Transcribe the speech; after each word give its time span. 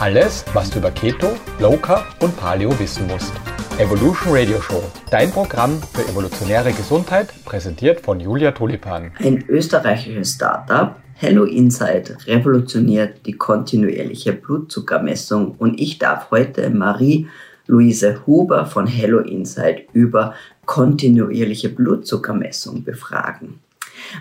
Alles, 0.00 0.44
was 0.54 0.70
du 0.70 0.78
über 0.78 0.92
Keto, 0.92 1.26
Low 1.58 1.76
Carb 1.76 2.04
und 2.22 2.36
Paleo 2.36 2.70
wissen 2.78 3.08
musst. 3.08 3.32
Evolution 3.78 4.32
Radio 4.32 4.60
Show, 4.60 4.80
dein 5.10 5.28
Programm 5.32 5.82
für 5.92 6.08
evolutionäre 6.08 6.70
Gesundheit, 6.70 7.34
präsentiert 7.44 7.98
von 7.98 8.20
Julia 8.20 8.52
Tulipan. 8.52 9.10
Ein 9.18 9.44
österreichisches 9.48 10.34
Startup, 10.34 10.94
Hello 11.14 11.42
Insight, 11.42 12.16
revolutioniert 12.28 13.26
die 13.26 13.32
kontinuierliche 13.32 14.34
Blutzuckermessung 14.34 15.56
und 15.58 15.80
ich 15.80 15.98
darf 15.98 16.30
heute 16.30 16.70
Marie-Louise 16.70 18.24
Huber 18.24 18.66
von 18.66 18.86
Hello 18.86 19.18
Insight 19.18 19.88
über 19.94 20.34
kontinuierliche 20.64 21.70
Blutzuckermessung 21.70 22.84
befragen. 22.84 23.58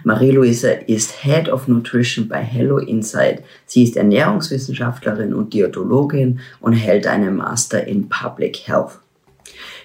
Marie-Louise 0.04 0.70
ist 0.88 1.24
Head 1.24 1.50
of 1.50 1.68
Nutrition 1.68 2.28
bei 2.28 2.42
Hello 2.42 2.78
Insight. 2.78 3.44
Sie 3.66 3.84
ist 3.84 3.98
Ernährungswissenschaftlerin 3.98 5.34
und 5.34 5.54
Diätologin 5.54 6.40
und 6.60 6.74
hält 6.74 7.08
einen 7.08 7.36
Master 7.36 7.86
in 7.86 8.10
Public 8.10 8.68
Health. 8.68 9.00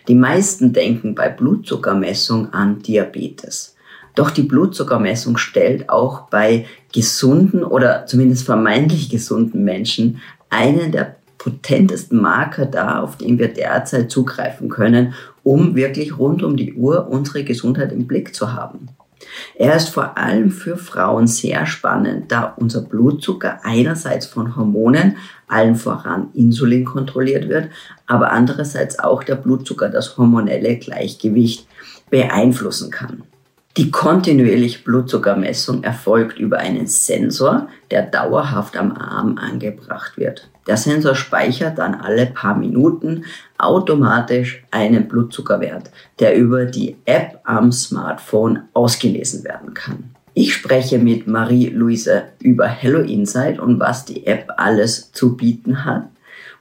Die 0.08 0.14
meisten 0.14 0.72
denken 0.72 1.14
bei 1.14 1.28
Blutzuckermessung 1.28 2.52
an 2.52 2.80
Diabetes. 2.80 3.76
Doch 4.14 4.30
die 4.30 4.42
Blutzuckermessung 4.42 5.38
stellt 5.38 5.88
auch 5.88 6.22
bei 6.28 6.66
gesunden 6.92 7.64
oder 7.64 8.04
zumindest 8.06 8.44
vermeintlich 8.44 9.08
gesunden 9.08 9.64
Menschen 9.64 10.20
einen 10.50 10.92
der 10.92 11.16
potentesten 11.38 12.20
Marker 12.20 12.66
dar, 12.66 13.02
auf 13.02 13.16
den 13.16 13.38
wir 13.38 13.48
derzeit 13.48 14.10
zugreifen 14.10 14.68
können, 14.68 15.14
um 15.42 15.74
wirklich 15.74 16.18
rund 16.18 16.42
um 16.42 16.56
die 16.56 16.74
Uhr 16.74 17.08
unsere 17.08 17.42
Gesundheit 17.42 17.90
im 17.92 18.06
Blick 18.06 18.34
zu 18.34 18.52
haben. 18.52 18.88
Er 19.54 19.76
ist 19.76 19.90
vor 19.90 20.16
allem 20.18 20.50
für 20.50 20.76
Frauen 20.76 21.26
sehr 21.26 21.66
spannend, 21.66 22.32
da 22.32 22.54
unser 22.56 22.82
Blutzucker 22.82 23.60
einerseits 23.62 24.26
von 24.26 24.56
Hormonen, 24.56 25.16
allen 25.48 25.76
voran 25.76 26.30
Insulin 26.34 26.84
kontrolliert 26.84 27.48
wird, 27.48 27.70
aber 28.06 28.32
andererseits 28.32 28.98
auch 28.98 29.22
der 29.22 29.36
Blutzucker 29.36 29.88
das 29.88 30.16
hormonelle 30.16 30.76
Gleichgewicht 30.76 31.66
beeinflussen 32.10 32.90
kann. 32.90 33.24
Die 33.78 33.90
kontinuierliche 33.90 34.80
Blutzuckermessung 34.80 35.82
erfolgt 35.82 36.38
über 36.38 36.58
einen 36.58 36.86
Sensor, 36.86 37.68
der 37.90 38.02
dauerhaft 38.02 38.76
am 38.76 38.92
Arm 38.92 39.38
angebracht 39.38 40.18
wird. 40.18 40.50
Der 40.66 40.76
Sensor 40.76 41.14
speichert 41.14 41.78
dann 41.78 41.94
alle 41.94 42.26
paar 42.26 42.54
Minuten 42.54 43.24
automatisch 43.56 44.62
einen 44.70 45.08
Blutzuckerwert, 45.08 45.90
der 46.20 46.36
über 46.36 46.66
die 46.66 46.96
App 47.06 47.40
am 47.44 47.72
Smartphone 47.72 48.64
ausgelesen 48.74 49.42
werden 49.42 49.72
kann. 49.72 50.10
Ich 50.34 50.52
spreche 50.52 50.98
mit 50.98 51.26
Marie-Louise 51.26 52.24
über 52.40 52.66
Hello 52.66 53.00
Insight 53.00 53.58
und 53.58 53.80
was 53.80 54.04
die 54.04 54.26
App 54.26 54.52
alles 54.58 55.12
zu 55.12 55.34
bieten 55.34 55.86
hat 55.86 56.11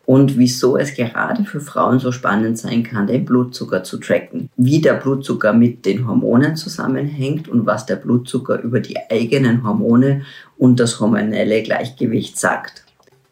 und 0.06 0.38
wieso 0.38 0.78
es 0.78 0.94
gerade 0.94 1.44
für 1.44 1.62
Frauen 1.62 2.00
so 2.00 2.12
spannend 2.12 2.58
sein 2.58 2.84
kann, 2.84 3.08
den 3.08 3.26
Blutzucker 3.26 3.84
zu 3.84 3.98
tracken, 3.98 4.50
wie 4.58 4.82
der 4.82 4.96
Blutzucker 4.96 5.54
mit 5.54 5.86
den 5.86 6.08
Hormonen 6.08 6.56
zusammenhängt 6.56 7.48
und 7.48 7.66
was 7.66 7.86
der 7.86 7.96
Blutzucker 7.96 8.62
über 8.62 8.80
die 8.80 8.98
eigenen 9.10 9.64
Hormone 9.64 10.24
und 10.58 10.80
das 10.80 11.00
hormonelle 11.00 11.62
Gleichgewicht 11.64 12.38
sagt. 12.38 12.84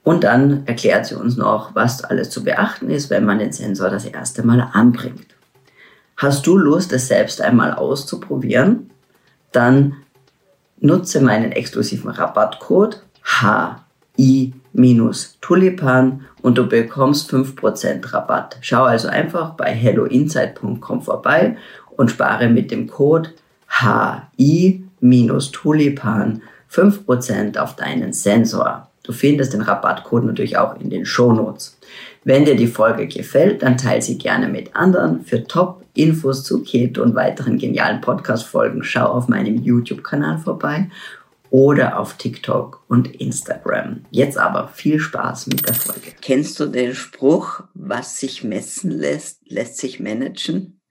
Und 0.03 0.23
dann 0.23 0.65
erklärt 0.65 1.05
sie 1.05 1.15
uns 1.15 1.37
noch, 1.37 1.75
was 1.75 2.03
alles 2.03 2.29
zu 2.29 2.43
beachten 2.43 2.89
ist, 2.89 3.09
wenn 3.09 3.25
man 3.25 3.39
den 3.39 3.51
Sensor 3.51 3.89
das 3.89 4.05
erste 4.05 4.43
Mal 4.43 4.69
anbringt. 4.73 5.27
Hast 6.17 6.47
du 6.47 6.57
Lust, 6.57 6.91
es 6.93 7.07
selbst 7.07 7.41
einmal 7.41 7.73
auszuprobieren? 7.73 8.89
Dann 9.51 9.97
nutze 10.79 11.21
meinen 11.21 11.51
exklusiven 11.51 12.09
Rabattcode 12.09 13.03
HI-Tulipan 14.19 16.25
und 16.41 16.57
du 16.57 16.67
bekommst 16.67 17.31
5% 17.33 18.13
Rabatt. 18.13 18.57
Schau 18.61 18.83
also 18.83 19.07
einfach 19.07 19.51
bei 19.51 19.71
helloinsight.com 19.71 21.01
vorbei 21.01 21.55
und 21.95 22.11
spare 22.11 22.49
mit 22.49 22.71
dem 22.71 22.87
Code 22.87 23.29
HI-Tulipan 23.81 26.41
5% 26.71 27.57
auf 27.57 27.75
deinen 27.75 28.13
Sensor. 28.13 28.87
Du 29.03 29.11
findest 29.11 29.53
den 29.53 29.61
Rabattcode 29.61 30.25
natürlich 30.25 30.55
auch 30.57 30.79
in 30.79 30.91
den 30.91 31.05
Shownotes. 31.05 31.77
Wenn 32.23 32.45
dir 32.45 32.55
die 32.55 32.67
Folge 32.67 33.07
gefällt, 33.07 33.63
dann 33.63 33.77
teile 33.77 34.03
sie 34.03 34.19
gerne 34.19 34.47
mit 34.47 34.75
anderen. 34.75 35.23
Für 35.23 35.43
Top-Infos 35.45 36.43
zu 36.43 36.61
Keto 36.61 37.01
und 37.01 37.15
weiteren 37.15 37.57
genialen 37.57 38.01
Podcast-Folgen 38.01 38.83
schau 38.83 39.07
auf 39.07 39.27
meinem 39.27 39.63
YouTube-Kanal 39.63 40.37
vorbei 40.37 40.91
oder 41.49 41.99
auf 41.99 42.15
TikTok 42.15 42.83
und 42.87 43.19
Instagram. 43.19 44.05
Jetzt 44.11 44.37
aber 44.37 44.67
viel 44.67 44.99
Spaß 44.99 45.47
mit 45.47 45.67
der 45.67 45.75
Folge. 45.75 46.13
Kennst 46.21 46.59
du 46.59 46.65
den 46.65 46.95
Spruch, 46.95 47.61
was 47.73 48.19
sich 48.19 48.43
messen 48.43 48.91
lässt, 48.91 49.41
lässt 49.45 49.77
sich 49.77 49.99
managen? 49.99 50.81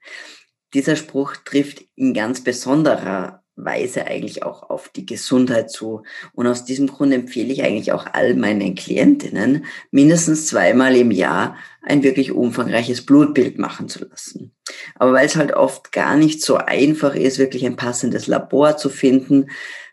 Dieser 0.75 0.97
Spruch 0.97 1.37
trifft 1.45 1.85
in 1.95 2.13
ganz 2.13 2.43
besonderer 2.43 3.43
Weise 3.59 4.07
eigentlich 4.07 4.45
auch 4.45 4.71
auf 4.71 4.89
die 4.89 5.05
Gesundheit 5.05 5.71
zu. 5.71 6.03
Und 6.33 6.47
aus 6.47 6.65
diesem 6.65 6.87
Grund 6.87 7.13
empfehle 7.13 7.53
ich 7.53 7.63
eigentlich 7.63 7.93
auch 7.93 8.07
all 8.13 8.35
meinen 8.35 8.75
Klientinnen, 8.75 9.65
mindestens 9.91 10.47
zweimal 10.47 10.95
im 10.97 11.11
Jahr 11.11 11.57
ein 11.83 12.03
wirklich 12.03 12.33
umfangreiches 12.33 13.05
Blutbild 13.05 13.59
machen 13.59 13.89
zu 13.89 14.05
lassen. 14.05 14.55
Aber 14.95 15.13
weil 15.13 15.27
es 15.27 15.37
halt 15.37 15.53
oft 15.53 15.93
gar 15.93 16.17
nicht 16.17 16.43
so 16.43 16.57
einfach 16.57 17.15
ist, 17.15 17.39
wirklich 17.39 17.67
ein 17.67 17.77
passendes 17.77 18.27
Labor 18.27 18.77
zu 18.77 18.89
finden, 18.89 19.47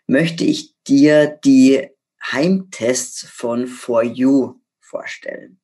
möchte 0.06 0.44
ich 0.44 0.74
dir 0.84 1.38
die 1.44 1.88
Heimtests 2.32 3.26
von 3.28 3.66
For 3.66 4.02
You 4.02 4.60
vorstellen. 4.80 5.60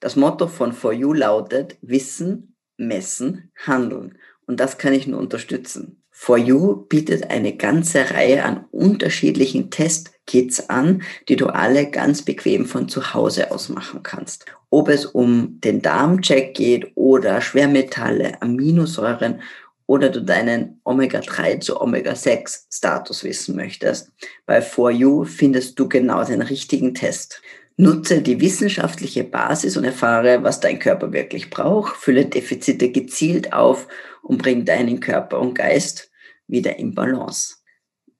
Das 0.00 0.16
Motto 0.16 0.48
von 0.48 0.72
For 0.72 0.92
You 0.92 1.12
lautet 1.12 1.78
Wissen, 1.80 2.56
Messen, 2.76 3.50
Handeln. 3.66 4.18
Und 4.46 4.60
das 4.60 4.76
kann 4.78 4.92
ich 4.92 5.06
nur 5.06 5.20
unterstützen. 5.20 6.02
For 6.10 6.38
You 6.38 6.86
bietet 6.86 7.30
eine 7.30 7.56
ganze 7.56 8.10
Reihe 8.10 8.44
an 8.44 8.66
unterschiedlichen 8.70 9.70
Testkits 9.70 10.68
an, 10.70 11.02
die 11.28 11.36
du 11.36 11.46
alle 11.46 11.90
ganz 11.90 12.22
bequem 12.22 12.66
von 12.66 12.88
zu 12.88 13.14
Hause 13.14 13.50
aus 13.50 13.68
machen 13.68 14.02
kannst. 14.02 14.46
Ob 14.70 14.88
es 14.88 15.06
um 15.06 15.60
den 15.60 15.82
Darmcheck 15.82 16.54
geht 16.54 16.92
oder 16.94 17.40
Schwermetalle, 17.40 18.40
Aminosäuren 18.42 19.40
oder 19.86 20.08
du 20.08 20.22
deinen 20.22 20.80
Omega-3 20.84 21.60
zu 21.60 21.80
Omega-6-Status 21.80 23.24
wissen 23.24 23.56
möchtest, 23.56 24.12
bei 24.46 24.62
For 24.62 24.90
You 24.90 25.24
findest 25.24 25.78
du 25.78 25.88
genau 25.88 26.24
den 26.24 26.42
richtigen 26.42 26.94
Test. 26.94 27.42
Nutze 27.76 28.22
die 28.22 28.40
wissenschaftliche 28.40 29.24
Basis 29.24 29.76
und 29.76 29.84
erfahre, 29.84 30.42
was 30.42 30.60
dein 30.60 30.78
Körper 30.78 31.12
wirklich 31.12 31.50
braucht, 31.50 31.96
fülle 31.96 32.24
Defizite 32.26 32.90
gezielt 32.90 33.52
auf 33.52 33.88
und 34.22 34.38
bring 34.38 34.64
deinen 34.64 35.00
Körper 35.00 35.40
und 35.40 35.54
Geist 35.54 36.10
wieder 36.46 36.78
in 36.78 36.94
Balance. 36.94 37.56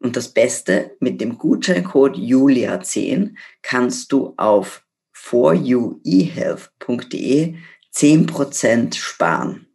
Und 0.01 0.17
das 0.17 0.29
Beste, 0.29 0.97
mit 1.01 1.21
dem 1.21 1.39
Gutscheincode 1.39 2.17
Julia10 2.17 3.37
kannst 3.63 4.11
du 4.13 4.35
auf 4.37 4.85
foruehealth.de 5.13 7.55
10% 7.95 8.97
sparen. 8.97 9.67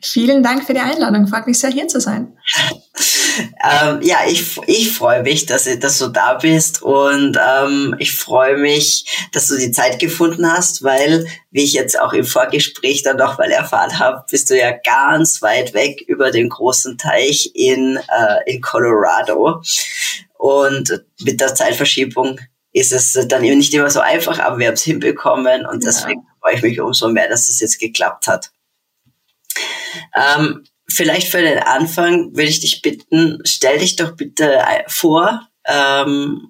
Vielen 0.04 0.44
Dank 0.44 0.66
für 0.66 0.74
die 0.74 0.80
Einladung. 0.80 1.28
Freut 1.28 1.48
mich 1.48 1.60
sehr, 1.60 1.72
hier 1.72 1.88
zu 1.88 2.00
sein. 2.00 2.38
ähm, 3.64 4.02
ja, 4.02 4.20
ich, 4.28 4.58
ich 4.68 4.92
freue 4.92 5.24
mich, 5.24 5.46
dass, 5.46 5.68
dass 5.80 6.00
du 6.00 6.08
da 6.08 6.36
bist 6.36 6.82
und 6.82 7.38
ähm, 7.38 7.96
ich 8.00 8.12
freue 8.12 8.58
mich, 8.58 9.06
dass 9.32 9.48
du 9.48 9.58
die 9.58 9.72
Zeit 9.72 10.00
gefunden 10.00 10.52
hast, 10.52 10.84
weil, 10.84 11.26
wie 11.52 11.64
ich 11.64 11.74
jetzt 11.74 12.00
auch 12.00 12.14
im 12.14 12.26
Vorgespräch 12.26 13.04
dann 13.04 13.18
noch 13.18 13.38
mal 13.38 13.52
erfahren 13.52 13.98
habe, 14.00 14.24
bist 14.30 14.50
du 14.50 14.58
ja 14.58 14.72
ganz 14.72 15.42
weit 15.42 15.74
weg 15.74 16.02
über 16.08 16.32
den 16.32 16.50
großen 16.50 16.98
Teich 16.98 17.52
in, 17.54 17.98
äh, 17.98 18.52
in 18.52 18.62
Colorado. 18.62 19.62
Und 20.38 21.04
mit 21.22 21.42
der 21.42 21.56
Zeitverschiebung 21.56 22.40
ist 22.72 22.94
es 22.94 23.14
dann 23.28 23.44
eben 23.44 23.58
nicht 23.58 23.74
immer 23.74 23.90
so 23.90 24.00
einfach, 24.00 24.40
aber 24.40 24.60
wir 24.60 24.68
haben 24.68 24.76
es 24.76 24.84
hinbekommen 24.84 25.66
und 25.66 25.84
ja. 25.84 25.90
deswegen 25.90 26.22
freue 26.40 26.56
ich 26.56 26.62
mich 26.62 26.80
umso 26.80 27.10
mehr, 27.10 27.28
dass 27.28 27.50
es 27.50 27.60
jetzt 27.60 27.80
geklappt 27.80 28.28
hat. 28.28 28.52
Ähm, 30.16 30.64
vielleicht 30.90 31.30
für 31.30 31.42
den 31.42 31.60
Anfang 31.60 32.36
würde 32.36 32.50
ich 32.50 32.60
dich 32.60 32.82
bitten, 32.82 33.40
stell 33.44 33.80
dich 33.80 33.96
doch 33.96 34.16
bitte 34.16 34.62
vor, 34.88 35.48
ähm, 35.66 36.48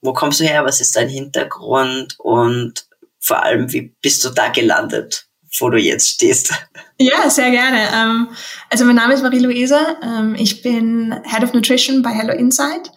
wo 0.00 0.12
kommst 0.12 0.40
du 0.40 0.44
her, 0.44 0.64
was 0.64 0.80
ist 0.80 0.96
dein 0.96 1.08
Hintergrund 1.08 2.16
und 2.18 2.86
vor 3.20 3.42
allem, 3.42 3.72
wie 3.72 3.94
bist 4.02 4.22
du 4.24 4.30
da 4.30 4.48
gelandet, 4.48 5.26
wo 5.58 5.70
du 5.70 5.78
jetzt 5.78 6.08
stehst? 6.08 6.52
Ja, 7.00 7.28
sehr 7.28 7.50
gerne. 7.50 7.88
Ähm, 7.92 8.28
also 8.70 8.84
mein 8.84 8.94
Name 8.94 9.14
ist 9.14 9.22
Marie-Louise, 9.22 9.96
ähm, 10.00 10.36
ich 10.38 10.62
bin 10.62 11.12
Head 11.24 11.42
of 11.42 11.52
Nutrition 11.52 12.02
bei 12.02 12.10
Hello 12.10 12.32
Insight. 12.32 12.92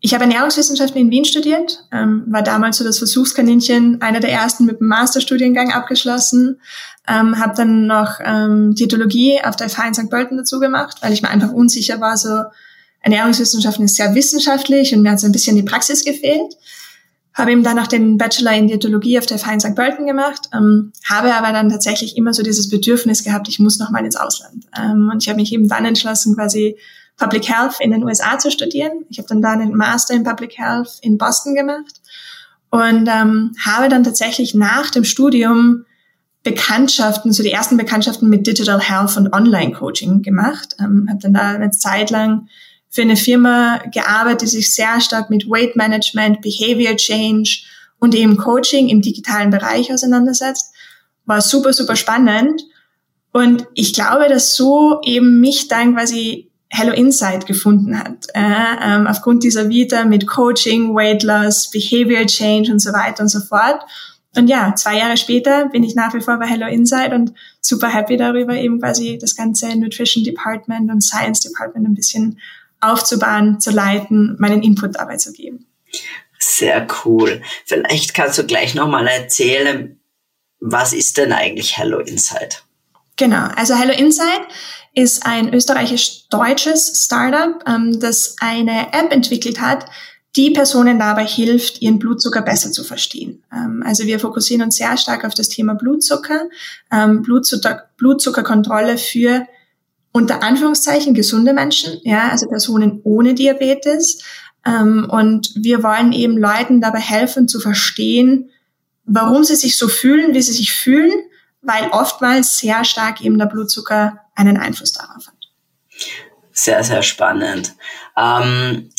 Ich 0.00 0.14
habe 0.14 0.24
Ernährungswissenschaften 0.24 1.00
in 1.00 1.10
Wien 1.10 1.24
studiert, 1.24 1.84
ähm, 1.90 2.24
war 2.28 2.42
damals 2.42 2.76
so 2.76 2.84
das 2.84 2.98
Versuchskaninchen, 2.98 4.00
einer 4.00 4.20
der 4.20 4.30
ersten 4.30 4.64
mit 4.64 4.78
dem 4.78 4.86
Masterstudiengang 4.86 5.72
abgeschlossen, 5.72 6.60
ähm, 7.08 7.38
habe 7.38 7.54
dann 7.56 7.86
noch 7.86 8.20
ähm, 8.24 8.74
Diätologie 8.74 9.40
auf 9.42 9.56
der 9.56 9.68
FH 9.68 9.88
in 9.88 9.94
St. 9.94 10.10
Pölten 10.10 10.36
dazu 10.36 10.60
gemacht, 10.60 10.98
weil 11.00 11.12
ich 11.12 11.22
mir 11.22 11.30
einfach 11.30 11.50
unsicher 11.50 12.00
war, 12.00 12.16
so 12.16 12.42
Ernährungswissenschaften 13.00 13.84
ist 13.86 13.96
sehr 13.96 14.14
wissenschaftlich 14.14 14.94
und 14.94 15.02
mir 15.02 15.12
hat 15.12 15.20
so 15.20 15.26
ein 15.26 15.32
bisschen 15.32 15.56
die 15.56 15.62
Praxis 15.62 16.04
gefehlt. 16.04 16.54
Habe 17.34 17.52
eben 17.52 17.62
dann 17.62 17.76
noch 17.76 17.86
den 17.86 18.18
Bachelor 18.18 18.52
in 18.52 18.66
Diätologie 18.66 19.18
auf 19.18 19.26
der 19.26 19.38
FH 19.38 19.52
in 19.52 19.60
St. 19.60 19.74
Pölten 19.74 20.06
gemacht, 20.06 20.48
ähm, 20.52 20.92
habe 21.08 21.34
aber 21.34 21.52
dann 21.52 21.70
tatsächlich 21.70 22.16
immer 22.16 22.34
so 22.34 22.42
dieses 22.42 22.68
Bedürfnis 22.68 23.24
gehabt, 23.24 23.48
ich 23.48 23.58
muss 23.58 23.78
noch 23.78 23.90
mal 23.90 24.04
ins 24.04 24.16
Ausland. 24.16 24.66
Ähm, 24.76 25.10
und 25.12 25.22
ich 25.22 25.28
habe 25.28 25.40
mich 25.40 25.52
eben 25.52 25.68
dann 25.68 25.84
entschlossen, 25.84 26.36
quasi 26.36 26.76
Public 27.18 27.48
Health 27.48 27.76
in 27.80 27.90
den 27.90 28.04
USA 28.04 28.38
zu 28.38 28.50
studieren. 28.50 29.04
Ich 29.10 29.18
habe 29.18 29.28
dann 29.28 29.42
da 29.42 29.52
einen 29.52 29.74
Master 29.74 30.14
in 30.14 30.24
Public 30.24 30.56
Health 30.56 30.98
in 31.02 31.18
Boston 31.18 31.54
gemacht 31.54 32.00
und 32.70 33.08
ähm, 33.08 33.54
habe 33.64 33.88
dann 33.88 34.04
tatsächlich 34.04 34.54
nach 34.54 34.90
dem 34.90 35.04
Studium 35.04 35.84
Bekanntschaften, 36.44 37.32
so 37.32 37.42
die 37.42 37.50
ersten 37.50 37.76
Bekanntschaften 37.76 38.28
mit 38.28 38.46
Digital 38.46 38.80
Health 38.80 39.16
und 39.16 39.32
Online-Coaching 39.32 40.22
gemacht. 40.22 40.76
Ähm, 40.78 41.06
habe 41.08 41.18
dann 41.20 41.34
da 41.34 41.50
eine 41.50 41.70
Zeit 41.70 42.10
lang 42.10 42.48
für 42.88 43.02
eine 43.02 43.16
Firma 43.16 43.78
gearbeitet, 43.92 44.42
die 44.42 44.46
sich 44.46 44.74
sehr 44.74 45.00
stark 45.00 45.28
mit 45.30 45.48
Weight 45.48 45.76
Management, 45.76 46.40
Behavior 46.40 46.96
Change 46.96 47.64
und 47.98 48.14
eben 48.14 48.36
Coaching 48.36 48.88
im 48.88 49.02
digitalen 49.02 49.50
Bereich 49.50 49.92
auseinandersetzt. 49.92 50.72
War 51.26 51.40
super, 51.40 51.72
super 51.72 51.96
spannend. 51.96 52.62
Und 53.32 53.66
ich 53.74 53.92
glaube, 53.92 54.28
dass 54.28 54.56
so 54.56 55.00
eben 55.04 55.40
mich 55.40 55.68
dann 55.68 55.94
quasi 55.94 56.47
Hello 56.70 56.92
Insight 56.92 57.46
gefunden 57.46 57.98
hat. 57.98 58.26
Äh, 58.34 58.40
ähm, 58.82 59.06
aufgrund 59.06 59.42
dieser 59.42 59.68
Vita 59.68 60.04
mit 60.04 60.26
Coaching, 60.26 60.94
Weight 60.94 61.22
Loss, 61.22 61.70
Behavior 61.70 62.26
Change 62.26 62.70
und 62.70 62.78
so 62.80 62.92
weiter 62.92 63.22
und 63.22 63.28
so 63.28 63.40
fort. 63.40 63.82
Und 64.36 64.48
ja, 64.48 64.74
zwei 64.74 64.98
Jahre 64.98 65.16
später 65.16 65.68
bin 65.70 65.82
ich 65.82 65.94
nach 65.94 66.14
wie 66.14 66.20
vor 66.20 66.38
bei 66.38 66.46
Hello 66.46 66.66
Insight 66.66 67.12
und 67.12 67.32
super 67.60 67.88
happy 67.88 68.16
darüber, 68.16 68.54
eben 68.54 68.80
quasi 68.80 69.18
das 69.18 69.34
ganze 69.34 69.74
Nutrition 69.76 70.22
Department 70.22 70.90
und 70.90 71.02
Science 71.02 71.40
Department 71.40 71.88
ein 71.88 71.94
bisschen 71.94 72.38
aufzubauen, 72.80 73.58
zu 73.60 73.70
leiten, 73.70 74.36
meinen 74.38 74.62
Input 74.62 74.96
dabei 74.96 75.16
zu 75.16 75.32
geben. 75.32 75.66
Sehr 76.38 76.86
cool. 77.04 77.42
Vielleicht 77.64 78.14
kannst 78.14 78.38
du 78.38 78.44
gleich 78.44 78.74
nochmal 78.74 79.06
erzählen, 79.08 79.98
was 80.60 80.92
ist 80.92 81.16
denn 81.16 81.32
eigentlich 81.32 81.76
Hello 81.76 81.98
Insight? 81.98 82.64
Genau, 83.16 83.48
also 83.56 83.74
Hello 83.74 83.92
Insight 83.92 84.42
ist 84.98 85.24
ein 85.24 85.54
österreichisch-deutsches 85.54 87.04
Startup, 87.04 87.62
ähm, 87.68 88.00
das 88.00 88.34
eine 88.40 88.92
App 88.92 89.12
entwickelt 89.12 89.60
hat, 89.60 89.86
die 90.34 90.50
Personen 90.50 90.98
dabei 90.98 91.24
hilft, 91.24 91.80
ihren 91.80 92.00
Blutzucker 92.00 92.42
besser 92.42 92.72
zu 92.72 92.82
verstehen. 92.82 93.44
Ähm, 93.52 93.84
also 93.86 94.06
wir 94.06 94.18
fokussieren 94.18 94.62
uns 94.62 94.76
sehr 94.76 94.96
stark 94.96 95.24
auf 95.24 95.34
das 95.34 95.48
Thema 95.48 95.74
Blutzucker, 95.74 96.48
ähm, 96.90 97.22
Blutzucker, 97.22 97.84
Blutzuckerkontrolle 97.96 98.98
für 98.98 99.46
unter 100.10 100.42
Anführungszeichen 100.42 101.14
gesunde 101.14 101.52
Menschen, 101.52 102.00
ja, 102.02 102.30
also 102.30 102.48
Personen 102.48 103.00
ohne 103.04 103.34
Diabetes. 103.34 104.24
Ähm, 104.66 105.06
und 105.08 105.52
wir 105.54 105.84
wollen 105.84 106.12
eben 106.12 106.36
Leuten 106.36 106.80
dabei 106.80 106.98
helfen 106.98 107.46
zu 107.46 107.60
verstehen, 107.60 108.50
warum 109.04 109.44
sie 109.44 109.54
sich 109.54 109.76
so 109.76 109.86
fühlen, 109.86 110.34
wie 110.34 110.42
sie 110.42 110.52
sich 110.52 110.72
fühlen, 110.72 111.12
weil 111.62 111.88
oftmals 111.90 112.58
sehr 112.58 112.84
stark 112.84 113.20
eben 113.20 113.38
der 113.38 113.46
Blutzucker 113.46 114.20
einen 114.34 114.56
Einfluss 114.56 114.92
darauf 114.92 115.26
hat. 115.26 115.34
Sehr, 116.52 116.82
sehr 116.82 117.02
spannend. 117.02 117.74
Ähm, 118.16 118.90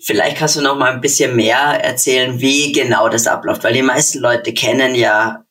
vielleicht 0.00 0.38
kannst 0.38 0.56
du 0.56 0.60
noch 0.60 0.76
mal 0.76 0.92
ein 0.92 1.00
bisschen 1.00 1.36
mehr 1.36 1.82
erzählen, 1.82 2.40
wie 2.40 2.72
genau 2.72 3.08
das 3.08 3.26
abläuft, 3.26 3.64
weil 3.64 3.74
die 3.74 3.82
meisten 3.82 4.18
Leute 4.18 4.52
kennen 4.52 4.94
ja 4.94 5.44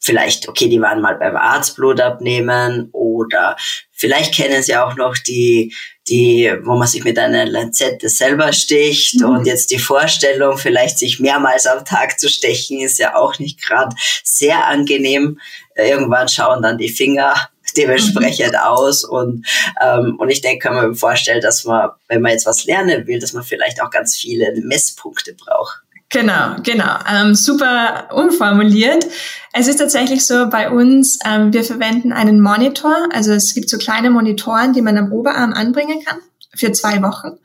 vielleicht, 0.00 0.48
okay, 0.48 0.68
die 0.68 0.80
waren 0.80 1.00
mal 1.00 1.16
beim 1.16 1.36
Arzt 1.36 1.76
Blut 1.76 2.00
abnehmen 2.00 2.88
oder 2.92 3.56
vielleicht 3.96 4.34
kennen 4.34 4.62
sie 4.62 4.76
auch 4.76 4.94
noch 4.94 5.16
die, 5.16 5.74
die, 6.08 6.52
wo 6.62 6.76
man 6.76 6.86
sich 6.86 7.02
mit 7.02 7.18
einer 7.18 7.46
Lanzette 7.46 8.08
selber 8.08 8.52
sticht 8.52 9.20
mhm. 9.20 9.26
und 9.26 9.46
jetzt 9.46 9.70
die 9.70 9.78
Vorstellung, 9.78 10.56
vielleicht 10.56 10.98
sich 10.98 11.18
mehrmals 11.18 11.66
am 11.66 11.84
Tag 11.84 12.20
zu 12.20 12.28
stechen, 12.28 12.80
ist 12.80 12.98
ja 12.98 13.16
auch 13.16 13.38
nicht 13.38 13.60
gerade 13.60 13.96
sehr 14.22 14.66
angenehm. 14.66 15.40
Irgendwann 15.74 16.28
schauen 16.28 16.62
dann 16.62 16.78
die 16.78 16.88
Finger 16.88 17.34
dementsprechend 17.76 18.52
mhm. 18.52 18.58
aus. 18.58 19.04
Und, 19.04 19.46
ähm, 19.82 20.16
und 20.18 20.28
ich 20.28 20.40
denke, 20.40 20.68
kann 20.68 20.76
man 20.76 20.90
mir 20.90 20.94
vorstellen, 20.94 21.40
dass 21.40 21.64
man, 21.64 21.90
wenn 22.08 22.22
man 22.22 22.32
jetzt 22.32 22.46
was 22.46 22.64
lernen 22.64 23.06
will, 23.06 23.18
dass 23.18 23.32
man 23.32 23.42
vielleicht 23.42 23.82
auch 23.82 23.90
ganz 23.90 24.16
viele 24.16 24.52
Messpunkte 24.62 25.34
braucht. 25.34 25.82
Genau, 26.10 26.56
genau. 26.62 26.98
Ähm, 27.12 27.34
super 27.34 28.08
umformuliert. 28.14 29.06
Es 29.52 29.66
ist 29.66 29.78
tatsächlich 29.78 30.24
so 30.24 30.48
bei 30.48 30.70
uns, 30.70 31.18
ähm, 31.24 31.52
wir 31.52 31.64
verwenden 31.64 32.12
einen 32.12 32.40
Monitor. 32.40 33.08
Also 33.12 33.32
es 33.32 33.54
gibt 33.54 33.68
so 33.68 33.76
kleine 33.76 34.10
Monitoren, 34.10 34.72
die 34.72 34.82
man 34.82 34.96
am 34.98 35.10
Oberarm 35.12 35.52
anbringen 35.52 36.04
kann 36.04 36.18
für 36.54 36.70
zwei 36.72 37.02
Wochen. 37.02 37.38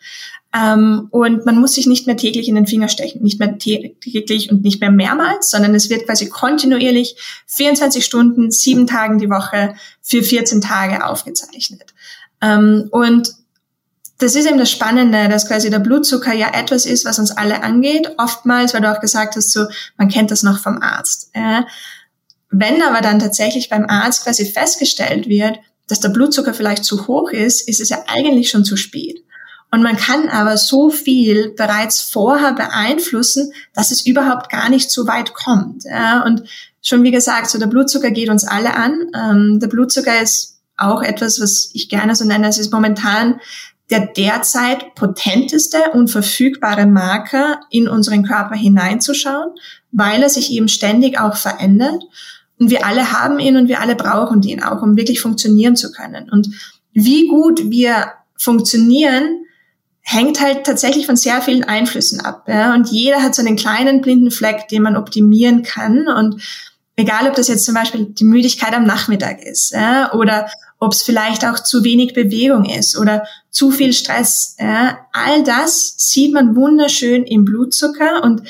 Ähm, 0.54 1.08
und 1.12 1.46
man 1.46 1.60
muss 1.60 1.74
sich 1.74 1.88
nicht 1.88 2.08
mehr 2.08 2.18
täglich 2.18 2.50
in 2.50 2.56
den 2.56 2.68
Finger 2.68 2.90
stechen, 2.90 3.24
nicht 3.24 3.40
mehr 3.40 3.58
täglich 3.58 4.52
und 4.52 4.64
nicht 4.64 4.82
mehr 4.82 4.92
mehrmals, 4.92 5.50
sondern 5.50 5.74
es 5.74 5.90
wird 5.90 6.06
quasi 6.06 6.28
kontinuierlich 6.28 7.16
24 7.48 8.04
Stunden, 8.04 8.52
sieben 8.52 8.86
Tagen 8.86 9.18
die 9.18 9.30
Woche 9.30 9.76
für 10.02 10.22
14 10.22 10.62
Tage 10.62 11.06
aufgezeichnet. 11.06 11.94
Ähm, 12.42 12.90
und 12.92 13.41
das 14.22 14.36
ist 14.36 14.46
eben 14.46 14.60
das 14.60 14.70
Spannende, 14.70 15.28
dass 15.30 15.48
quasi 15.48 15.72
der 15.72 15.80
Blutzucker 15.80 16.32
ja 16.32 16.54
etwas 16.54 16.86
ist, 16.86 17.06
was 17.06 17.18
uns 17.18 17.32
alle 17.32 17.64
angeht. 17.64 18.12
Oftmals, 18.18 18.74
weil 18.74 18.82
du 18.82 18.92
auch 18.92 19.02
gesagt 19.02 19.36
hast, 19.36 19.52
so, 19.52 19.66
man 19.98 20.10
kennt 20.10 20.30
das 20.30 20.44
noch 20.44 20.60
vom 20.60 20.80
Arzt. 20.80 21.32
Äh, 21.34 21.64
wenn 22.52 22.84
aber 22.84 23.02
dann 23.02 23.18
tatsächlich 23.18 23.70
beim 23.70 23.86
Arzt 23.88 24.24
quasi 24.24 24.46
festgestellt 24.46 25.28
wird, 25.28 25.58
dass 25.88 26.02
der 26.02 26.10
Blutzucker 26.10 26.54
vielleicht 26.54 26.86
zu 26.86 27.08
hoch 27.08 27.32
ist, 27.32 27.68
ist 27.68 27.82
es 27.82 27.90
ja 27.90 28.04
eigentlich 28.08 28.52
schon 28.52 28.64
zu 28.64 28.78
spät. 28.78 29.24
Und 29.72 29.82
man 29.82 29.98
kann 29.98 30.30
aber 30.30 30.56
so 30.58 30.92
viel 30.92 31.54
bereits 31.58 32.02
vorher 32.02 32.54
beeinflussen, 32.54 33.52
dass 33.74 33.90
es 33.90 34.06
überhaupt 34.06 34.52
gar 34.52 34.70
nicht 34.70 34.92
so 34.92 35.08
weit 35.08 35.34
kommt. 35.34 35.86
Ja? 35.86 36.24
Und 36.24 36.44
schon 36.84 37.02
wie 37.04 37.12
gesagt, 37.12 37.50
so 37.50 37.58
der 37.58 37.68
Blutzucker 37.68 38.12
geht 38.12 38.30
uns 38.30 38.46
alle 38.46 38.76
an. 38.76 39.00
Ähm, 39.16 39.60
der 39.60 39.68
Blutzucker 39.68 40.22
ist 40.22 40.60
auch 40.78 41.02
etwas, 41.02 41.40
was 41.42 41.72
ich 41.74 41.90
gerne 41.90 42.16
so 42.16 42.26
nenne. 42.26 42.48
Es 42.48 42.58
ist 42.58 42.72
momentan 42.72 43.40
der 43.92 44.08
derzeit 44.08 44.96
potenteste 44.96 45.78
und 45.94 46.10
verfügbare 46.10 46.86
Marker 46.86 47.60
in 47.70 47.90
unseren 47.90 48.24
Körper 48.24 48.56
hineinzuschauen, 48.56 49.50
weil 49.92 50.24
er 50.24 50.30
sich 50.30 50.52
eben 50.52 50.70
ständig 50.70 51.20
auch 51.20 51.36
verändert. 51.36 52.02
Und 52.58 52.70
wir 52.70 52.86
alle 52.86 53.12
haben 53.12 53.40
ihn 53.40 53.58
und 53.58 53.68
wir 53.68 53.82
alle 53.82 53.96
brauchen 53.96 54.42
ihn 54.44 54.64
auch, 54.64 54.82
um 54.82 54.96
wirklich 54.96 55.20
funktionieren 55.20 55.76
zu 55.76 55.92
können. 55.92 56.30
Und 56.30 56.48
wie 56.94 57.28
gut 57.28 57.70
wir 57.70 58.14
funktionieren, 58.38 59.46
hängt 60.02 60.42
halt 60.42 60.66
tatsächlich 60.66 61.06
von 61.06 61.16
sehr 61.16 61.42
vielen 61.42 61.64
Einflüssen 61.64 62.22
ab. 62.22 62.46
Ja? 62.48 62.74
Und 62.74 62.90
jeder 62.90 63.22
hat 63.22 63.36
so 63.36 63.42
einen 63.42 63.56
kleinen 63.56 64.02
blinden 64.02 64.32
Fleck, 64.32 64.68
den 64.70 64.84
man 64.84 64.96
optimieren 64.96 65.64
kann. 65.64 66.08
Und 66.08 66.42
egal, 66.96 67.28
ob 67.28 67.36
das 67.36 67.48
jetzt 67.48 67.66
zum 67.66 67.76
Beispiel 67.76 68.06
die 68.06 68.24
Müdigkeit 68.24 68.74
am 68.74 68.86
Nachmittag 68.86 69.44
ist 69.44 69.72
ja? 69.72 70.14
oder 70.14 70.50
ob 70.82 70.94
es 70.94 71.04
vielleicht 71.04 71.46
auch 71.46 71.60
zu 71.60 71.86
wenig 71.86 72.14
Bewegung 72.14 72.66
ist 72.66 72.98
oder 72.98 73.24
zu 73.52 73.72
viel 73.72 73.94
Stress. 73.94 74.58
Ja? 74.60 74.98
All 75.14 75.44
das 75.44 75.94
sieht 75.98 76.34
man 76.34 76.56
wunderschön 76.56 77.24
im 77.24 77.46
Blutzucker. 77.46 78.24
Und 78.24 78.42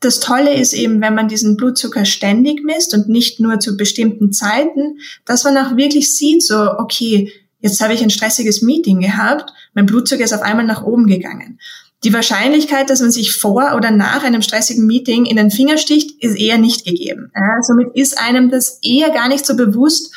das 0.00 0.20
Tolle 0.20 0.54
ist 0.54 0.74
eben, 0.74 1.00
wenn 1.00 1.14
man 1.14 1.28
diesen 1.28 1.56
Blutzucker 1.56 2.04
ständig 2.04 2.62
misst 2.62 2.94
und 2.94 3.08
nicht 3.08 3.40
nur 3.40 3.60
zu 3.60 3.76
bestimmten 3.76 4.32
Zeiten, 4.32 4.98
dass 5.24 5.44
man 5.44 5.56
auch 5.56 5.76
wirklich 5.76 6.14
sieht, 6.14 6.42
so, 6.42 6.70
okay, 6.78 7.32
Jetzt 7.62 7.80
habe 7.82 7.92
ich 7.92 8.02
ein 8.02 8.10
stressiges 8.10 8.62
Meeting 8.62 9.00
gehabt, 9.00 9.52
mein 9.74 9.86
Blutzucker 9.86 10.24
ist 10.24 10.32
auf 10.32 10.42
einmal 10.42 10.64
nach 10.64 10.82
oben 10.82 11.06
gegangen. 11.06 11.60
Die 12.02 12.14
Wahrscheinlichkeit, 12.14 12.88
dass 12.88 13.02
man 13.02 13.10
sich 13.10 13.36
vor 13.36 13.74
oder 13.76 13.90
nach 13.90 14.24
einem 14.24 14.40
stressigen 14.40 14.86
Meeting 14.86 15.26
in 15.26 15.36
den 15.36 15.50
Finger 15.50 15.76
sticht, 15.76 16.22
ist 16.22 16.38
eher 16.38 16.56
nicht 16.56 16.86
gegeben. 16.86 17.30
Ja, 17.34 17.62
somit 17.62 17.88
ist 17.94 18.18
einem 18.18 18.50
das 18.50 18.78
eher 18.82 19.10
gar 19.10 19.28
nicht 19.28 19.44
so 19.44 19.54
bewusst, 19.54 20.14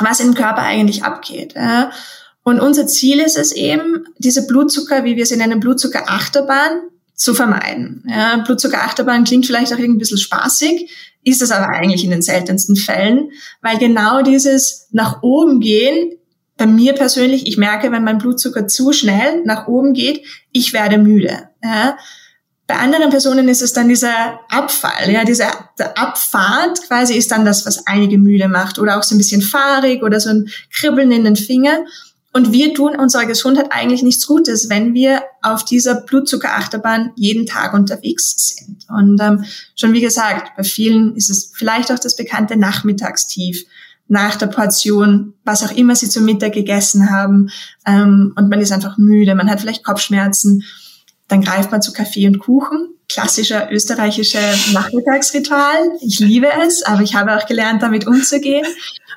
was 0.00 0.20
im 0.20 0.34
Körper 0.34 0.62
eigentlich 0.62 1.04
abgeht. 1.04 1.54
Ja. 1.54 1.90
Und 2.42 2.60
unser 2.60 2.86
Ziel 2.86 3.20
ist 3.20 3.38
es 3.38 3.52
eben, 3.52 4.06
diese 4.18 4.46
Blutzucker, 4.46 5.04
wie 5.04 5.16
wir 5.16 5.26
sie 5.26 5.36
nennen, 5.36 5.60
Blutzuckerachterbahn, 5.60 6.82
zu 7.14 7.32
vermeiden. 7.32 8.04
Ja, 8.08 8.38
Blutzuckerachterbahn 8.38 9.24
klingt 9.24 9.46
vielleicht 9.46 9.72
auch 9.72 9.78
irgendwie 9.78 9.96
ein 9.96 9.98
bisschen 9.98 10.18
spaßig, 10.18 10.90
ist 11.22 11.42
es 11.42 11.52
aber 11.52 11.68
eigentlich 11.68 12.04
in 12.04 12.10
den 12.10 12.22
seltensten 12.22 12.76
Fällen, 12.76 13.30
weil 13.62 13.78
genau 13.78 14.22
dieses 14.22 14.88
nach 14.90 15.22
oben 15.22 15.60
gehen 15.60 16.18
bei 16.56 16.66
mir 16.66 16.92
persönlich, 16.94 17.46
ich 17.46 17.56
merke, 17.56 17.90
wenn 17.90 18.04
mein 18.04 18.18
Blutzucker 18.18 18.68
zu 18.68 18.92
schnell 18.92 19.42
nach 19.44 19.66
oben 19.66 19.92
geht, 19.92 20.24
ich 20.52 20.72
werde 20.72 20.98
müde. 20.98 21.48
Ja. 21.62 21.96
Bei 22.66 22.76
anderen 22.76 23.10
Personen 23.10 23.48
ist 23.48 23.60
es 23.60 23.74
dann 23.74 23.88
dieser 23.88 24.40
Abfall, 24.48 25.10
ja, 25.10 25.24
diese 25.24 25.46
Abfahrt 25.96 26.80
quasi 26.88 27.14
ist 27.14 27.30
dann 27.30 27.44
das, 27.44 27.66
was 27.66 27.86
einige 27.86 28.16
müde 28.16 28.48
macht 28.48 28.78
oder 28.78 28.98
auch 28.98 29.02
so 29.02 29.14
ein 29.14 29.18
bisschen 29.18 29.42
fahrig 29.42 30.02
oder 30.02 30.18
so 30.18 30.30
ein 30.30 30.48
Kribbeln 30.72 31.12
in 31.12 31.24
den 31.24 31.36
Finger. 31.36 31.80
Und 32.32 32.52
wir 32.52 32.74
tun 32.74 32.96
unserer 32.96 33.26
Gesundheit 33.26 33.66
eigentlich 33.70 34.02
nichts 34.02 34.26
Gutes, 34.26 34.68
wenn 34.68 34.92
wir 34.92 35.22
auf 35.40 35.64
dieser 35.64 36.00
Blutzuckerachterbahn 36.00 37.12
jeden 37.14 37.46
Tag 37.46 37.74
unterwegs 37.74 38.34
sind. 38.48 38.86
Und 38.88 39.20
ähm, 39.20 39.44
schon 39.76 39.92
wie 39.92 40.00
gesagt, 40.00 40.56
bei 40.56 40.64
vielen 40.64 41.14
ist 41.14 41.30
es 41.30 41.52
vielleicht 41.54 41.92
auch 41.92 41.98
das 41.98 42.16
bekannte 42.16 42.56
Nachmittagstief 42.56 43.64
nach 44.08 44.36
der 44.36 44.48
Portion, 44.48 45.34
was 45.44 45.62
auch 45.62 45.70
immer 45.70 45.94
sie 45.94 46.08
zum 46.08 46.24
Mittag 46.24 46.54
gegessen 46.54 47.10
haben. 47.10 47.50
Ähm, 47.86 48.32
und 48.36 48.48
man 48.48 48.60
ist 48.60 48.72
einfach 48.72 48.98
müde, 48.98 49.34
man 49.34 49.48
hat 49.48 49.60
vielleicht 49.60 49.84
Kopfschmerzen. 49.84 50.64
Dann 51.34 51.42
greift 51.42 51.72
man 51.72 51.82
zu 51.82 51.92
Kaffee 51.92 52.28
und 52.28 52.38
Kuchen. 52.38 52.94
Klassischer 53.08 53.68
österreichischer 53.72 54.54
Nachmittagsritual. 54.72 55.90
Ich 56.00 56.20
liebe 56.20 56.46
es, 56.64 56.84
aber 56.84 57.02
ich 57.02 57.16
habe 57.16 57.36
auch 57.36 57.46
gelernt, 57.46 57.82
damit 57.82 58.06
umzugehen. 58.06 58.64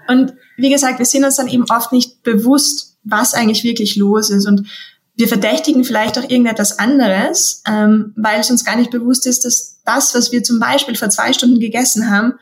Und 0.08 0.34
wie 0.58 0.72
gesagt, 0.72 0.98
wir 0.98 1.06
sind 1.06 1.26
uns 1.26 1.36
dann 1.36 1.48
eben 1.48 1.66
oft 1.70 1.92
nicht 1.92 2.24
bewusst, 2.24 2.98
was 3.04 3.36
eigentlich 3.36 3.64
wirklich 3.64 3.98
los 3.98 4.32
ist. 4.32 4.48
Und 4.48 4.68
wir 5.16 5.28
verdächtigen 5.28 5.84
vielleicht 5.84 6.18
auch 6.18 6.28
irgendetwas 6.28 6.80
anderes, 6.80 7.62
ähm, 7.68 8.14
weil 8.16 8.40
es 8.40 8.50
uns 8.50 8.66
gar 8.66 8.78
nicht 8.78 8.90
bewusst 8.90 9.28
ist, 9.28 9.46
dass 9.46 9.78
das, 9.86 10.16
was 10.16 10.32
wir 10.32 10.42
zum 10.42 10.60
Beispiel 10.60 10.96
vor 10.96 11.12
zwei 11.12 11.34
Stunden 11.34 11.60
gegessen 11.60 12.10
haben, 12.10 12.34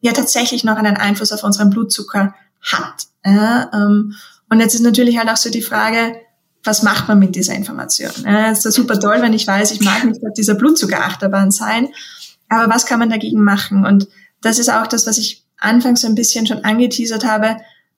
ja 0.00 0.12
tatsächlich 0.12 0.62
noch 0.62 0.76
einen 0.76 0.96
Einfluss 0.96 1.32
auf 1.32 1.42
unseren 1.42 1.70
Blutzucker 1.70 2.36
hat. 2.62 3.08
Ja, 3.26 3.68
ähm, 3.74 4.14
und 4.48 4.60
jetzt 4.60 4.74
ist 4.74 4.82
natürlich 4.82 5.18
halt 5.18 5.28
auch 5.28 5.36
so 5.36 5.50
die 5.50 5.60
Frage, 5.60 6.14
was 6.64 6.82
macht 6.82 7.08
man 7.08 7.18
mit 7.18 7.34
dieser 7.36 7.54
Information? 7.54 8.10
Ja, 8.24 8.50
ist 8.50 8.64
ja 8.64 8.70
super 8.70 8.98
toll, 8.98 9.18
wenn 9.20 9.32
ich 9.32 9.46
weiß, 9.46 9.70
ich 9.72 9.80
mag 9.80 10.04
nicht 10.04 10.24
auf 10.26 10.32
dieser 10.34 10.54
Blutzuckerachterbahn 10.54 11.50
sein, 11.50 11.88
aber 12.48 12.72
was 12.72 12.86
kann 12.86 12.98
man 12.98 13.10
dagegen 13.10 13.42
machen? 13.42 13.84
Und 13.86 14.08
das 14.40 14.58
ist 14.58 14.70
auch 14.70 14.86
das, 14.86 15.06
was 15.06 15.18
ich 15.18 15.44
anfangs 15.58 16.00
so 16.00 16.06
ein 16.06 16.14
bisschen 16.14 16.46
schon 16.46 16.64
angeteasert 16.64 17.24
habe 17.24 17.56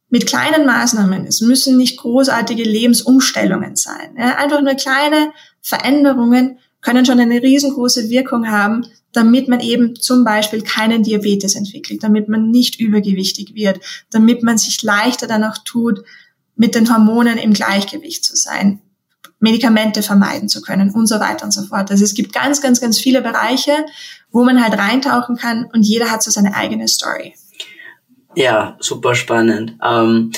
mit 0.08 0.26
kleinen 0.26 0.66
Maßnahmen. 0.66 1.26
Es 1.26 1.40
müssen 1.40 1.76
nicht 1.76 1.98
großartige 1.98 2.62
Lebensumstellungen 2.62 3.76
sein. 3.76 4.16
Ja, 4.18 4.36
einfach 4.36 4.62
nur 4.62 4.74
kleine 4.74 5.32
Veränderungen 5.60 6.58
können 6.80 7.04
schon 7.04 7.18
eine 7.18 7.42
riesengroße 7.42 8.10
Wirkung 8.10 8.48
haben, 8.48 8.86
damit 9.12 9.48
man 9.48 9.60
eben 9.60 9.96
zum 9.96 10.24
Beispiel 10.24 10.62
keinen 10.62 11.02
Diabetes 11.02 11.56
entwickelt, 11.56 12.02
damit 12.02 12.28
man 12.28 12.50
nicht 12.50 12.78
übergewichtig 12.78 13.54
wird, 13.54 13.80
damit 14.10 14.42
man 14.42 14.58
sich 14.58 14.82
leichter 14.82 15.26
danach 15.26 15.58
tut, 15.64 16.04
mit 16.56 16.74
den 16.74 16.92
Hormonen 16.92 17.38
im 17.38 17.52
Gleichgewicht 17.52 18.24
zu 18.24 18.34
sein, 18.34 18.80
Medikamente 19.38 20.02
vermeiden 20.02 20.48
zu 20.48 20.62
können 20.62 20.90
und 20.90 21.06
so 21.06 21.20
weiter 21.20 21.44
und 21.44 21.52
so 21.52 21.62
fort. 21.62 21.90
Also 21.90 22.04
es 22.04 22.14
gibt 22.14 22.32
ganz, 22.32 22.62
ganz, 22.62 22.80
ganz 22.80 22.98
viele 22.98 23.20
Bereiche, 23.20 23.84
wo 24.30 24.44
man 24.44 24.62
halt 24.62 24.78
reintauchen 24.78 25.36
kann 25.36 25.68
und 25.72 25.82
jeder 25.82 26.10
hat 26.10 26.22
so 26.22 26.30
seine 26.30 26.54
eigene 26.54 26.88
Story. 26.88 27.34
Ja, 28.34 28.76
super 28.80 29.14
spannend. 29.14 29.74
Ähm, 29.82 30.32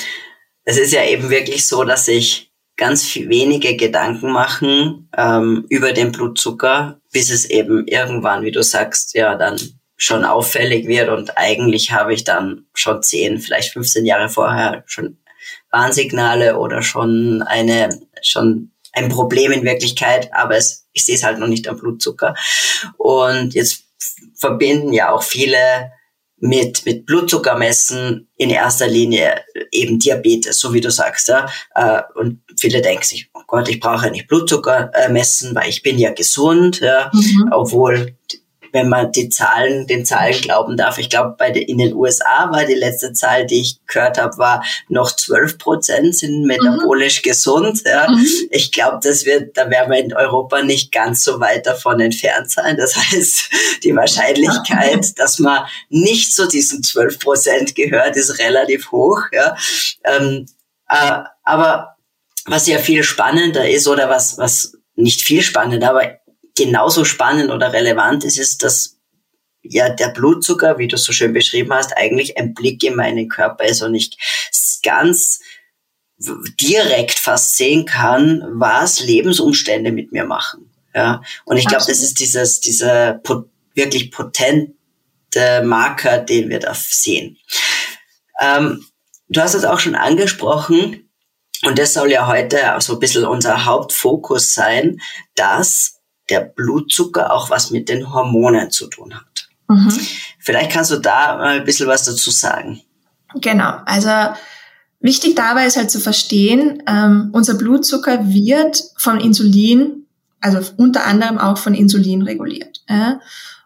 es 0.63 0.77
ist 0.77 0.93
ja 0.93 1.03
eben 1.05 1.29
wirklich 1.29 1.67
so, 1.67 1.83
dass 1.83 2.05
sich 2.05 2.51
ganz 2.77 3.13
wenige 3.15 3.75
Gedanken 3.75 4.31
machen 4.31 5.09
ähm, 5.17 5.65
über 5.69 5.91
den 5.91 6.11
Blutzucker, 6.11 7.01
bis 7.11 7.29
es 7.29 7.45
eben 7.45 7.87
irgendwann, 7.87 8.43
wie 8.43 8.51
du 8.51 8.63
sagst, 8.63 9.15
ja 9.15 9.35
dann 9.35 9.59
schon 9.97 10.23
auffällig 10.23 10.87
wird 10.87 11.09
und 11.09 11.37
eigentlich 11.37 11.91
habe 11.91 12.13
ich 12.13 12.23
dann 12.23 12.67
schon 12.73 13.03
10, 13.03 13.39
vielleicht 13.39 13.73
15 13.73 14.05
Jahre 14.05 14.29
vorher 14.29 14.83
schon 14.85 15.17
Warnsignale 15.71 16.57
oder 16.57 16.81
schon 16.81 17.41
eine 17.43 17.89
schon 18.21 18.71
ein 18.93 19.09
Problem 19.09 19.51
in 19.51 19.63
Wirklichkeit, 19.63 20.29
aber 20.33 20.57
es, 20.57 20.87
ich 20.93 21.05
sehe 21.05 21.15
es 21.15 21.23
halt 21.23 21.39
noch 21.39 21.47
nicht 21.47 21.67
am 21.67 21.77
Blutzucker. 21.77 22.35
Und 22.97 23.53
jetzt 23.53 23.83
verbinden 24.35 24.93
ja 24.93 25.11
auch 25.11 25.23
viele 25.23 25.91
mit, 26.41 26.85
mit 26.85 27.05
Blutzuckermessen 27.05 28.29
in 28.37 28.49
erster 28.49 28.87
Linie 28.87 29.43
eben 29.71 29.99
Diabetes, 29.99 30.59
so 30.59 30.73
wie 30.73 30.81
du 30.81 30.89
sagst. 30.89 31.27
Ja? 31.27 31.49
Äh, 31.75 32.01
und 32.15 32.41
viele 32.57 32.81
denken 32.81 33.03
sich, 33.03 33.29
oh 33.33 33.41
Gott, 33.45 33.67
ich 33.67 33.79
brauche 33.79 34.09
nicht 34.09 34.27
Blutzucker 34.27 34.91
messen, 35.09 35.53
weil 35.53 35.69
ich 35.69 35.83
bin 35.83 35.99
ja 35.99 36.11
gesund, 36.13 36.79
ja? 36.79 37.11
Mhm. 37.13 37.49
obwohl 37.51 38.15
wenn 38.71 38.89
man 38.89 39.11
die 39.11 39.29
Zahlen, 39.29 39.87
den 39.87 40.05
Zahlen 40.05 40.39
glauben 40.41 40.77
darf. 40.77 40.97
Ich 40.97 41.09
glaube, 41.09 41.35
bei 41.37 41.51
den, 41.51 41.63
in 41.63 41.77
den 41.77 41.93
USA 41.93 42.51
war 42.51 42.65
die 42.65 42.75
letzte 42.75 43.13
Zahl, 43.13 43.45
die 43.45 43.61
ich 43.61 43.79
gehört 43.87 44.17
habe, 44.17 44.37
war 44.37 44.63
noch 44.87 45.15
12 45.15 45.57
Prozent 45.57 46.15
sind 46.15 46.45
metabolisch 46.45 47.19
mhm. 47.19 47.29
gesund. 47.29 47.81
Ja. 47.85 48.09
Mhm. 48.09 48.25
Ich 48.51 48.71
glaube, 48.71 48.99
das 49.01 49.25
wird, 49.25 49.57
da 49.57 49.69
werden 49.69 49.91
wir 49.91 49.99
in 49.99 50.13
Europa 50.13 50.61
nicht 50.61 50.91
ganz 50.91 51.23
so 51.23 51.39
weit 51.39 51.65
davon 51.65 51.99
entfernt 51.99 52.51
sein. 52.51 52.77
Das 52.77 52.95
heißt, 53.11 53.49
die 53.83 53.95
Wahrscheinlichkeit, 53.95 55.05
ja. 55.05 55.11
dass 55.15 55.39
man 55.39 55.65
nicht 55.89 56.33
zu 56.33 56.47
diesen 56.47 56.83
12 56.83 57.19
Prozent 57.19 57.75
gehört, 57.75 58.15
ist 58.15 58.39
relativ 58.39 58.91
hoch. 58.91 59.21
Ja. 59.31 59.55
Ähm, 60.03 60.45
äh, 60.89 61.19
aber 61.43 61.95
was 62.45 62.67
ja 62.67 62.79
viel 62.79 63.03
spannender 63.03 63.69
ist 63.69 63.87
oder 63.87 64.09
was, 64.09 64.37
was 64.37 64.73
nicht 64.95 65.21
viel 65.21 65.41
spannender, 65.41 65.89
aber 65.89 66.19
genauso 66.59 67.05
spannend 67.05 67.51
oder 67.51 67.73
relevant 67.73 68.25
ist 68.25 68.37
es, 68.37 68.57
dass 68.57 68.97
ja 69.61 69.89
der 69.89 70.09
Blutzucker, 70.09 70.77
wie 70.77 70.87
du 70.87 70.97
so 70.97 71.11
schön 71.11 71.33
beschrieben 71.33 71.73
hast, 71.73 71.95
eigentlich 71.95 72.37
ein 72.37 72.53
Blick 72.53 72.83
in 72.83 72.95
meinen 72.95 73.29
Körper 73.29 73.65
ist 73.65 73.81
und 73.81 73.95
ich 73.95 74.17
ganz 74.83 75.39
direkt 76.59 77.17
fast 77.17 77.55
sehen 77.55 77.85
kann, 77.85 78.43
was 78.53 78.99
Lebensumstände 78.99 79.91
mit 79.91 80.11
mir 80.11 80.25
machen. 80.25 80.69
Ja, 80.93 81.21
und 81.45 81.57
ich 81.57 81.65
glaube, 81.65 81.85
das 81.87 82.01
ist 82.01 82.19
dieses, 82.19 82.59
dieser 82.59 83.21
wirklich 83.73 84.11
potente 84.11 84.73
Marker, 85.63 86.17
den 86.17 86.49
wir 86.49 86.59
da 86.59 86.73
sehen. 86.73 87.37
Ähm, 88.41 88.85
du 89.29 89.41
hast 89.41 89.53
es 89.53 89.63
auch 89.63 89.79
schon 89.79 89.95
angesprochen, 89.95 91.09
und 91.63 91.77
das 91.77 91.93
soll 91.93 92.11
ja 92.11 92.27
heute 92.27 92.75
auch 92.75 92.81
so 92.81 92.93
ein 92.93 92.99
bisschen 92.99 93.25
unser 93.25 93.65
Hauptfokus 93.65 94.53
sein, 94.53 95.01
dass 95.35 95.98
der 96.29 96.41
Blutzucker 96.41 97.33
auch 97.33 97.49
was 97.49 97.71
mit 97.71 97.89
den 97.89 98.13
Hormonen 98.13 98.71
zu 98.71 98.87
tun 98.87 99.13
hat. 99.13 99.49
Mhm. 99.67 99.91
Vielleicht 100.39 100.71
kannst 100.71 100.91
du 100.91 100.97
da 100.97 101.37
mal 101.37 101.59
ein 101.59 101.65
bisschen 101.65 101.87
was 101.87 102.05
dazu 102.05 102.31
sagen. 102.31 102.81
Genau, 103.35 103.77
also 103.85 104.35
wichtig 104.99 105.35
dabei 105.35 105.65
ist 105.67 105.77
halt 105.77 105.91
zu 105.91 105.99
verstehen, 105.99 106.83
ähm, 106.87 107.29
unser 107.33 107.53
Blutzucker 107.53 108.27
wird 108.27 108.83
von 108.97 109.19
Insulin, 109.19 110.05
also 110.41 110.59
unter 110.77 111.05
anderem 111.05 111.37
auch 111.37 111.57
von 111.57 111.75
Insulin 111.75 112.23
reguliert. 112.23 112.83
Ja? 112.89 113.19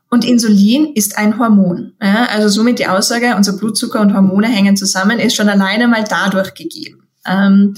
Und 0.10 0.25
Insulin 0.25 0.93
ist 0.93 1.17
ein 1.17 1.39
Hormon. 1.39 1.93
Ja? 2.01 2.25
Also 2.25 2.50
somit 2.50 2.79
die 2.79 2.88
Aussage, 2.88 3.36
unser 3.36 3.53
Blutzucker 3.53 4.01
und 4.01 4.13
Hormone 4.13 4.48
hängen 4.48 4.75
zusammen, 4.75 5.20
ist 5.20 5.36
schon 5.36 5.50
alleine 5.50 5.88
mal 5.88 6.03
dadurch 6.03 6.53
gegeben. 6.53 7.08
Ähm, 7.25 7.75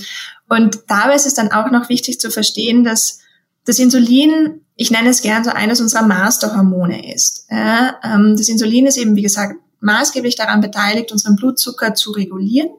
und 0.50 0.80
dabei 0.88 1.16
ist 1.16 1.26
es 1.28 1.34
dann 1.36 1.52
auch 1.52 1.72
noch 1.72 1.90
wichtig 1.90 2.20
zu 2.20 2.32
verstehen, 2.32 2.84
dass 2.84 3.20
das 3.66 3.80
Insulin 3.80 4.65
ich 4.76 4.92
nenne 4.92 5.10
es 5.10 5.22
gern 5.22 5.44
so 5.44 5.52
eines 5.52 5.82
unserer 5.82 6.06
Masterhormone 6.06 7.14
ist. 7.14 7.48
Ja, 7.50 7.96
ähm, 8.04 8.36
das 8.38 8.50
Insulin 8.50 8.88
ist 8.88 8.98
eben, 8.98 9.16
wie 9.16 9.22
gesagt, 9.22 9.56
maßgeblich 9.80 10.36
daran 10.36 10.62
beteiligt, 10.62 11.12
unseren 11.12 11.36
Blutzucker 11.36 11.94
zu 11.94 12.12
regulieren, 12.12 12.70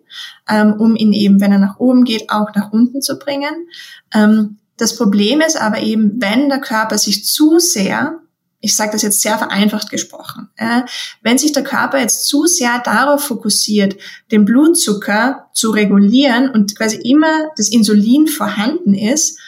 ähm, 0.48 0.74
um 0.78 0.96
ihn 0.96 1.12
eben, 1.12 1.40
wenn 1.40 1.52
er 1.52 1.58
nach 1.58 1.78
oben 1.78 2.04
geht, 2.04 2.30
auch 2.30 2.54
nach 2.54 2.72
unten 2.72 3.00
zu 3.00 3.18
bringen. 3.18 3.68
Ähm, 4.12 4.58
das 4.76 4.96
Problem 4.96 5.40
ist 5.40 5.56
aber 5.56 5.80
eben, 5.80 6.20
wenn 6.20 6.48
der 6.48 6.60
Körper 6.60 6.98
sich 6.98 7.24
zu 7.24 7.58
sehr, 7.58 8.18
ich 8.60 8.74
sage 8.76 8.92
das 8.92 9.02
jetzt 9.02 9.22
sehr 9.22 9.38
vereinfacht 9.38 9.90
gesprochen, 9.90 10.48
äh, 10.56 10.82
wenn 11.22 11.38
sich 11.38 11.52
der 11.52 11.64
Körper 11.64 11.98
jetzt 11.98 12.26
zu 12.26 12.46
sehr 12.46 12.80
darauf 12.80 13.24
fokussiert, 13.24 13.96
den 14.32 14.44
Blutzucker 14.44 15.48
zu 15.54 15.70
regulieren 15.70 16.50
und 16.50 16.76
quasi 16.76 16.96
immer 16.96 17.50
das 17.56 17.68
Insulin 17.68 18.26
vorhanden 18.26 18.94
ist, 18.94 19.38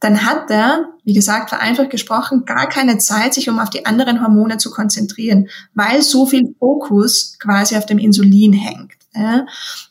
dann 0.00 0.24
hat 0.24 0.50
er, 0.50 0.90
wie 1.08 1.14
gesagt, 1.14 1.48
vereinfacht 1.48 1.88
gesprochen, 1.88 2.44
gar 2.44 2.68
keine 2.68 2.98
Zeit, 2.98 3.32
sich 3.32 3.48
um 3.48 3.58
auf 3.58 3.70
die 3.70 3.86
anderen 3.86 4.22
Hormone 4.22 4.58
zu 4.58 4.70
konzentrieren, 4.70 5.48
weil 5.72 6.02
so 6.02 6.26
viel 6.26 6.54
Fokus 6.58 7.38
quasi 7.38 7.78
auf 7.78 7.86
dem 7.86 7.96
Insulin 7.96 8.52
hängt. 8.52 8.92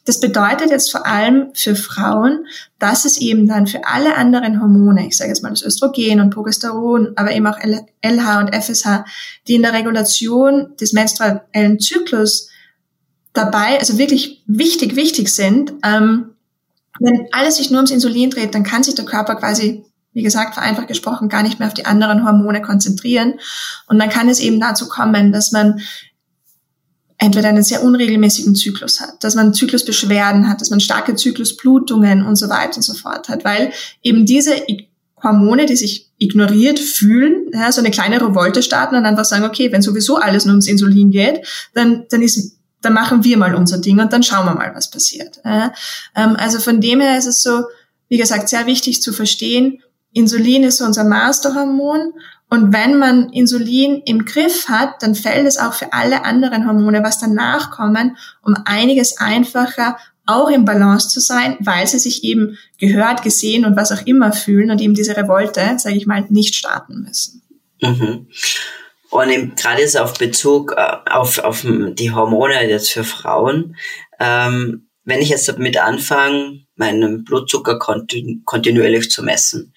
Das 0.06 0.20
bedeutet 0.20 0.70
jetzt 0.70 0.92
vor 0.92 1.08
allem 1.08 1.48
für 1.56 1.76
Frauen, 1.76 2.46
dass 2.78 3.04
es 3.04 3.18
eben 3.18 3.48
dann 3.48 3.66
für 3.66 3.88
alle 3.88 4.16
anderen 4.16 4.62
Hormone, 4.62 5.08
ich 5.08 5.18
sage 5.18 5.30
jetzt 5.30 5.42
mal 5.42 5.50
das 5.50 5.64
Östrogen 5.64 6.22
und 6.22 6.30
Progesteron, 6.30 7.14
aber 7.16 7.32
eben 7.32 7.48
auch 7.48 7.58
LH 7.58 8.40
und 8.40 8.54
FSH, 8.54 9.04
die 9.48 9.56
in 9.56 9.64
der 9.64 9.74
Regulation 9.74 10.76
des 10.80 10.94
menstruellen 10.94 11.80
Zyklus 11.80 12.50
dabei, 13.34 13.80
also 13.80 13.98
wirklich 13.98 14.44
wichtig, 14.46 14.96
wichtig 14.96 15.30
sind, 15.30 15.74
ähm, 15.84 16.36
wenn 17.00 17.28
alles 17.32 17.58
sich 17.58 17.72
nur 17.72 17.80
ums 17.80 17.92
Insulin 17.92 18.30
dreht, 18.30 18.54
dann 18.54 18.64
kann 18.64 18.84
sich 18.84 18.94
der 18.94 19.06
Körper 19.06 19.36
quasi 19.36 19.84
wie 20.18 20.24
gesagt, 20.24 20.56
vereinfacht 20.56 20.88
gesprochen, 20.88 21.30
gar 21.30 21.44
nicht 21.44 21.60
mehr 21.60 21.68
auf 21.68 21.76
die 21.76 21.86
anderen 21.86 22.26
Hormone 22.26 22.64
konzentrieren. 22.64 23.36
Und 23.86 24.00
dann 24.00 24.10
kann 24.10 24.28
es 24.30 24.40
eben 24.40 24.60
dazu 24.60 24.90
kommen, 24.90 25.32
dass 25.32 25.52
man 25.52 25.80
entweder 27.20 27.50
einen 27.50 27.62
sehr 27.62 27.84
unregelmäßigen 27.84 28.56
Zyklus 28.56 29.00
hat, 29.00 29.24
dass 29.24 29.36
man 29.36 29.54
Zyklusbeschwerden 29.54 30.50
hat, 30.50 30.60
dass 30.60 30.72
man 30.72 30.80
starke 30.80 31.14
Zyklusblutungen 31.14 32.26
und 32.26 32.36
so 32.36 32.50
weiter 32.50 32.78
und 32.78 32.82
so 32.82 32.96
fort 32.96 33.30
hat, 33.30 33.46
weil 33.46 33.72
eben 34.02 34.26
diese 34.26 34.56
Hormone, 35.22 35.68
die 35.68 35.76
sich 35.76 36.10
ignoriert 36.18 36.80
fühlen, 36.80 37.52
ja, 37.54 37.72
so 37.72 37.82
eine 37.82 37.92
kleine 37.92 38.20
Revolte 38.20 38.64
starten 38.64 38.96
und 38.96 39.06
einfach 39.06 39.26
sagen, 39.26 39.46
okay, 39.46 39.72
wenn 39.72 39.84
sowieso 39.84 40.18
alles 40.18 40.46
nur 40.46 40.54
ums 40.54 40.68
Insulin 40.68 41.12
geht, 41.12 41.46
dann, 41.76 42.06
dann 42.10 42.24
ist, 42.24 42.58
dann 42.82 42.94
machen 42.94 43.24
wir 43.24 43.38
mal 43.38 43.54
unser 43.54 43.78
Ding 43.78 44.00
und 44.00 44.12
dann 44.12 44.24
schauen 44.24 44.48
wir 44.48 44.56
mal, 44.56 44.74
was 44.74 44.90
passiert. 44.90 45.42
Ja. 45.46 45.74
Ähm, 46.16 46.36
also 46.38 46.60
von 46.60 46.82
dem 46.82 47.02
her 47.02 47.20
ist 47.20 47.28
es 47.28 47.44
so, 47.44 47.66
wie 48.10 48.18
gesagt, 48.18 48.50
sehr 48.50 48.66
wichtig 48.66 49.02
zu 49.02 49.14
verstehen, 49.14 49.82
Insulin 50.18 50.64
ist 50.64 50.82
unser 50.82 51.04
Masterhormon 51.04 52.14
und 52.50 52.74
wenn 52.74 52.98
man 52.98 53.30
Insulin 53.30 54.02
im 54.06 54.26
Griff 54.26 54.70
hat, 54.70 55.04
dann 55.04 55.16
fällt 55.16 55.46
es 55.46 55.58
auch 55.58 55.74
für 55.74 55.92
alle 55.94 56.24
anderen 56.24 56.66
Hormone, 56.66 57.04
was 57.04 57.20
danach 57.20 57.72
kommen, 57.72 58.18
um 58.42 58.56
einiges 58.66 59.18
einfacher 59.18 59.98
auch 60.26 60.50
im 60.50 60.66
Balance 60.66 61.10
zu 61.10 61.20
sein, 61.20 61.56
weil 61.60 61.88
sie 61.88 62.00
sich 62.00 62.24
eben 62.24 62.58
gehört, 62.80 63.24
gesehen 63.24 63.64
und 63.66 63.78
was 63.78 63.92
auch 63.92 64.06
immer 64.06 64.34
fühlen 64.34 64.72
und 64.72 64.82
eben 64.82 64.94
diese 64.94 65.16
Revolte, 65.16 65.76
sage 65.78 65.96
ich 65.96 66.06
mal, 66.06 66.26
nicht 66.30 66.56
starten 66.56 67.04
müssen. 67.04 67.44
Mhm. 67.82 68.28
Und 69.10 69.56
gerade 69.56 69.82
jetzt 69.82 69.98
auf 69.98 70.18
Bezug 70.18 70.74
äh, 70.76 70.98
auf, 71.10 71.40
auf 71.40 71.66
die 71.66 72.12
Hormone 72.12 72.70
jetzt 72.70 72.92
für 72.92 73.06
Frauen, 73.06 73.78
ähm, 74.20 74.90
wenn 75.06 75.22
ich 75.22 75.30
jetzt 75.30 75.48
damit 75.48 75.78
anfange, 75.78 76.66
meinen 76.76 77.24
Blutzucker 77.24 77.80
kontinu 77.80 78.42
kontinuierlich 78.44 79.10
zu 79.10 79.24
messen, 79.24 79.74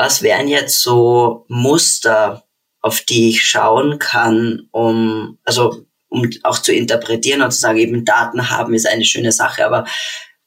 was 0.00 0.22
wären 0.22 0.48
jetzt 0.48 0.80
so 0.80 1.44
Muster, 1.48 2.44
auf 2.80 3.02
die 3.02 3.28
ich 3.28 3.44
schauen 3.44 3.98
kann, 3.98 4.68
um, 4.70 5.38
also 5.44 5.84
um 6.08 6.28
auch 6.42 6.58
zu 6.58 6.72
interpretieren 6.72 7.42
und 7.42 7.50
zu 7.52 7.60
sagen, 7.60 7.78
eben 7.78 8.04
Daten 8.06 8.48
haben 8.50 8.72
ist 8.72 8.88
eine 8.88 9.04
schöne 9.04 9.30
Sache, 9.30 9.64
aber 9.64 9.84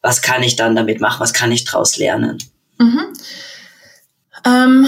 was 0.01 0.23
kann 0.23 0.41
ich 0.41 0.55
dann 0.55 0.75
damit 0.75 0.99
machen? 0.99 1.19
Was 1.19 1.33
kann 1.33 1.51
ich 1.51 1.65
daraus 1.65 1.97
lernen? 1.97 2.39
Mhm. 2.79 3.13
Ähm, 4.43 4.87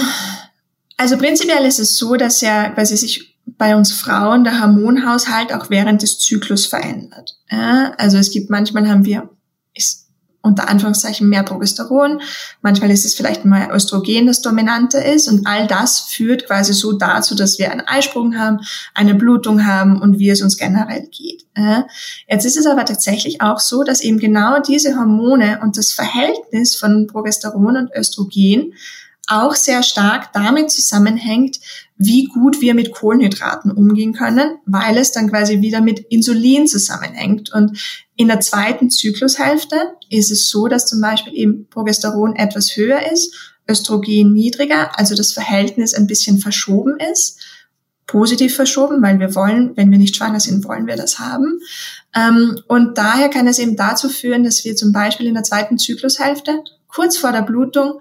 also 0.96 1.16
prinzipiell 1.16 1.64
ist 1.64 1.78
es 1.78 1.96
so, 1.96 2.16
dass 2.16 2.40
ja 2.40 2.68
quasi 2.70 2.96
sich 2.96 3.38
bei 3.46 3.76
uns 3.76 3.92
Frauen 3.92 4.42
der 4.42 4.60
Hormonhaushalt 4.60 5.52
auch 5.52 5.70
während 5.70 6.02
des 6.02 6.18
Zyklus 6.18 6.66
verändert. 6.66 7.38
Ja, 7.50 7.94
also 7.98 8.18
es 8.18 8.32
gibt 8.32 8.50
manchmal 8.50 8.88
haben 8.88 9.04
wir, 9.04 9.30
ist 9.74 10.05
unter 10.46 10.68
Anführungszeichen 10.68 11.28
mehr 11.28 11.42
Progesteron. 11.42 12.22
Manchmal 12.62 12.90
ist 12.90 13.04
es 13.04 13.14
vielleicht 13.14 13.44
mal 13.44 13.68
Östrogen, 13.70 14.26
das 14.26 14.40
dominante 14.40 14.98
ist. 14.98 15.28
Und 15.28 15.46
all 15.46 15.66
das 15.66 16.00
führt 16.00 16.46
quasi 16.46 16.72
so 16.72 16.92
dazu, 16.92 17.34
dass 17.34 17.58
wir 17.58 17.70
einen 17.70 17.82
Eisprung 17.82 18.38
haben, 18.38 18.60
eine 18.94 19.14
Blutung 19.14 19.66
haben 19.66 20.00
und 20.00 20.18
wie 20.18 20.30
es 20.30 20.40
uns 20.40 20.56
generell 20.56 21.08
geht. 21.10 21.44
Jetzt 22.28 22.44
ist 22.44 22.56
es 22.56 22.66
aber 22.66 22.84
tatsächlich 22.84 23.40
auch 23.40 23.60
so, 23.60 23.82
dass 23.82 24.02
eben 24.02 24.18
genau 24.18 24.60
diese 24.60 24.96
Hormone 24.96 25.60
und 25.62 25.78
das 25.78 25.92
Verhältnis 25.92 26.76
von 26.76 27.06
Progesteron 27.06 27.76
und 27.76 27.90
Östrogen 27.96 28.74
auch 29.26 29.54
sehr 29.54 29.82
stark 29.82 30.32
damit 30.32 30.70
zusammenhängt, 30.70 31.58
wie 31.96 32.26
gut 32.26 32.60
wir 32.60 32.74
mit 32.74 32.92
Kohlenhydraten 32.92 33.70
umgehen 33.70 34.12
können, 34.12 34.58
weil 34.66 34.96
es 34.98 35.12
dann 35.12 35.30
quasi 35.30 35.60
wieder 35.60 35.80
mit 35.80 35.98
Insulin 35.98 36.66
zusammenhängt. 36.66 37.52
Und 37.52 38.06
in 38.16 38.28
der 38.28 38.40
zweiten 38.40 38.90
Zyklushälfte 38.90 39.76
ist 40.10 40.30
es 40.30 40.48
so, 40.48 40.68
dass 40.68 40.86
zum 40.86 41.00
Beispiel 41.00 41.34
eben 41.34 41.66
Progesteron 41.68 42.36
etwas 42.36 42.76
höher 42.76 43.10
ist, 43.10 43.34
Östrogen 43.68 44.32
niedriger, 44.32 44.98
also 44.98 45.14
das 45.16 45.32
Verhältnis 45.32 45.94
ein 45.94 46.06
bisschen 46.06 46.38
verschoben 46.38 46.98
ist, 47.10 47.40
positiv 48.06 48.54
verschoben, 48.54 49.02
weil 49.02 49.18
wir 49.18 49.34
wollen, 49.34 49.76
wenn 49.76 49.90
wir 49.90 49.98
nicht 49.98 50.14
schwanger 50.14 50.38
sind, 50.38 50.64
wollen 50.64 50.86
wir 50.86 50.96
das 50.96 51.18
haben. 51.18 51.58
Ähm, 52.14 52.60
und 52.68 52.96
daher 52.96 53.28
kann 53.28 53.48
es 53.48 53.58
eben 53.58 53.74
dazu 53.74 54.08
führen, 54.08 54.44
dass 54.44 54.64
wir 54.64 54.76
zum 54.76 54.92
Beispiel 54.92 55.26
in 55.26 55.34
der 55.34 55.42
zweiten 55.42 55.78
Zyklushälfte 55.78 56.62
kurz 56.86 57.16
vor 57.16 57.32
der 57.32 57.42
Blutung 57.42 58.00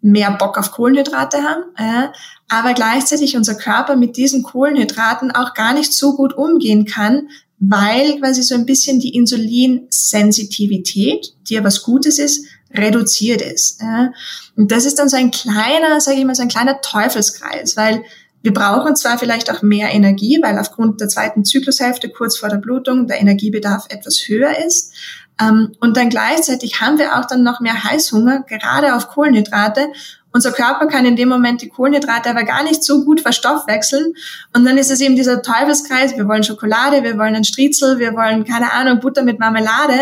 mehr 0.00 0.30
Bock 0.32 0.58
auf 0.58 0.72
Kohlenhydrate 0.72 1.42
haben, 1.42 1.62
äh, 1.76 2.08
aber 2.48 2.74
gleichzeitig 2.74 3.36
unser 3.36 3.54
Körper 3.54 3.96
mit 3.96 4.16
diesen 4.16 4.42
Kohlenhydraten 4.42 5.30
auch 5.32 5.54
gar 5.54 5.74
nicht 5.74 5.92
so 5.92 6.14
gut 6.14 6.34
umgehen 6.34 6.84
kann, 6.84 7.28
weil 7.58 8.20
quasi 8.20 8.42
so 8.42 8.54
ein 8.54 8.66
bisschen 8.66 9.00
die 9.00 9.14
Insulinsensitivität, 9.14 11.34
die 11.48 11.54
ja 11.54 11.64
was 11.64 11.82
Gutes 11.82 12.18
ist, 12.18 12.46
reduziert 12.72 13.42
ist. 13.42 13.80
Äh. 13.80 14.08
Und 14.56 14.70
das 14.70 14.84
ist 14.84 14.98
dann 14.98 15.08
so 15.08 15.16
ein 15.16 15.30
kleiner, 15.30 16.00
sage 16.00 16.18
ich 16.18 16.24
mal, 16.24 16.34
so 16.34 16.42
ein 16.42 16.48
kleiner 16.48 16.80
Teufelskreis, 16.80 17.76
weil 17.76 18.04
wir 18.46 18.54
brauchen 18.54 18.94
zwar 18.94 19.18
vielleicht 19.18 19.50
auch 19.50 19.62
mehr 19.62 19.92
Energie, 19.92 20.38
weil 20.40 20.56
aufgrund 20.56 21.00
der 21.00 21.08
zweiten 21.08 21.44
Zyklushälfte 21.44 22.10
kurz 22.10 22.38
vor 22.38 22.48
der 22.48 22.58
Blutung 22.58 23.08
der 23.08 23.20
Energiebedarf 23.20 23.86
etwas 23.88 24.22
höher 24.28 24.56
ist, 24.64 24.94
ähm, 25.40 25.72
und 25.80 25.96
dann 25.96 26.08
gleichzeitig 26.08 26.80
haben 26.80 26.96
wir 26.96 27.18
auch 27.18 27.26
dann 27.26 27.42
noch 27.42 27.60
mehr 27.60 27.84
Heißhunger, 27.84 28.44
gerade 28.48 28.94
auf 28.94 29.08
Kohlenhydrate. 29.08 29.88
Unser 30.32 30.52
Körper 30.52 30.86
kann 30.86 31.04
in 31.04 31.16
dem 31.16 31.28
Moment 31.28 31.60
die 31.60 31.68
Kohlenhydrate 31.68 32.30
aber 32.30 32.44
gar 32.44 32.62
nicht 32.62 32.84
so 32.84 33.04
gut 33.04 33.20
verstoffwechseln. 33.20 34.14
Und 34.54 34.64
dann 34.64 34.78
ist 34.78 34.92
es 34.92 35.00
eben 35.00 35.16
dieser 35.16 35.42
Teufelskreis. 35.42 36.16
Wir 36.16 36.28
wollen 36.28 36.44
Schokolade, 36.44 37.02
wir 37.02 37.18
wollen 37.18 37.34
einen 37.34 37.44
Striezel, 37.44 37.98
wir 37.98 38.14
wollen, 38.14 38.44
keine 38.44 38.72
Ahnung, 38.72 39.00
Butter 39.00 39.24
mit 39.24 39.38
Marmelade. 39.40 39.98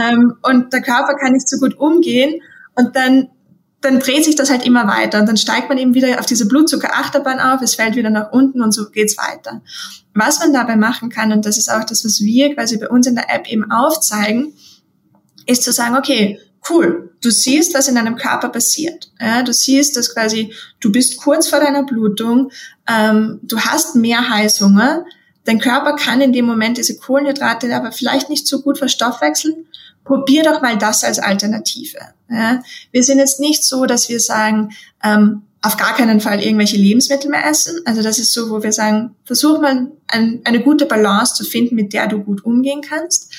Ähm, 0.00 0.34
und 0.42 0.72
der 0.72 0.82
Körper 0.82 1.14
kann 1.16 1.32
nicht 1.32 1.48
so 1.48 1.58
gut 1.58 1.78
umgehen. 1.78 2.40
Und 2.74 2.96
dann 2.96 3.28
dann 3.84 4.00
dreht 4.00 4.24
sich 4.24 4.34
das 4.34 4.50
halt 4.50 4.64
immer 4.64 4.86
weiter 4.86 5.20
und 5.20 5.26
dann 5.26 5.36
steigt 5.36 5.68
man 5.68 5.78
eben 5.78 5.94
wieder 5.94 6.18
auf 6.18 6.26
diese 6.26 6.48
Blutzuckerachterbahn 6.48 7.38
auf, 7.38 7.60
es 7.60 7.74
fällt 7.74 7.96
wieder 7.96 8.10
nach 8.10 8.32
unten 8.32 8.62
und 8.62 8.72
so 8.72 8.90
geht's 8.90 9.18
weiter. 9.18 9.60
Was 10.14 10.38
man 10.38 10.52
dabei 10.52 10.76
machen 10.76 11.10
kann, 11.10 11.32
und 11.32 11.44
das 11.44 11.58
ist 11.58 11.70
auch 11.70 11.84
das, 11.84 12.04
was 12.04 12.20
wir 12.20 12.54
quasi 12.54 12.78
bei 12.78 12.88
uns 12.88 13.06
in 13.06 13.14
der 13.14 13.32
App 13.32 13.46
eben 13.46 13.70
aufzeigen, 13.70 14.54
ist 15.46 15.62
zu 15.62 15.72
sagen, 15.72 15.96
okay, 15.96 16.40
cool, 16.70 17.14
du 17.22 17.30
siehst, 17.30 17.74
was 17.74 17.88
in 17.88 17.94
deinem 17.94 18.16
Körper 18.16 18.48
passiert. 18.48 19.10
Ja, 19.20 19.42
du 19.42 19.52
siehst, 19.52 19.96
dass 19.96 20.14
quasi 20.14 20.54
du 20.80 20.90
bist 20.90 21.18
kurz 21.18 21.48
vor 21.48 21.60
deiner 21.60 21.82
Blutung, 21.82 22.50
ähm, 22.88 23.40
du 23.42 23.60
hast 23.60 23.96
mehr 23.96 24.30
Heißhunger, 24.30 25.04
dein 25.44 25.60
Körper 25.60 25.96
kann 25.96 26.22
in 26.22 26.32
dem 26.32 26.46
Moment 26.46 26.78
diese 26.78 26.96
Kohlenhydrate 26.96 27.74
aber 27.74 27.92
vielleicht 27.92 28.30
nicht 28.30 28.46
so 28.46 28.62
gut 28.62 28.78
verstoffwechseln. 28.78 29.66
Probier 30.04 30.42
doch 30.42 30.60
mal 30.62 30.76
das 30.76 31.02
als 31.02 31.18
Alternative. 31.18 31.98
Ja, 32.30 32.62
wir 32.92 33.02
sind 33.04 33.18
jetzt 33.18 33.40
nicht 33.40 33.64
so, 33.64 33.86
dass 33.86 34.08
wir 34.08 34.20
sagen, 34.20 34.70
ähm, 35.02 35.42
auf 35.62 35.78
gar 35.78 35.94
keinen 35.94 36.20
Fall 36.20 36.42
irgendwelche 36.42 36.76
Lebensmittel 36.76 37.30
mehr 37.30 37.46
essen. 37.46 37.80
Also 37.86 38.02
das 38.02 38.18
ist 38.18 38.34
so, 38.34 38.50
wo 38.50 38.62
wir 38.62 38.72
sagen, 38.72 39.16
versuch 39.24 39.60
mal 39.60 39.90
ein, 40.08 40.40
eine 40.44 40.60
gute 40.60 40.84
Balance 40.84 41.34
zu 41.34 41.44
finden, 41.44 41.74
mit 41.74 41.94
der 41.94 42.06
du 42.06 42.22
gut 42.22 42.44
umgehen 42.44 42.82
kannst. 42.82 43.32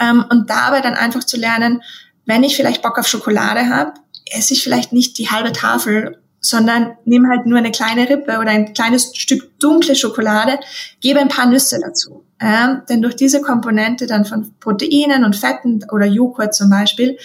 Ähm, 0.00 0.24
und 0.30 0.48
dabei 0.48 0.80
dann 0.80 0.94
einfach 0.94 1.24
zu 1.24 1.36
lernen, 1.36 1.82
wenn 2.24 2.44
ich 2.44 2.56
vielleicht 2.56 2.80
Bock 2.82 2.98
auf 2.98 3.06
Schokolade 3.06 3.68
habe, 3.68 3.92
esse 4.24 4.54
ich 4.54 4.62
vielleicht 4.62 4.92
nicht 4.92 5.18
die 5.18 5.28
halbe 5.28 5.52
Tafel, 5.52 6.18
sondern 6.48 6.96
nehme 7.04 7.28
halt 7.28 7.46
nur 7.46 7.58
eine 7.58 7.70
kleine 7.70 8.08
Rippe 8.08 8.38
oder 8.38 8.50
ein 8.50 8.72
kleines 8.74 9.12
Stück 9.16 9.58
dunkle 9.58 9.94
Schokolade, 9.96 10.58
gebe 11.00 11.20
ein 11.20 11.28
paar 11.28 11.46
Nüsse 11.46 11.78
dazu. 11.80 12.24
Ähm, 12.40 12.82
denn 12.88 13.02
durch 13.02 13.16
diese 13.16 13.40
Komponente 13.40 14.06
dann 14.06 14.24
von 14.24 14.54
Proteinen 14.60 15.24
und 15.24 15.36
Fetten 15.36 15.84
oder 15.90 16.06
Joghurt 16.06 16.54
zum 16.54 16.70
Beispiel, 16.70 17.18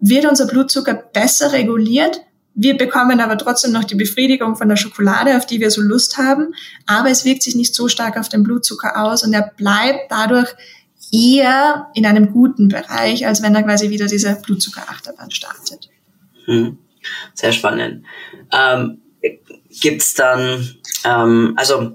wird 0.00 0.26
unser 0.26 0.46
Blutzucker 0.46 0.94
besser 0.94 1.52
reguliert. 1.52 2.20
Wir 2.54 2.76
bekommen 2.76 3.20
aber 3.20 3.38
trotzdem 3.38 3.72
noch 3.72 3.84
die 3.84 3.94
Befriedigung 3.94 4.56
von 4.56 4.68
der 4.68 4.76
Schokolade, 4.76 5.36
auf 5.36 5.46
die 5.46 5.60
wir 5.60 5.70
so 5.70 5.80
Lust 5.80 6.18
haben. 6.18 6.54
Aber 6.86 7.08
es 7.08 7.24
wirkt 7.24 7.42
sich 7.42 7.54
nicht 7.54 7.74
so 7.74 7.88
stark 7.88 8.18
auf 8.18 8.28
den 8.28 8.42
Blutzucker 8.42 9.02
aus 9.02 9.24
und 9.24 9.32
er 9.32 9.52
bleibt 9.56 10.10
dadurch 10.10 10.54
eher 11.12 11.88
in 11.94 12.04
einem 12.04 12.32
guten 12.32 12.68
Bereich, 12.68 13.26
als 13.26 13.42
wenn 13.42 13.54
er 13.54 13.62
quasi 13.62 13.90
wieder 13.90 14.06
diese 14.06 14.34
Blutzuckerachterbahn 14.34 15.30
startet. 15.30 15.88
Hm. 16.44 16.78
Sehr 17.34 17.52
spannend. 17.52 18.04
Ähm, 18.52 19.00
Gibt 19.80 20.18
dann, 20.18 20.76
ähm, 21.04 21.54
also 21.56 21.92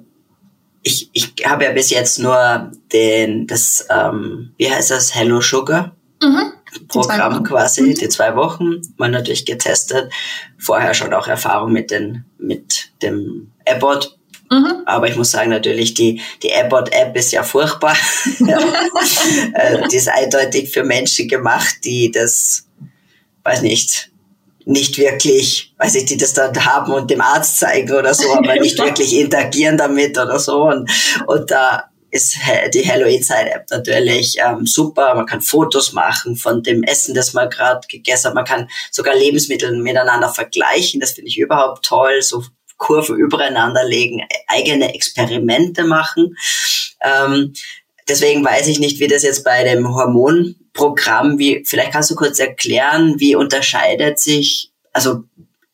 ich, 0.84 1.10
ich 1.14 1.34
habe 1.46 1.66
ja 1.66 1.72
bis 1.72 1.90
jetzt 1.90 2.20
nur 2.20 2.72
den, 2.94 3.46
das, 3.48 3.86
ähm, 3.90 4.54
wie 4.58 4.72
heißt 4.72 4.92
das, 4.92 5.14
Hello 5.14 5.42
Sugar 5.42 5.96
mhm. 6.22 6.54
Programm 6.88 7.44
quasi, 7.44 7.82
mhm. 7.82 7.96
die 7.96 8.10
zwei 8.10 8.36
Wochen, 8.36 8.82
mal 8.98 9.10
natürlich 9.10 9.46
getestet. 9.46 10.12
Vorher 10.58 10.94
schon 10.94 11.14
auch 11.14 11.28
Erfahrung 11.28 11.72
mit 11.72 11.92
den, 11.92 12.26
mit 12.38 12.92
dem 13.02 13.52
Abbott 13.68 14.18
Mhm. 14.50 14.84
Aber 14.86 15.10
ich 15.10 15.16
muss 15.16 15.32
sagen, 15.32 15.50
natürlich, 15.50 15.94
die, 15.94 16.22
die 16.42 16.54
Abbott-App 16.54 17.16
ist 17.16 17.32
ja 17.32 17.44
furchtbar. 17.44 17.96
Äh, 19.54 19.88
die 19.88 19.96
ist 19.96 20.10
eindeutig 20.10 20.72
für 20.72 20.84
Menschen 20.84 21.28
gemacht, 21.28 21.78
die 21.84 22.12
das, 22.12 22.68
weiß 23.44 23.62
nicht, 23.62 24.12
nicht 24.68 24.98
wirklich, 24.98 25.74
weiß 25.78 25.96
ich, 25.96 26.06
die 26.06 26.18
das 26.18 26.34
dann 26.34 26.54
haben 26.66 26.92
und 26.92 27.10
dem 27.10 27.22
Arzt 27.22 27.58
zeigen 27.58 27.94
oder 27.94 28.14
so, 28.14 28.34
aber 28.34 28.56
nicht 28.60 28.78
wirklich 28.78 29.16
interagieren 29.16 29.78
damit 29.78 30.18
oder 30.18 30.40
so. 30.40 30.64
Und, 30.64 30.90
und 31.26 31.50
da 31.50 31.86
ist 32.12 32.38
die 32.74 32.82
Hello 32.82 33.08
Inside 33.08 33.52
App 33.52 33.66
natürlich 33.70 34.38
ähm, 34.46 34.66
super. 34.66 35.16
Man 35.16 35.26
kann 35.26 35.42
Fotos 35.42 35.94
machen 35.94 36.36
von 36.36 36.64
dem 36.64 36.84
Essen, 36.84 37.16
das 37.16 37.34
man 37.34 37.50
gerade 37.50 37.88
gegessen 37.88 38.28
hat. 38.28 38.36
Man 38.36 38.46
kann 38.46 38.70
sogar 38.92 39.16
Lebensmittel 39.16 39.76
miteinander 39.78 40.30
vergleichen. 40.30 41.00
Das 41.00 41.12
finde 41.12 41.30
ich 41.30 41.38
überhaupt 41.38 41.86
toll. 41.86 42.22
So 42.22 42.44
Kurven 42.76 43.16
übereinander 43.16 43.86
legen, 43.86 44.22
eigene 44.48 44.94
Experimente 44.94 45.86
machen. 45.86 46.36
Ähm, 47.02 47.54
deswegen 48.08 48.44
weiß 48.44 48.68
ich 48.68 48.80
nicht, 48.80 49.00
wie 49.00 49.08
das 49.08 49.24
jetzt 49.24 49.44
bei 49.44 49.64
dem 49.64 49.94
Hormonprogramm, 49.94 51.38
wie, 51.38 51.64
vielleicht 51.66 51.92
kannst 51.92 52.10
du 52.12 52.16
kurz 52.16 52.40
erklären, 52.40 53.16
wie 53.18 53.36
unterscheidet 53.36 54.20
sich, 54.20 54.72
also 54.94 55.24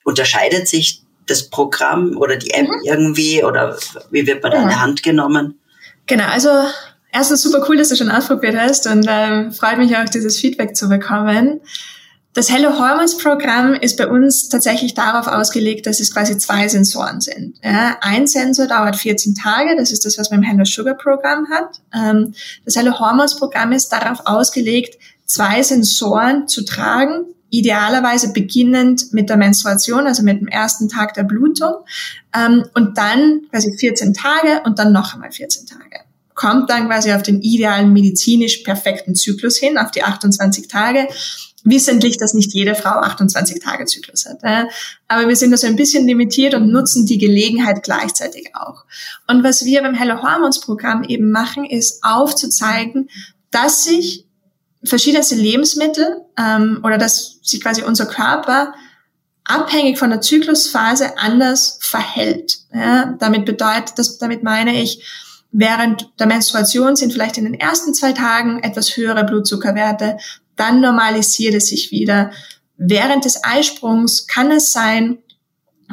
unterscheidet 0.03 0.67
sich 0.67 1.01
das 1.27 1.49
Programm 1.49 2.17
oder 2.17 2.35
die 2.35 2.51
App 2.51 2.67
mhm. 2.67 2.81
irgendwie 2.83 3.43
oder 3.43 3.77
wie 4.11 4.27
wird 4.27 4.43
man 4.43 4.51
da 4.51 4.61
in 4.63 4.69
die 4.69 4.75
Hand 4.75 5.03
genommen? 5.03 5.59
Genau, 6.05 6.25
also 6.25 6.49
erstens 7.11 7.41
super 7.41 7.65
cool, 7.69 7.77
dass 7.77 7.89
du 7.89 7.95
schon 7.95 8.11
ausprobiert 8.11 8.55
hast 8.57 8.87
und 8.87 9.05
ähm, 9.07 9.53
freut 9.53 9.77
mich 9.77 9.95
auch, 9.95 10.05
dieses 10.05 10.37
Feedback 10.37 10.75
zu 10.75 10.89
bekommen. 10.89 11.61
Das 12.33 12.49
Hello 12.49 12.79
Hormones 12.79 13.19
Programm 13.19 13.75
ist 13.75 13.95
bei 13.95 14.07
uns 14.07 14.49
tatsächlich 14.49 14.95
darauf 14.95 15.27
ausgelegt, 15.27 15.85
dass 15.85 15.99
es 15.99 16.11
quasi 16.11 16.35
zwei 16.39 16.67
Sensoren 16.67 17.21
sind. 17.21 17.57
Ja, 17.63 17.97
ein 18.01 18.25
Sensor 18.25 18.65
dauert 18.65 18.95
14 18.95 19.35
Tage, 19.35 19.75
das 19.77 19.91
ist 19.91 20.03
das, 20.03 20.17
was 20.17 20.31
man 20.31 20.41
im 20.41 20.49
Hello 20.49 20.65
Sugar 20.65 20.95
Programm 20.95 21.47
hat. 21.51 21.81
Ähm, 21.93 22.33
das 22.65 22.75
Hello 22.75 22.99
Hormones 22.99 23.37
Programm 23.37 23.71
ist 23.71 23.89
darauf 23.89 24.21
ausgelegt, 24.25 24.97
zwei 25.27 25.61
Sensoren 25.61 26.47
zu 26.47 26.65
tragen, 26.65 27.25
idealerweise 27.51 28.33
beginnend 28.33 29.13
mit 29.13 29.29
der 29.29 29.37
Menstruation, 29.37 30.07
also 30.07 30.23
mit 30.23 30.41
dem 30.41 30.47
ersten 30.47 30.89
Tag 30.89 31.13
der 31.13 31.23
Blutung, 31.23 31.75
ähm, 32.35 32.65
und 32.73 32.97
dann 32.97 33.41
quasi 33.51 33.77
14 33.77 34.15
Tage 34.15 34.63
und 34.65 34.79
dann 34.79 34.91
noch 34.91 35.13
einmal 35.13 35.31
14 35.31 35.67
Tage. 35.67 35.99
Kommt 36.33 36.71
dann 36.71 36.87
quasi 36.87 37.13
auf 37.13 37.21
den 37.21 37.43
idealen 37.43 37.93
medizinisch 37.93 38.63
perfekten 38.63 39.13
Zyklus 39.13 39.57
hin, 39.57 39.77
auf 39.77 39.91
die 39.91 40.01
28 40.01 40.67
Tage 40.67 41.07
wissentlich, 41.63 42.17
dass 42.17 42.33
nicht 42.33 42.53
jede 42.53 42.75
Frau 42.75 42.99
28 42.99 43.61
Tage 43.61 43.85
Zyklus 43.85 44.25
hat. 44.25 44.39
Äh? 44.43 44.65
Aber 45.07 45.27
wir 45.27 45.35
sind 45.35 45.51
da 45.51 45.57
so 45.57 45.67
ein 45.67 45.75
bisschen 45.75 46.05
limitiert 46.05 46.53
und 46.53 46.71
nutzen 46.71 47.05
die 47.05 47.17
Gelegenheit 47.17 47.83
gleichzeitig 47.83 48.51
auch. 48.53 48.83
Und 49.27 49.43
was 49.43 49.65
wir 49.65 49.81
beim 49.81 49.95
Hello 49.95 50.21
Hormones 50.21 50.59
Programm 50.59 51.03
eben 51.03 51.31
machen, 51.31 51.65
ist 51.65 52.03
aufzuzeigen, 52.03 53.09
dass 53.51 53.85
sich 53.85 54.25
verschiedenste 54.83 55.35
Lebensmittel 55.35 56.17
ähm, 56.37 56.81
oder 56.83 56.97
dass 56.97 57.39
sich 57.41 57.61
quasi 57.61 57.83
unser 57.83 58.05
Körper 58.05 58.73
abhängig 59.45 59.97
von 59.97 60.09
der 60.09 60.21
Zyklusphase 60.21 61.17
anders 61.17 61.79
verhält. 61.81 62.57
Ja? 62.73 63.15
Damit 63.19 63.45
bedeutet, 63.45 63.97
das, 63.97 64.17
damit 64.17 64.43
meine 64.43 64.81
ich, 64.81 65.03
während 65.51 66.09
der 66.19 66.27
Menstruation 66.27 66.95
sind 66.95 67.13
vielleicht 67.13 67.37
in 67.37 67.45
den 67.45 67.53
ersten 67.53 67.93
zwei 67.93 68.11
Tagen 68.11 68.61
etwas 68.63 68.97
höhere 68.97 69.23
Blutzuckerwerte, 69.23 70.17
dann 70.55 70.81
normalisiert 70.81 71.55
es 71.55 71.67
sich 71.67 71.91
wieder. 71.91 72.31
Während 72.77 73.25
des 73.25 73.43
Eisprungs 73.43 74.27
kann 74.27 74.51
es 74.51 74.71
sein, 74.71 75.19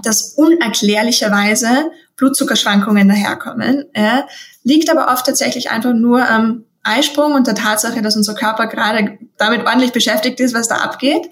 dass 0.02 0.34
unerklärlicherweise 0.34 1.90
Blutzuckerschwankungen 2.16 3.08
daherkommen. 3.08 3.86
Ja, 3.96 4.26
liegt 4.62 4.90
aber 4.90 5.12
oft 5.12 5.26
tatsächlich 5.26 5.70
einfach 5.70 5.94
nur 5.94 6.26
am 6.28 6.64
Eisprung 6.82 7.32
und 7.32 7.46
der 7.46 7.54
Tatsache, 7.54 8.00
dass 8.00 8.16
unser 8.16 8.34
Körper 8.34 8.66
gerade 8.66 9.18
damit 9.36 9.66
ordentlich 9.66 9.92
beschäftigt 9.92 10.40
ist, 10.40 10.54
was 10.54 10.68
da 10.68 10.76
abgeht. 10.76 11.28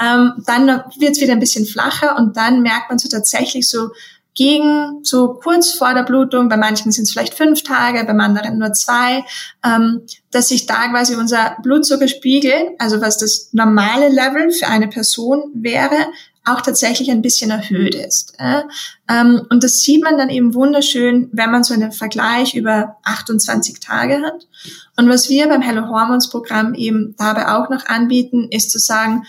Ähm, 0.00 0.34
dann 0.46 0.66
wird 0.98 1.12
es 1.12 1.20
wieder 1.20 1.32
ein 1.32 1.40
bisschen 1.40 1.66
flacher 1.66 2.16
und 2.16 2.36
dann 2.36 2.62
merkt 2.62 2.88
man 2.88 2.98
so 2.98 3.08
tatsächlich 3.08 3.68
so 3.68 3.90
gegen 4.34 5.00
so 5.04 5.34
kurz 5.34 5.72
vor 5.72 5.92
der 5.94 6.04
Blutung, 6.04 6.48
bei 6.48 6.56
manchen 6.56 6.90
sind 6.90 7.04
es 7.04 7.12
vielleicht 7.12 7.34
fünf 7.34 7.62
Tage, 7.62 8.04
beim 8.04 8.20
anderen 8.20 8.58
nur 8.58 8.72
zwei, 8.72 9.24
ähm, 9.64 10.02
dass 10.30 10.48
sich 10.48 10.66
da 10.66 10.88
quasi 10.88 11.16
unser 11.16 11.56
Blutzuckerspiegel, 11.62 12.70
also 12.78 13.00
was 13.00 13.18
das 13.18 13.50
normale 13.52 14.08
Level 14.08 14.50
für 14.50 14.68
eine 14.68 14.88
Person 14.88 15.50
wäre, 15.54 15.96
auch 16.44 16.60
tatsächlich 16.60 17.10
ein 17.10 17.22
bisschen 17.22 17.50
erhöht 17.50 17.94
ist. 17.94 18.34
Äh? 18.38 18.62
Ähm, 19.08 19.42
und 19.50 19.62
das 19.62 19.80
sieht 19.80 20.02
man 20.02 20.18
dann 20.18 20.28
eben 20.28 20.54
wunderschön, 20.54 21.28
wenn 21.32 21.52
man 21.52 21.62
so 21.62 21.74
einen 21.74 21.92
Vergleich 21.92 22.54
über 22.54 22.96
28 23.04 23.80
Tage 23.80 24.22
hat. 24.22 24.48
Und 24.96 25.08
was 25.08 25.28
wir 25.28 25.46
beim 25.48 25.62
Hello 25.62 25.88
Hormones 25.88 26.30
Programm 26.30 26.74
eben 26.74 27.14
dabei 27.16 27.48
auch 27.48 27.70
noch 27.70 27.86
anbieten, 27.86 28.48
ist 28.50 28.70
zu 28.70 28.78
sagen, 28.78 29.24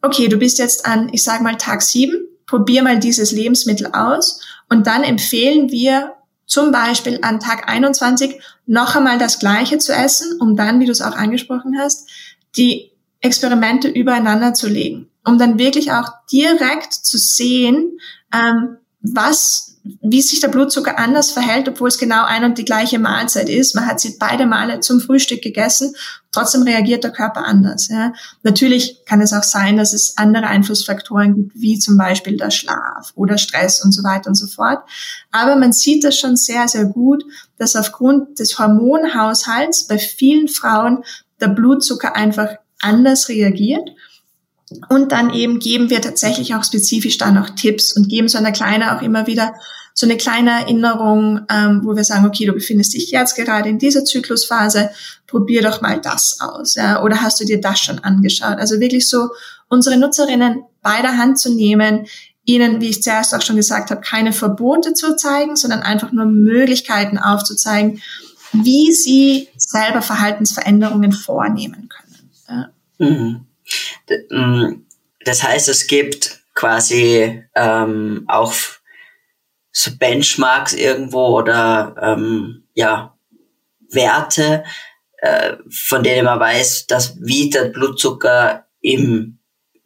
okay, 0.00 0.28
du 0.28 0.38
bist 0.38 0.58
jetzt 0.58 0.86
an, 0.86 1.10
ich 1.12 1.22
sage 1.22 1.42
mal, 1.42 1.56
Tag 1.56 1.82
sieben 1.82 2.26
probier 2.46 2.82
mal 2.82 2.98
dieses 2.98 3.32
Lebensmittel 3.32 3.88
aus. 3.92 4.40
Und 4.68 4.86
dann 4.86 5.02
empfehlen 5.02 5.70
wir 5.70 6.14
zum 6.46 6.70
Beispiel 6.70 7.18
an 7.22 7.40
Tag 7.40 7.68
21 7.68 8.40
noch 8.66 8.94
einmal 8.94 9.18
das 9.18 9.38
Gleiche 9.38 9.78
zu 9.78 9.92
essen, 9.92 10.40
um 10.40 10.56
dann, 10.56 10.80
wie 10.80 10.86
du 10.86 10.92
es 10.92 11.02
auch 11.02 11.16
angesprochen 11.16 11.76
hast, 11.78 12.08
die 12.56 12.92
Experimente 13.20 13.88
übereinander 13.88 14.54
zu 14.54 14.68
legen, 14.68 15.08
um 15.24 15.38
dann 15.38 15.58
wirklich 15.58 15.92
auch 15.92 16.08
direkt 16.30 16.92
zu 16.92 17.18
sehen, 17.18 17.98
ähm, 18.32 18.76
was 19.00 19.75
wie 20.00 20.22
sich 20.22 20.40
der 20.40 20.48
Blutzucker 20.48 20.98
anders 20.98 21.30
verhält, 21.30 21.68
obwohl 21.68 21.88
es 21.88 21.98
genau 21.98 22.24
ein 22.24 22.44
und 22.44 22.58
die 22.58 22.64
gleiche 22.64 22.98
Mahlzeit 22.98 23.48
ist. 23.48 23.74
Man 23.74 23.86
hat 23.86 24.00
sie 24.00 24.16
beide 24.18 24.46
Male 24.46 24.80
zum 24.80 25.00
Frühstück 25.00 25.42
gegessen, 25.42 25.94
trotzdem 26.32 26.62
reagiert 26.62 27.04
der 27.04 27.12
Körper 27.12 27.44
anders. 27.44 27.88
Ja. 27.88 28.12
Natürlich 28.42 29.04
kann 29.04 29.20
es 29.20 29.32
auch 29.32 29.42
sein, 29.42 29.76
dass 29.76 29.92
es 29.92 30.16
andere 30.16 30.46
Einflussfaktoren 30.46 31.34
gibt, 31.34 31.52
wie 31.54 31.78
zum 31.78 31.96
Beispiel 31.96 32.36
der 32.36 32.50
Schlaf 32.50 33.12
oder 33.14 33.38
Stress 33.38 33.84
und 33.84 33.92
so 33.92 34.02
weiter 34.02 34.28
und 34.28 34.34
so 34.34 34.46
fort. 34.46 34.80
Aber 35.30 35.56
man 35.56 35.72
sieht 35.72 36.04
das 36.04 36.18
schon 36.18 36.36
sehr, 36.36 36.68
sehr 36.68 36.86
gut, 36.86 37.24
dass 37.58 37.76
aufgrund 37.76 38.38
des 38.38 38.58
Hormonhaushalts 38.58 39.86
bei 39.86 39.98
vielen 39.98 40.48
Frauen 40.48 41.04
der 41.40 41.48
Blutzucker 41.48 42.16
einfach 42.16 42.56
anders 42.80 43.28
reagiert 43.28 43.90
und 44.88 45.12
dann 45.12 45.32
eben 45.32 45.58
geben 45.58 45.90
wir 45.90 46.02
tatsächlich 46.02 46.54
auch 46.54 46.64
spezifisch 46.64 47.18
da 47.18 47.30
noch 47.30 47.50
Tipps 47.50 47.96
und 47.96 48.08
geben 48.08 48.28
so 48.28 48.38
eine 48.38 48.52
kleine 48.52 48.96
auch 48.96 49.02
immer 49.02 49.26
wieder 49.26 49.54
so 49.98 50.04
eine 50.04 50.18
kleine 50.18 50.50
Erinnerung, 50.50 51.40
ähm, 51.48 51.80
wo 51.82 51.96
wir 51.96 52.04
sagen, 52.04 52.26
okay, 52.26 52.44
du 52.44 52.52
befindest 52.52 52.92
dich 52.92 53.10
jetzt 53.10 53.34
gerade 53.34 53.70
in 53.70 53.78
dieser 53.78 54.04
Zyklusphase, 54.04 54.90
probier 55.26 55.62
doch 55.62 55.80
mal 55.80 55.98
das 55.98 56.38
aus. 56.38 56.74
Ja? 56.74 57.02
Oder 57.02 57.22
hast 57.22 57.40
du 57.40 57.46
dir 57.46 57.62
das 57.62 57.80
schon 57.80 58.00
angeschaut? 58.00 58.58
Also 58.58 58.78
wirklich 58.78 59.08
so 59.08 59.30
unsere 59.68 59.96
Nutzerinnen 59.96 60.64
bei 60.82 61.00
der 61.00 61.16
Hand 61.16 61.38
zu 61.38 61.54
nehmen, 61.54 62.06
ihnen, 62.44 62.82
wie 62.82 62.90
ich 62.90 63.02
zuerst 63.02 63.34
auch 63.34 63.40
schon 63.40 63.56
gesagt 63.56 63.90
habe, 63.90 64.02
keine 64.02 64.34
Verbote 64.34 64.92
zu 64.92 65.16
zeigen, 65.16 65.56
sondern 65.56 65.80
einfach 65.80 66.12
nur 66.12 66.26
Möglichkeiten 66.26 67.16
aufzuzeigen, 67.16 68.02
wie 68.52 68.92
sie 68.92 69.48
selber 69.56 70.02
Verhaltensveränderungen 70.02 71.12
vornehmen 71.12 71.88
können. 71.88 72.30
Ja. 72.48 72.68
Mhm. 72.98 73.46
Mm, 74.30 74.82
das 75.24 75.42
heißt, 75.42 75.68
es 75.68 75.86
gibt 75.86 76.40
quasi 76.54 77.42
ähm, 77.54 78.24
auch 78.28 78.54
so 79.72 79.90
Benchmarks 79.98 80.72
irgendwo 80.72 81.38
oder 81.38 81.94
ähm, 82.00 82.64
ja 82.74 83.16
Werte, 83.90 84.64
äh, 85.18 85.56
von 85.70 86.02
denen 86.02 86.24
man 86.24 86.40
weiß, 86.40 86.86
dass 86.86 87.16
wie 87.20 87.50
der 87.50 87.66
Blutzucker 87.66 88.66
im 88.80 89.36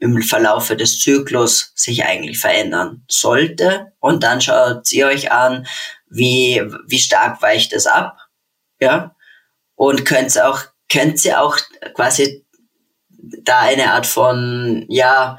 im 0.00 0.22
Verlaufe 0.22 0.76
des 0.76 0.98
Zyklus 0.98 1.72
sich 1.74 2.04
eigentlich 2.04 2.38
verändern 2.38 3.04
sollte. 3.08 3.92
Und 4.00 4.22
dann 4.24 4.40
schaut 4.40 4.90
ihr 4.92 5.06
euch 5.06 5.30
an, 5.30 5.66
wie, 6.08 6.62
wie 6.86 6.98
stark 6.98 7.40
weicht 7.42 7.74
es 7.74 7.86
ab. 7.86 8.16
Ja. 8.80 9.14
Und 9.74 10.06
könnt 10.06 10.40
auch, 10.40 10.62
könnt 10.90 11.22
ihr 11.24 11.40
auch 11.40 11.58
quasi 11.94 12.44
da 13.42 13.60
eine 13.60 13.92
Art 13.92 14.06
von, 14.06 14.84
ja, 14.88 15.38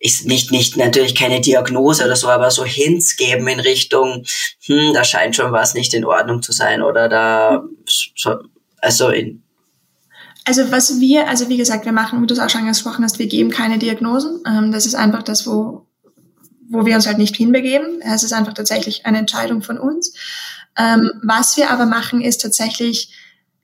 ist 0.00 0.26
nicht, 0.26 0.52
nicht 0.52 0.76
natürlich 0.76 1.14
keine 1.14 1.40
Diagnose 1.40 2.04
oder 2.04 2.16
so, 2.16 2.28
aber 2.28 2.50
so 2.50 2.64
Hints 2.64 3.16
geben 3.16 3.48
in 3.48 3.60
Richtung, 3.60 4.24
hm, 4.64 4.92
da 4.94 5.02
scheint 5.04 5.34
schon 5.34 5.50
was 5.52 5.74
nicht 5.74 5.92
in 5.94 6.04
Ordnung 6.04 6.42
zu 6.42 6.52
sein 6.52 6.82
oder 6.82 7.08
da, 7.08 7.64
also 8.80 9.08
in, 9.08 9.42
also 10.48 10.70
was 10.70 10.98
wir, 10.98 11.28
also 11.28 11.50
wie 11.50 11.58
gesagt, 11.58 11.84
wir 11.84 11.92
machen, 11.92 12.22
wie 12.22 12.26
du 12.26 12.32
es 12.32 12.40
auch 12.40 12.48
schon 12.48 12.62
angesprochen 12.62 13.04
hast, 13.04 13.18
wir 13.18 13.26
geben 13.26 13.50
keine 13.50 13.78
Diagnosen. 13.78 14.40
Ähm, 14.46 14.72
das 14.72 14.86
ist 14.86 14.94
einfach 14.94 15.22
das, 15.22 15.46
wo, 15.46 15.86
wo 16.70 16.86
wir 16.86 16.94
uns 16.94 17.06
halt 17.06 17.18
nicht 17.18 17.36
hinbegeben. 17.36 18.00
Es 18.00 18.22
ist 18.22 18.32
einfach 18.32 18.54
tatsächlich 18.54 19.04
eine 19.04 19.18
Entscheidung 19.18 19.60
von 19.60 19.78
uns. 19.78 20.14
Ähm, 20.78 21.10
was 21.22 21.58
wir 21.58 21.70
aber 21.70 21.84
machen, 21.84 22.22
ist 22.22 22.40
tatsächlich 22.40 23.12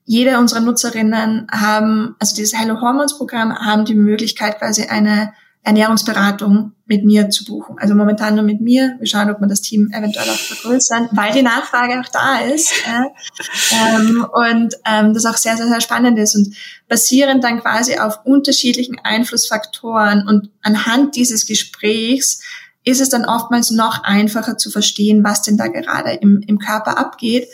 jede 0.05 0.39
unserer 0.39 0.61
Nutzerinnen 0.61 1.47
haben, 1.51 2.15
also 2.19 2.35
dieses 2.37 2.59
Hello 2.59 2.81
Hormones 2.81 3.17
Programm, 3.17 3.55
haben 3.59 3.85
die 3.85 3.95
Möglichkeit, 3.95 4.59
quasi 4.59 4.85
eine 4.85 5.33
Ernährungsberatung 5.65 6.73
mit 6.85 7.05
mir 7.07 7.31
zu 7.31 7.47
buchen. 7.47 7.79
Also 7.79 7.95
momentan 7.95 8.35
nur 8.35 8.45
mit 8.45 8.61
mir. 8.61 8.97
Wir 8.99 9.07
schauen, 9.07 9.31
ob 9.31 9.41
wir 9.41 9.49
das 9.49 9.63
Team 9.63 9.91
eventuell 9.95 10.29
auch 10.29 10.39
vergrößern, 10.39 11.09
weil 11.13 11.33
die 11.33 11.43
Nachfrage 11.43 11.99
auch 12.01 12.09
da 12.13 12.41
ist. 12.41 12.71
Ja. 12.87 13.07
Ähm, 13.73 14.27
und 14.31 14.75
ähm, 14.85 15.15
das 15.15 15.25
auch 15.25 15.39
sehr, 15.39 15.57
sehr, 15.57 15.69
sehr 15.69 15.81
spannend 15.81 16.19
ist. 16.19 16.37
Und 16.37 16.55
basierend 16.87 17.43
dann 17.43 17.61
quasi 17.61 17.97
auf 17.97 18.21
unterschiedlichen 18.25 19.01
Einflussfaktoren 19.03 20.29
und 20.29 20.51
anhand 20.63 21.17
dieses 21.17 21.47
Gesprächs 21.47 22.43
ist 22.85 23.01
es 23.01 23.09
dann 23.09 23.25
oftmals 23.25 23.71
noch 23.71 24.05
einfacher 24.05 24.59
zu 24.59 24.71
verstehen, 24.71 25.25
was 25.25 25.41
denn 25.41 25.57
da 25.57 25.69
gerade 25.69 26.13
im, 26.13 26.43
im 26.47 26.59
Körper 26.59 26.99
abgeht. 26.99 27.49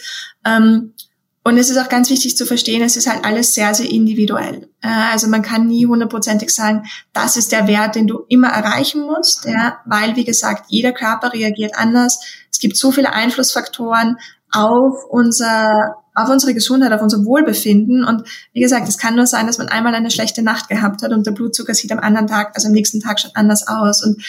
Ähm, 0.45 0.95
und 1.43 1.57
es 1.57 1.71
ist 1.71 1.79
auch 1.79 1.89
ganz 1.89 2.11
wichtig 2.11 2.37
zu 2.37 2.45
verstehen, 2.45 2.83
es 2.83 2.97
ist 2.97 3.09
halt 3.09 3.25
alles 3.25 3.55
sehr, 3.55 3.75
sehr 3.75 3.91
individuell. 3.91 4.69
Äh, 4.83 4.89
also 4.89 5.27
man 5.27 5.43
kann 5.43 5.67
nie 5.67 5.87
hundertprozentig 5.87 6.51
sagen, 6.51 6.85
das 7.15 7.37
ist 7.37 7.51
der 7.51 7.67
Wert, 7.67 7.95
den 7.95 8.07
du 8.07 8.25
immer 8.29 8.49
erreichen 8.49 9.03
musst, 9.03 9.47
ja, 9.47 9.79
weil, 9.87 10.17
wie 10.17 10.25
gesagt, 10.25 10.67
jeder 10.69 10.93
Körper 10.93 11.33
reagiert 11.33 11.77
anders. 11.77 12.21
Es 12.51 12.59
gibt 12.59 12.77
so 12.77 12.93
viele 12.93 13.15
Einflussfaktoren 13.15 14.19
auf 14.53 15.05
unser, 15.09 15.97
auf 16.15 16.29
unsere 16.29 16.53
Gesundheit, 16.53 16.93
auf 16.93 17.01
unser 17.01 17.25
Wohlbefinden. 17.25 18.05
Und 18.05 18.29
wie 18.53 18.61
gesagt, 18.61 18.87
es 18.89 18.99
kann 18.99 19.17
nur 19.17 19.27
sein, 19.27 19.47
dass 19.47 19.57
man 19.57 19.69
einmal 19.69 19.95
eine 19.95 20.11
schlechte 20.11 20.43
Nacht 20.43 20.69
gehabt 20.69 21.03
hat 21.03 21.13
und 21.13 21.27
der 21.27 21.33
Blutzucker 21.33 21.73
sieht 21.73 21.93
am 21.93 22.01
anderen 22.01 22.27
Tag, 22.27 22.53
also 22.55 22.69
am 22.69 22.75
nächsten 22.75 23.01
Tag 23.01 23.19
schon 23.19 23.31
anders 23.33 23.67
aus. 23.67 24.05
Und 24.05 24.23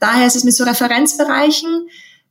daher 0.00 0.26
ist 0.26 0.36
es 0.36 0.44
mit 0.44 0.54
so 0.54 0.64
Referenzbereichen, 0.64 1.88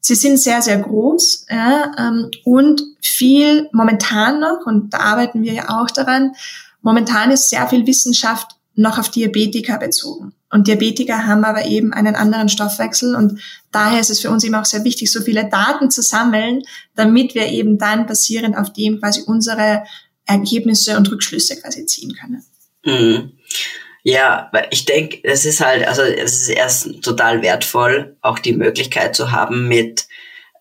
Sie 0.08 0.16
sind 0.16 0.38
sehr, 0.38 0.62
sehr 0.62 0.78
groß 0.78 1.48
ja, 1.50 1.92
ähm, 1.98 2.32
und 2.46 2.82
viel 3.02 3.68
momentan 3.74 4.40
noch, 4.40 4.66
und 4.66 4.94
da 4.94 5.00
arbeiten 5.00 5.44
wir 5.44 5.52
ja 5.52 5.82
auch 5.82 5.92
daran, 5.92 6.32
momentan 6.82 7.30
ist 7.30 7.50
sehr 7.50 7.68
viel 7.68 7.86
Wissenschaft 7.86 8.52
noch 8.74 8.98
auf 9.00 9.12
Diabetika 9.12 9.76
bezogen. 9.76 10.32
Und 10.50 10.70
Diabetiker 10.70 11.28
haben 11.28 11.44
aber 11.44 11.66
eben 11.66 11.92
einen 11.92 12.16
anderen 12.16 12.48
Stoffwechsel 12.48 13.16
und 13.16 13.42
daher 13.74 14.00
ist 14.00 14.10
es 14.10 14.22
für 14.22 14.30
uns 14.30 14.46
eben 14.46 14.56
auch 14.56 14.64
sehr 14.64 14.86
wichtig, 14.86 15.12
so 15.12 15.20
viele 15.20 15.50
Daten 15.50 15.92
zu 15.92 16.02
sammeln, 16.02 16.62
damit 16.96 17.36
wir 17.36 17.48
eben 17.48 17.78
dann 17.78 18.06
basierend 18.06 18.56
auf 18.56 18.72
dem 18.72 19.02
quasi 19.02 19.24
unsere 19.26 19.84
Ergebnisse 20.26 20.96
und 20.96 21.12
Rückschlüsse 21.12 21.60
quasi 21.60 21.86
ziehen 21.86 22.14
können. 22.14 22.46
Mhm. 22.86 23.32
Ja, 24.10 24.48
weil 24.54 24.68
ich 24.72 24.86
denke, 24.86 25.20
es 25.24 25.44
ist 25.44 25.60
halt, 25.60 25.86
also 25.86 26.02
es 26.02 26.44
ist 26.44 26.48
erst 26.48 27.04
total 27.04 27.42
wertvoll, 27.42 28.16
auch 28.22 28.40
die 28.40 28.54
Möglichkeit 28.54 29.18
zu 29.18 29.34
haben, 29.34 29.68
mit, 29.68 30.08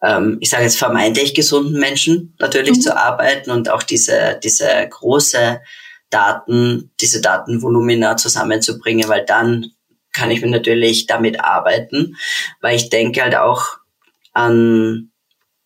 ähm, 0.03 0.39
ich 0.41 0.51
sage 0.51 0.65
jetzt 0.65 0.79
vermeintlich 0.79 1.33
gesunden 1.33 1.79
Menschen 1.79 2.35
natürlich 2.41 2.79
mhm. 2.79 2.81
zu 2.81 2.97
arbeiten 2.97 3.53
und 3.53 3.71
auch 3.71 3.85
diese, 3.85 4.41
diese 4.43 4.67
große 4.91 5.61
Daten, 6.11 6.91
diese 7.01 7.21
Datenvolumina 7.21 8.17
zusammenzubringen, 8.17 9.09
weil 9.09 9.25
dann 9.25 9.71
kann 10.13 10.33
ich 10.33 10.41
mir 10.41 10.51
natürlich 10.51 11.07
damit 11.07 11.39
arbeiten, 11.39 12.17
weil 12.61 12.75
ich 12.75 12.91
denke 12.91 13.23
halt 13.23 13.37
auch 13.37 13.77
an, 14.33 15.13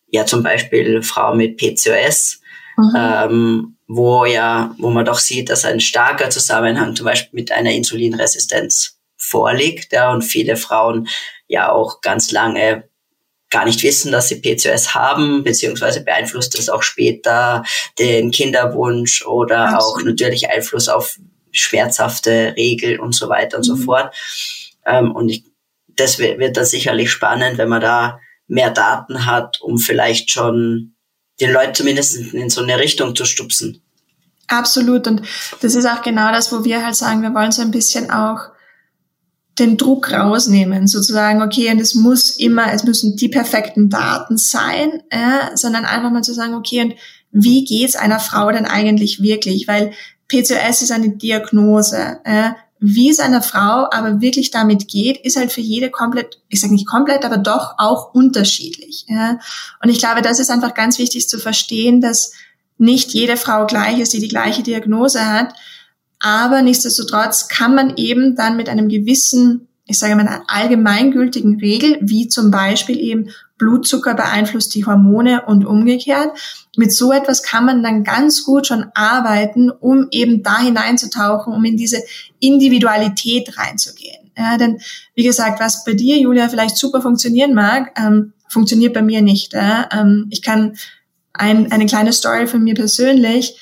ja, 0.05 0.27
zum 0.27 0.43
Beispiel 0.43 1.01
Frauen 1.01 1.37
mit 1.37 1.57
PCOS, 1.57 2.41
mhm. 2.77 2.93
ähm, 2.95 3.77
wo 3.93 4.25
ja, 4.25 4.73
wo 4.77 4.89
man 4.89 5.05
doch 5.05 5.19
sieht, 5.19 5.49
dass 5.49 5.65
ein 5.65 5.81
starker 5.81 6.29
Zusammenhang 6.29 6.95
zum 6.95 7.05
Beispiel 7.05 7.37
mit 7.37 7.51
einer 7.51 7.71
Insulinresistenz 7.71 8.97
vorliegt, 9.17 9.91
ja, 9.91 10.11
und 10.11 10.21
viele 10.21 10.55
Frauen 10.55 11.09
ja 11.47 11.71
auch 11.71 11.99
ganz 11.99 12.31
lange 12.31 12.89
gar 13.49 13.65
nicht 13.65 13.83
wissen, 13.83 14.13
dass 14.13 14.29
sie 14.29 14.39
PCOS 14.39 14.95
haben, 14.95 15.43
beziehungsweise 15.43 16.05
beeinflusst 16.05 16.57
das 16.57 16.69
auch 16.69 16.83
später 16.83 17.63
den 17.99 18.31
Kinderwunsch 18.31 19.25
oder 19.25 19.75
Absolut. 19.75 19.83
auch 19.83 20.05
natürlich 20.05 20.49
Einfluss 20.49 20.87
auf 20.87 21.19
schmerzhafte 21.51 22.53
Regeln 22.55 23.01
und 23.01 23.13
so 23.13 23.27
weiter 23.27 23.57
und 23.57 23.67
mhm. 23.67 23.75
so 23.75 23.75
fort. 23.75 24.15
Ähm, 24.85 25.11
und 25.11 25.27
ich, 25.27 25.43
das 25.89 26.17
wird, 26.17 26.39
wird 26.39 26.55
dann 26.55 26.63
sicherlich 26.63 27.11
spannend, 27.11 27.57
wenn 27.57 27.67
man 27.67 27.81
da 27.81 28.21
mehr 28.47 28.71
Daten 28.71 29.25
hat, 29.25 29.59
um 29.61 29.77
vielleicht 29.77 30.31
schon 30.31 30.95
den 31.39 31.51
Leuten 31.51 31.73
zumindest 31.73 32.15
in 32.33 32.49
so 32.49 32.61
eine 32.61 32.77
Richtung 32.77 33.15
zu 33.15 33.25
stupsen. 33.25 33.81
Absolut. 34.47 35.07
Und 35.07 35.21
das 35.61 35.75
ist 35.75 35.85
auch 35.85 36.01
genau 36.01 36.31
das, 36.31 36.51
wo 36.51 36.63
wir 36.63 36.85
halt 36.85 36.95
sagen, 36.95 37.21
wir 37.21 37.33
wollen 37.33 37.51
so 37.51 37.61
ein 37.61 37.71
bisschen 37.71 38.11
auch 38.11 38.49
den 39.59 39.77
Druck 39.77 40.11
rausnehmen, 40.11 40.87
sozusagen, 40.87 41.41
okay, 41.41 41.71
und 41.71 41.79
es 41.79 41.93
muss 41.93 42.31
immer, 42.31 42.73
es 42.73 42.83
müssen 42.83 43.15
die 43.15 43.29
perfekten 43.29 43.89
Daten 43.89 44.37
sein, 44.37 45.03
äh, 45.09 45.55
sondern 45.55 45.85
einfach 45.85 46.09
mal 46.09 46.23
zu 46.23 46.33
sagen, 46.33 46.53
okay, 46.53 46.81
und 46.81 46.95
wie 47.31 47.63
geht's 47.63 47.95
einer 47.95 48.19
Frau 48.19 48.51
denn 48.51 48.65
eigentlich 48.65 49.21
wirklich? 49.21 49.67
Weil 49.67 49.93
PCOS 50.27 50.81
ist 50.81 50.91
eine 50.91 51.09
Diagnose. 51.09 52.19
Äh, 52.23 52.51
wie 52.83 53.11
es 53.11 53.19
einer 53.19 53.43
Frau 53.43 53.87
aber 53.91 54.21
wirklich 54.21 54.49
damit 54.49 54.87
geht, 54.87 55.23
ist 55.23 55.37
halt 55.37 55.51
für 55.51 55.61
jede 55.61 55.91
komplett, 55.91 56.41
ich 56.49 56.59
sage 56.59 56.73
nicht 56.73 56.87
komplett, 56.87 57.23
aber 57.23 57.37
doch 57.37 57.75
auch 57.77 58.15
unterschiedlich. 58.15 59.05
Ja? 59.07 59.39
Und 59.83 59.89
ich 59.89 59.99
glaube, 59.99 60.23
das 60.23 60.39
ist 60.39 60.49
einfach 60.49 60.73
ganz 60.73 60.97
wichtig 60.97 61.29
zu 61.29 61.37
verstehen, 61.37 62.01
dass 62.01 62.33
nicht 62.79 63.13
jede 63.13 63.37
Frau 63.37 63.67
gleich 63.67 63.99
ist, 63.99 64.13
die 64.13 64.19
die 64.19 64.27
gleiche 64.27 64.63
Diagnose 64.63 65.31
hat. 65.31 65.53
Aber 66.19 66.63
nichtsdestotrotz 66.63 67.47
kann 67.47 67.75
man 67.75 67.97
eben 67.97 68.35
dann 68.35 68.57
mit 68.57 68.67
einem 68.67 68.89
gewissen, 68.89 69.67
ich 69.85 69.99
sage 69.99 70.15
mal, 70.15 70.27
einer 70.27 70.43
allgemeingültigen 70.47 71.59
Regel, 71.59 71.97
wie 72.01 72.27
zum 72.27 72.51
Beispiel 72.51 72.99
eben 72.99 73.29
Blutzucker 73.57 74.13
beeinflusst 74.13 74.73
die 74.73 74.85
Hormone 74.85 75.43
und 75.45 75.65
umgekehrt. 75.65 76.31
Mit 76.77 76.93
so 76.93 77.11
etwas 77.11 77.43
kann 77.43 77.65
man 77.65 77.83
dann 77.83 78.03
ganz 78.03 78.43
gut 78.43 78.67
schon 78.67 78.85
arbeiten, 78.93 79.69
um 79.69 80.07
eben 80.11 80.43
da 80.43 80.59
hineinzutauchen, 80.59 81.53
um 81.53 81.63
in 81.65 81.77
diese 81.77 82.01
Individualität 82.39 83.57
reinzugehen. 83.57 84.31
Ja, 84.37 84.57
denn 84.57 84.79
wie 85.13 85.23
gesagt, 85.23 85.59
was 85.59 85.83
bei 85.83 85.93
dir, 85.93 86.17
Julia, 86.17 86.47
vielleicht 86.47 86.77
super 86.77 87.01
funktionieren 87.01 87.53
mag, 87.53 87.91
ähm, 87.99 88.33
funktioniert 88.47 88.93
bei 88.93 89.01
mir 89.01 89.21
nicht. 89.21 89.53
Ja? 89.53 89.89
Ähm, 89.91 90.27
ich 90.29 90.41
kann 90.41 90.77
ein, 91.33 91.71
eine 91.71 91.85
kleine 91.85 92.13
Story 92.13 92.47
von 92.47 92.63
mir 92.63 92.73
persönlich. 92.73 93.59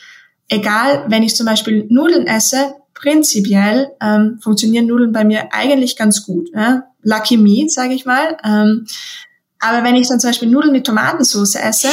Egal, 0.48 1.06
wenn 1.08 1.24
ich 1.24 1.36
zum 1.36 1.46
Beispiel 1.46 1.86
Nudeln 1.90 2.28
esse, 2.28 2.76
prinzipiell 3.00 3.92
ähm, 4.02 4.40
funktionieren 4.42 4.88
Nudeln 4.88 5.12
bei 5.12 5.24
mir 5.24 5.54
eigentlich 5.54 5.96
ganz 5.96 6.26
gut. 6.26 6.50
Ja? 6.54 6.84
Lucky 7.02 7.38
me, 7.38 7.70
sage 7.70 7.94
ich 7.94 8.06
mal. 8.06 8.38
Ähm, 8.44 8.86
aber 9.60 9.84
wenn 9.84 9.96
ich 9.96 10.08
dann 10.08 10.20
zum 10.20 10.30
Beispiel 10.30 10.50
Nudeln 10.50 10.74
mit 10.74 10.86
Tomatensauce 10.86 11.56
esse, 11.56 11.90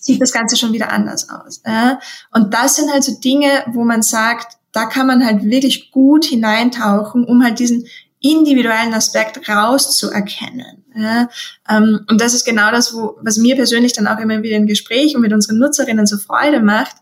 sieht 0.00 0.20
das 0.20 0.32
Ganze 0.32 0.56
schon 0.56 0.72
wieder 0.72 0.90
anders 0.92 1.28
aus. 1.28 1.62
Ja? 1.66 2.00
Und 2.32 2.54
das 2.54 2.76
sind 2.76 2.92
halt 2.92 3.04
so 3.04 3.18
Dinge, 3.20 3.64
wo 3.68 3.84
man 3.84 4.02
sagt, 4.02 4.58
da 4.72 4.86
kann 4.86 5.06
man 5.06 5.24
halt 5.24 5.44
wirklich 5.44 5.90
gut 5.90 6.24
hineintauchen, 6.24 7.24
um 7.24 7.42
halt 7.42 7.58
diesen 7.58 7.86
individuellen 8.20 8.94
Aspekt 8.94 9.48
rauszuerkennen. 9.48 10.84
Ja, 10.94 11.28
ähm, 11.68 12.00
und 12.10 12.20
das 12.20 12.34
ist 12.34 12.44
genau 12.44 12.72
das, 12.72 12.92
wo, 12.92 13.16
was 13.22 13.36
mir 13.36 13.54
persönlich 13.54 13.92
dann 13.92 14.08
auch 14.08 14.18
immer 14.18 14.42
wieder 14.42 14.56
im 14.56 14.66
Gespräch 14.66 15.14
und 15.14 15.22
mit 15.22 15.32
unseren 15.32 15.58
Nutzerinnen 15.58 16.06
so 16.06 16.18
Freude 16.18 16.60
macht. 16.60 16.96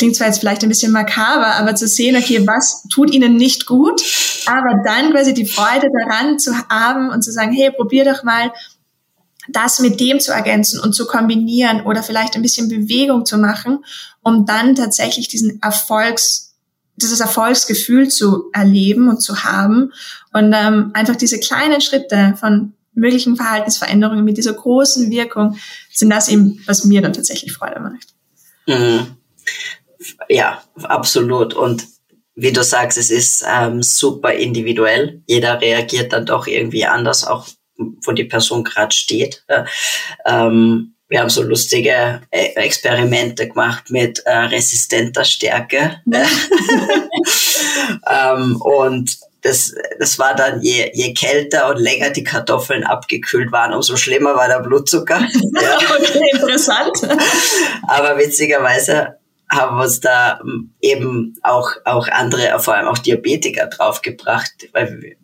Klingt 0.00 0.16
zwar 0.16 0.28
jetzt 0.28 0.38
vielleicht 0.38 0.62
ein 0.62 0.70
bisschen 0.70 0.92
makaber, 0.92 1.56
aber 1.56 1.74
zu 1.74 1.86
sehen, 1.86 2.16
okay, 2.16 2.46
was 2.46 2.84
tut 2.88 3.12
ihnen 3.12 3.36
nicht 3.36 3.66
gut, 3.66 4.00
aber 4.46 4.82
dann 4.82 5.10
quasi 5.10 5.34
die 5.34 5.44
Freude 5.44 5.88
daran 5.92 6.38
zu 6.38 6.56
haben 6.70 7.10
und 7.10 7.22
zu 7.22 7.30
sagen, 7.30 7.52
hey, 7.52 7.70
probier 7.70 8.06
doch 8.06 8.22
mal 8.22 8.50
das 9.46 9.78
mit 9.78 10.00
dem 10.00 10.18
zu 10.18 10.32
ergänzen 10.32 10.80
und 10.80 10.94
zu 10.94 11.06
kombinieren 11.06 11.82
oder 11.82 12.02
vielleicht 12.02 12.34
ein 12.34 12.40
bisschen 12.40 12.70
Bewegung 12.70 13.26
zu 13.26 13.36
machen, 13.36 13.84
um 14.22 14.46
dann 14.46 14.74
tatsächlich 14.74 15.28
diesen 15.28 15.60
Erfolgs 15.60 16.54
dieses 16.96 17.20
Erfolgsgefühl 17.20 18.08
zu 18.08 18.48
erleben 18.54 19.10
und 19.10 19.20
zu 19.20 19.44
haben 19.44 19.92
und 20.32 20.54
ähm, 20.56 20.92
einfach 20.94 21.16
diese 21.16 21.40
kleinen 21.40 21.82
Schritte 21.82 22.38
von 22.40 22.72
möglichen 22.94 23.36
Verhaltensveränderungen 23.36 24.24
mit 24.24 24.38
dieser 24.38 24.54
großen 24.54 25.10
Wirkung 25.10 25.58
sind 25.92 26.08
das 26.08 26.30
eben, 26.30 26.62
was 26.64 26.86
mir 26.86 27.02
dann 27.02 27.12
tatsächlich 27.12 27.52
Freude 27.52 27.80
macht. 27.80 28.14
Mhm. 28.66 29.18
Ja, 30.28 30.62
absolut. 30.82 31.54
Und 31.54 31.86
wie 32.34 32.52
du 32.52 32.62
sagst, 32.62 32.96
es 32.96 33.10
ist 33.10 33.44
ähm, 33.46 33.82
super 33.82 34.32
individuell. 34.32 35.22
Jeder 35.26 35.60
reagiert 35.60 36.12
dann 36.12 36.26
doch 36.26 36.46
irgendwie 36.46 36.86
anders, 36.86 37.26
auch 37.26 37.46
wo 37.76 38.12
die 38.12 38.24
Person 38.24 38.64
gerade 38.64 38.94
steht. 38.94 39.44
Ähm, 40.26 40.94
wir 41.08 41.20
haben 41.20 41.28
so 41.28 41.42
lustige 41.42 42.22
äh, 42.30 42.54
Experimente 42.54 43.48
gemacht 43.48 43.90
mit 43.90 44.20
äh, 44.26 44.30
resistenter 44.32 45.24
Stärke. 45.24 46.00
ähm, 48.08 48.56
und 48.60 49.18
das, 49.42 49.74
das 49.98 50.18
war 50.18 50.34
dann, 50.36 50.62
je, 50.62 50.90
je 50.94 51.12
kälter 51.14 51.68
und 51.68 51.78
länger 51.78 52.10
die 52.10 52.22
Kartoffeln 52.22 52.84
abgekühlt 52.84 53.50
waren, 53.50 53.74
umso 53.74 53.96
schlimmer 53.96 54.36
war 54.36 54.48
der 54.48 54.60
Blutzucker. 54.60 55.20
ja. 55.20 55.78
Okay, 55.98 56.22
interessant. 56.32 56.92
Aber 57.88 58.16
witzigerweise 58.18 59.19
haben 59.50 59.80
uns 59.80 60.00
da 60.00 60.40
ähm, 60.40 60.74
eben 60.80 61.36
auch, 61.42 61.70
auch 61.84 62.08
andere, 62.08 62.58
vor 62.60 62.74
allem 62.74 62.88
auch 62.88 62.98
Diabetiker 62.98 63.66
draufgebracht, 63.66 64.52
weil 64.72 65.16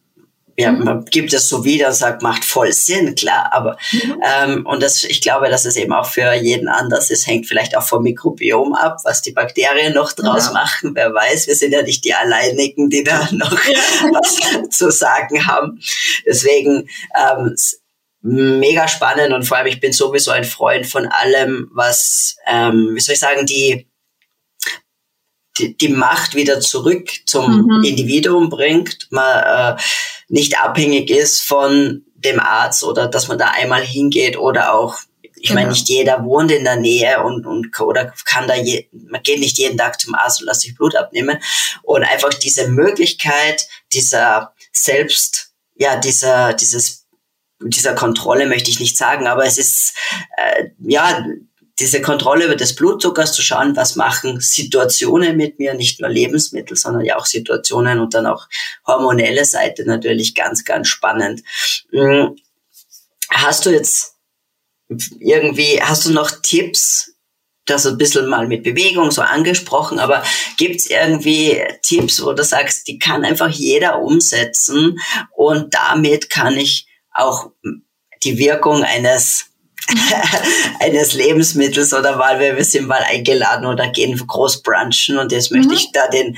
ja, 0.59 0.73
mhm. 0.73 0.85
man 0.85 1.05
gibt 1.05 1.35
es 1.35 1.49
so 1.49 1.65
wieder 1.65 1.89
und 1.89 1.95
sagt, 1.95 2.23
macht 2.23 2.45
voll 2.45 2.73
Sinn, 2.73 3.15
klar. 3.15 3.51
Aber 3.53 3.77
mhm. 3.93 4.23
ähm, 4.25 4.67
und 4.67 4.83
das, 4.83 5.05
ich 5.05 5.21
glaube, 5.21 5.51
dass 5.51 5.67
es 5.67 5.77
eben 5.77 5.93
auch 5.93 6.07
für 6.07 6.33
jeden 6.33 6.69
anders 6.69 7.11
ist, 7.11 7.27
hängt 7.27 7.47
vielleicht 7.47 7.77
auch 7.77 7.83
vom 7.83 8.03
Mikrobiom 8.03 8.75
ab, 8.75 8.99
was 9.05 9.21
die 9.21 9.33
Bakterien 9.33 9.93
noch 9.93 10.12
draus 10.12 10.47
ja. 10.47 10.53
machen. 10.53 10.93
Wer 10.95 11.12
weiß, 11.12 11.47
wir 11.47 11.55
sind 11.55 11.73
ja 11.73 11.83
nicht 11.83 12.05
die 12.05 12.15
alleinigen, 12.15 12.89
die 12.89 13.05
da 13.05 13.29
noch 13.33 13.53
ja. 13.69 13.79
was 14.12 14.71
zu 14.71 14.91
sagen 14.91 15.47
haben. 15.47 15.79
Deswegen 16.25 16.89
ähm, 17.15 17.55
mega 18.23 18.89
spannend 18.89 19.35
und 19.35 19.45
vor 19.45 19.59
allem 19.59 19.67
ich 19.67 19.81
bin 19.81 19.93
sowieso 19.93 20.31
ein 20.31 20.45
Freund 20.45 20.87
von 20.87 21.07
allem, 21.07 21.69
was, 21.73 22.37
ähm, 22.47 22.93
wie 22.95 23.01
soll 23.01 23.12
ich 23.12 23.21
sagen, 23.21 23.45
die 23.45 23.87
die, 25.59 25.77
die 25.77 25.88
Macht 25.88 26.35
wieder 26.35 26.61
zurück 26.61 27.09
zum 27.27 27.62
mhm. 27.62 27.85
Individuum 27.85 28.51
bringt, 28.51 29.09
man 29.11 29.77
äh, 29.77 29.81
nicht 30.29 30.59
abhängig 30.59 31.11
ist 31.11 31.42
von 31.42 32.05
dem 32.14 32.40
Arzt 32.40 32.83
oder 32.83 33.09
dass 33.09 33.29
man 33.29 33.38
da 33.38 33.51
einmal 33.51 33.83
hingeht 33.83 34.38
oder 34.38 34.75
auch 34.75 34.99
ich 35.38 35.51
genau. 35.51 35.61
meine, 35.61 35.73
nicht 35.73 35.88
jeder 35.88 36.25
wohnt 36.25 36.51
in 36.51 36.64
der 36.64 36.77
Nähe 36.77 37.23
und, 37.23 37.47
und 37.47 37.79
oder 37.79 38.12
kann 38.25 38.49
da 38.49 38.55
je, 38.55 38.88
man 38.92 39.23
geht 39.23 39.38
nicht 39.38 39.59
jeden 39.59 39.77
Tag 39.77 40.01
zum 40.01 40.14
Arzt 40.14 40.40
und 40.40 40.47
lässt 40.47 40.62
sich 40.62 40.75
Blut 40.75 40.97
abnehmen. 40.97 41.38
Und 41.83 42.05
einfach 42.05 42.33
diese 42.33 42.69
Möglichkeit 42.69 43.69
dieser 43.92 44.55
selbst, 44.73 45.53
ja, 45.75 45.97
dieser, 45.97 46.55
dieses, 46.55 47.07
dieser 47.61 47.95
Kontrolle 47.95 48.47
möchte 48.47 48.71
ich 48.71 48.81
nicht 48.81 48.97
sagen, 48.97 49.27
aber 49.27 49.45
es 49.45 49.59
ist 49.59 49.95
äh, 50.37 50.71
ja 50.79 51.25
diese 51.79 52.01
Kontrolle 52.01 52.47
über 52.47 52.57
des 52.57 52.75
Blutzuckers 52.75 53.33
zu 53.33 53.43
schauen, 53.43 53.77
was 53.77 53.97
machen 53.97 54.41
Situationen 54.41 55.37
mit 55.37 55.59
mir, 55.59 55.75
nicht 55.75 56.01
nur 56.01 56.09
Lebensmittel, 56.09 56.77
sondern 56.77 57.05
ja 57.05 57.17
auch 57.17 57.27
Situationen 57.27 58.01
und 58.01 58.15
dann 58.15 58.27
auch 58.27 58.47
hormonelle 58.87 59.45
Seite 59.45 59.85
natürlich 59.85 60.35
ganz, 60.35 60.65
ganz 60.65 60.89
spannend. 60.89 61.43
Hm, 61.91 62.37
hast 63.31 63.67
du 63.67 63.71
jetzt 63.71 64.15
irgendwie, 65.19 65.83
hast 65.83 66.07
du 66.07 66.12
noch 66.12 66.31
Tipps, 66.43 67.12
das 67.67 67.85
ein 67.85 67.99
bisschen 67.99 68.29
mal 68.29 68.47
mit 68.47 68.62
Bewegung 68.62 69.11
so 69.11 69.23
angesprochen, 69.23 69.99
aber 69.99 70.23
gibt's 70.57 70.87
irgendwie 70.87 71.62
Tipps, 71.83 72.25
wo 72.25 72.33
du 72.33 72.45
sagst, 72.45 72.87
die 72.87 72.99
kann 72.99 73.25
einfach 73.25 73.51
jeder 73.51 74.01
umsetzen 74.01 74.99
und 75.33 75.75
damit 75.75 76.31
kann 76.31 76.57
ich 76.57 76.87
auch 77.12 77.51
die 78.23 78.39
Wirkung 78.39 78.85
eines 78.85 79.47
eines 80.81 81.12
Lebensmittels 81.12 81.93
oder 81.93 82.19
weil 82.19 82.41
wir, 82.41 82.57
wir 82.57 82.65
sind 82.65 82.87
mal 82.87 83.03
eingeladen 83.03 83.67
oder 83.67 83.89
gehen 83.89 84.17
groß 84.17 84.62
brunchen 84.62 85.19
und 85.19 85.33
jetzt 85.33 85.53
möchte 85.53 85.69
mhm. 85.69 85.75
ich 85.75 85.93
da 85.93 86.09
den 86.09 86.37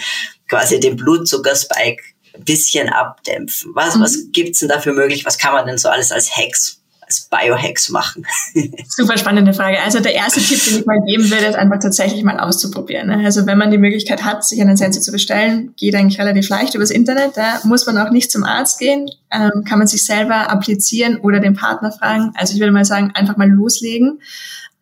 quasi 0.49 0.81
den 0.81 0.97
Blutzuckerspike 0.97 2.03
ein 2.35 2.45
bisschen 2.45 2.89
abdämpfen. 2.89 3.73
Was, 3.75 3.97
mhm. 3.97 4.03
was 4.03 4.17
gibt's 4.33 4.61
denn 4.61 4.69
dafür 4.69 4.93
möglich? 4.93 5.25
Was 5.25 5.39
kann 5.39 5.53
man 5.53 5.67
denn 5.67 5.79
so 5.79 5.89
alles 5.89 6.13
als 6.13 6.35
Hacks 6.37 6.78
als 7.09 7.29
Biohacks 7.31 7.89
machen? 7.89 8.27
Super 8.89 9.17
spannende 9.17 9.55
Frage. 9.55 9.81
Also 9.81 10.01
der 10.01 10.15
erste 10.15 10.41
Tipp, 10.41 10.63
den 10.65 10.81
ich 10.81 10.87
mal 10.87 11.01
geben 11.07 11.31
würde, 11.31 11.47
ist 11.47 11.57
einfach 11.57 11.81
tatsächlich 11.81 12.23
mal 12.23 12.39
auszuprobieren. 12.39 13.09
Ne? 13.09 13.25
Also 13.25 13.47
wenn 13.47 13.59
man 13.59 13.71
die 13.71 13.79
Möglichkeit 13.79 14.25
hat, 14.25 14.45
sich 14.45 14.61
einen 14.61 14.77
Sensor 14.77 15.03
zu 15.03 15.13
bestellen, 15.13 15.75
geht 15.77 15.95
eigentlich 15.95 16.21
relativ 16.21 16.49
leicht 16.49 16.75
übers 16.75 16.91
Internet. 16.91 17.37
Da 17.37 17.61
muss 17.65 17.87
man 17.87 17.99
auch 17.99 18.11
nicht 18.11 18.31
zum 18.31 18.45
Arzt 18.45 18.79
gehen, 18.79 19.11
ähm, 19.33 19.65
kann 19.67 19.79
man 19.79 19.89
sich 19.89 20.05
selber 20.05 20.51
applizieren 20.51 21.19
oder 21.19 21.41
den 21.41 21.55
Partner 21.55 21.91
fragen. 21.91 22.33
Also 22.37 22.55
ich 22.55 22.61
würde 22.61 22.73
mal 22.73 22.85
sagen, 22.85 23.13
einfach 23.15 23.37
mal 23.37 23.49
loslegen. 23.49 24.21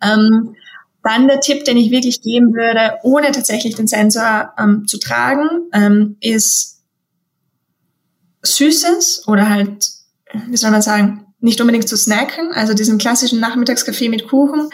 Ähm, 0.02 0.54
dann 1.02 1.28
der 1.28 1.40
Tipp, 1.40 1.64
den 1.64 1.76
ich 1.76 1.92
wirklich 1.92 2.20
geben 2.20 2.52
würde, 2.54 2.94
ohne 3.04 3.30
tatsächlich 3.30 3.76
den 3.76 3.86
Sensor 3.86 4.52
ähm, 4.58 4.88
zu 4.88 4.98
tragen, 4.98 5.48
ähm, 5.72 6.16
ist 6.20 6.82
Süßes 8.42 9.28
oder 9.28 9.48
halt, 9.48 9.88
wie 10.48 10.56
soll 10.56 10.72
man 10.72 10.82
sagen, 10.82 11.25
nicht 11.40 11.60
unbedingt 11.60 11.88
zu 11.88 11.96
snacken, 11.96 12.52
also 12.52 12.74
diesen 12.74 12.98
klassischen 12.98 13.40
Nachmittagskaffee 13.40 14.08
mit 14.08 14.28
Kuchen. 14.28 14.70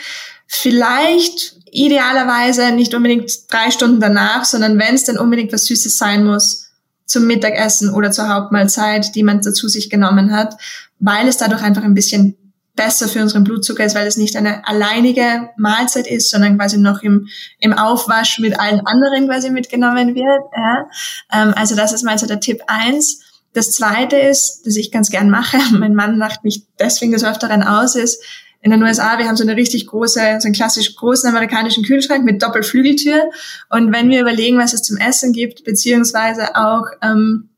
Vielleicht 0.47 1.57
idealerweise 1.71 2.73
nicht 2.73 2.95
unbedingt 2.95 3.53
drei 3.53 3.71
Stunden 3.71 4.01
danach, 4.01 4.45
sondern 4.45 4.79
wenn 4.79 4.95
es 4.95 5.05
dann 5.05 5.19
unbedingt 5.19 5.53
was 5.53 5.65
Süßes 5.67 5.99
sein 5.99 6.25
muss, 6.25 6.69
zum 7.07 7.27
Mittagessen 7.27 7.93
oder 7.93 8.11
zur 8.11 8.29
Hauptmahlzeit, 8.29 9.15
die 9.15 9.23
man 9.23 9.41
dazu 9.41 9.69
sich 9.69 9.91
genommen 9.91 10.35
hat, 10.35 10.55
weil 10.99 11.29
es 11.29 11.37
dadurch 11.37 11.63
einfach 11.63 11.83
ein 11.83 11.95
bisschen 11.95 12.37
besser 12.75 13.07
für 13.07 13.21
unseren 13.21 13.45
Blutzucker 13.45 13.85
ist, 13.85 13.95
weil 13.95 14.07
es 14.07 14.17
nicht 14.17 14.35
eine 14.35 14.67
alleinige 14.67 15.51
Mahlzeit 15.59 16.07
ist, 16.07 16.31
sondern 16.31 16.57
quasi 16.57 16.79
noch 16.79 17.03
im, 17.03 17.29
im 17.59 17.75
Aufwasch 17.75 18.39
mit 18.39 18.59
allen 18.59 18.81
anderen 18.87 19.27
quasi 19.27 19.51
mitgenommen 19.51 20.15
wird. 20.15 20.43
Ja. 20.57 20.89
Ähm, 21.33 21.53
also 21.55 21.77
das 21.77 21.93
ist 21.93 22.03
mal 22.03 22.19
so 22.19 22.27
der 22.27 22.41
Tipp 22.41 22.63
eins. 22.67 23.21
Das 23.53 23.71
zweite 23.71 24.17
ist, 24.17 24.63
dass 24.65 24.77
ich 24.77 24.91
ganz 24.91 25.11
gern 25.11 25.31
mache, 25.31 25.59
mein 25.73 25.95
Mann 25.95 26.17
lacht 26.17 26.45
mich 26.45 26.67
deswegen 26.79 27.13
des 27.13 27.25
Öfteren 27.25 27.63
aus, 27.63 27.95
ist, 27.95 28.23
in 28.65 28.71
den 28.71 28.83
USA, 28.83 29.19
wir 29.19 29.27
haben 29.27 29.37
so 29.37 29.43
eine 29.43 29.57
richtig 29.57 29.89
große, 29.89 30.39
so 30.39 30.47
einen 30.47 30.55
klassisch 30.55 30.95
großen 30.95 31.29
amerikanischen 31.29 31.83
Kühlschrank 31.83 32.25
mit 32.25 32.41
Doppelflügeltür. 32.41 33.29
Und 33.71 33.93
wenn 33.93 34.09
wir 34.09 34.21
überlegen, 34.21 34.57
was 34.57 34.73
es 34.73 34.83
zum 34.83 34.99
Essen 34.99 35.33
gibt, 35.33 35.65
beziehungsweise 35.65 36.55
auch, 36.55 36.85
ähm, 37.03 37.49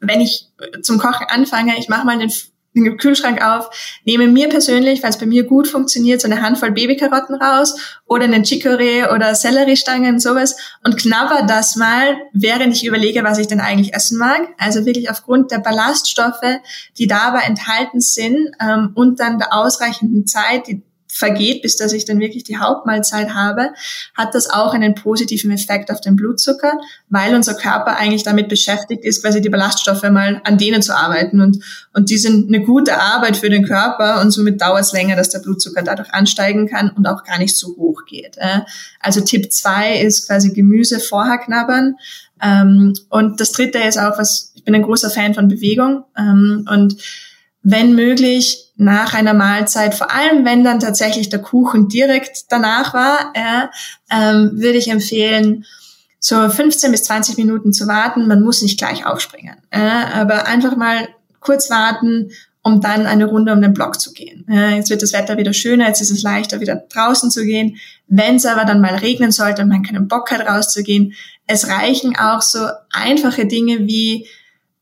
wenn 0.00 0.20
ich 0.20 0.48
zum 0.82 0.98
Kochen 0.98 1.26
anfange, 1.30 1.78
ich 1.78 1.88
mache 1.88 2.04
mal 2.04 2.18
den 2.18 2.30
den 2.84 2.96
Kühlschrank 2.96 3.44
auf, 3.44 3.70
nehme 4.04 4.28
mir 4.28 4.48
persönlich, 4.48 5.02
weil 5.02 5.10
es 5.10 5.18
bei 5.18 5.26
mir 5.26 5.44
gut 5.44 5.68
funktioniert, 5.68 6.20
so 6.20 6.28
eine 6.28 6.42
Handvoll 6.42 6.72
Babykarotten 6.72 7.34
raus 7.36 7.98
oder 8.06 8.24
einen 8.24 8.44
Chicorée 8.44 9.12
oder 9.12 9.34
Selleriestangen, 9.34 10.20
sowas 10.20 10.56
und 10.84 10.96
knabber 10.96 11.42
das 11.46 11.76
mal, 11.76 12.16
während 12.32 12.74
ich 12.74 12.86
überlege, 12.86 13.24
was 13.24 13.38
ich 13.38 13.46
denn 13.46 13.60
eigentlich 13.60 13.94
essen 13.94 14.18
mag. 14.18 14.40
Also 14.58 14.86
wirklich 14.86 15.10
aufgrund 15.10 15.50
der 15.50 15.58
Ballaststoffe, 15.58 16.60
die 16.98 17.06
dabei 17.06 17.40
enthalten 17.40 18.00
sind 18.00 18.50
ähm, 18.60 18.92
und 18.94 19.20
dann 19.20 19.38
der 19.38 19.52
ausreichenden 19.52 20.26
Zeit, 20.26 20.66
die 20.66 20.82
vergeht, 21.10 21.62
bis 21.62 21.76
dass 21.76 21.92
ich 21.92 22.04
dann 22.04 22.20
wirklich 22.20 22.44
die 22.44 22.58
Hauptmahlzeit 22.58 23.34
habe, 23.34 23.70
hat 24.14 24.34
das 24.34 24.48
auch 24.50 24.74
einen 24.74 24.94
positiven 24.94 25.50
Effekt 25.50 25.90
auf 25.90 26.00
den 26.00 26.16
Blutzucker, 26.16 26.78
weil 27.08 27.34
unser 27.34 27.54
Körper 27.54 27.96
eigentlich 27.96 28.22
damit 28.22 28.48
beschäftigt 28.48 29.04
ist, 29.04 29.22
quasi 29.22 29.40
die 29.40 29.48
Ballaststoffe 29.48 30.02
mal 30.10 30.40
an 30.44 30.58
denen 30.58 30.82
zu 30.82 30.96
arbeiten 30.96 31.40
und, 31.40 31.64
und 31.94 32.10
die 32.10 32.18
sind 32.18 32.48
eine 32.48 32.64
gute 32.64 33.00
Arbeit 33.00 33.36
für 33.36 33.50
den 33.50 33.64
Körper 33.64 34.20
und 34.20 34.30
somit 34.30 34.60
dauert 34.60 34.82
es 34.82 34.92
länger, 34.92 35.16
dass 35.16 35.30
der 35.30 35.40
Blutzucker 35.40 35.82
dadurch 35.82 36.12
ansteigen 36.12 36.68
kann 36.68 36.90
und 36.90 37.06
auch 37.06 37.24
gar 37.24 37.38
nicht 37.38 37.56
so 37.56 37.68
hoch 37.76 38.04
geht. 38.06 38.36
Also 39.00 39.20
Tipp 39.20 39.52
zwei 39.52 39.98
ist 40.00 40.26
quasi 40.26 40.52
Gemüse 40.52 41.00
vorher 41.00 41.38
knabbern. 41.38 41.96
Ähm, 42.40 42.94
und 43.08 43.40
das 43.40 43.50
dritte 43.52 43.78
ist 43.78 43.98
auch 43.98 44.16
was, 44.18 44.52
ich 44.54 44.62
bin 44.62 44.74
ein 44.74 44.82
großer 44.82 45.10
Fan 45.10 45.34
von 45.34 45.48
Bewegung 45.48 46.04
ähm, 46.16 46.64
und 46.70 46.96
wenn 47.62 47.94
möglich 47.94 48.67
nach 48.78 49.12
einer 49.12 49.34
Mahlzeit, 49.34 49.94
vor 49.94 50.10
allem 50.12 50.44
wenn 50.44 50.62
dann 50.62 50.78
tatsächlich 50.78 51.28
der 51.28 51.40
Kuchen 51.40 51.88
direkt 51.88 52.44
danach 52.48 52.94
war, 52.94 53.32
äh, 53.34 53.66
ähm, 54.10 54.52
würde 54.54 54.78
ich 54.78 54.88
empfehlen, 54.88 55.66
so 56.20 56.48
15 56.48 56.92
bis 56.92 57.02
20 57.04 57.36
Minuten 57.36 57.72
zu 57.72 57.88
warten. 57.88 58.28
Man 58.28 58.42
muss 58.42 58.62
nicht 58.62 58.78
gleich 58.78 59.04
aufspringen, 59.04 59.56
äh, 59.70 59.80
aber 59.80 60.46
einfach 60.46 60.76
mal 60.76 61.08
kurz 61.40 61.70
warten, 61.70 62.30
um 62.62 62.80
dann 62.80 63.06
eine 63.06 63.24
Runde 63.26 63.52
um 63.52 63.60
den 63.60 63.72
Block 63.72 63.98
zu 63.98 64.12
gehen. 64.12 64.46
Äh, 64.48 64.76
jetzt 64.76 64.90
wird 64.90 65.02
das 65.02 65.12
Wetter 65.12 65.38
wieder 65.38 65.52
schöner, 65.52 65.88
jetzt 65.88 66.00
ist 66.00 66.12
es 66.12 66.22
leichter, 66.22 66.60
wieder 66.60 66.76
draußen 66.76 67.32
zu 67.32 67.44
gehen. 67.44 67.76
Wenn 68.06 68.36
es 68.36 68.46
aber 68.46 68.64
dann 68.64 68.80
mal 68.80 68.94
regnen 68.94 69.32
sollte 69.32 69.62
und 69.62 69.68
man 69.68 69.82
keinen 69.82 70.06
Bock 70.06 70.30
hat, 70.30 70.46
rauszugehen, 70.46 71.14
es 71.48 71.66
reichen 71.66 72.16
auch 72.16 72.42
so 72.42 72.60
einfache 72.92 73.46
Dinge 73.46 73.88
wie 73.88 74.28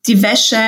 die 0.06 0.22
Wäsche 0.22 0.58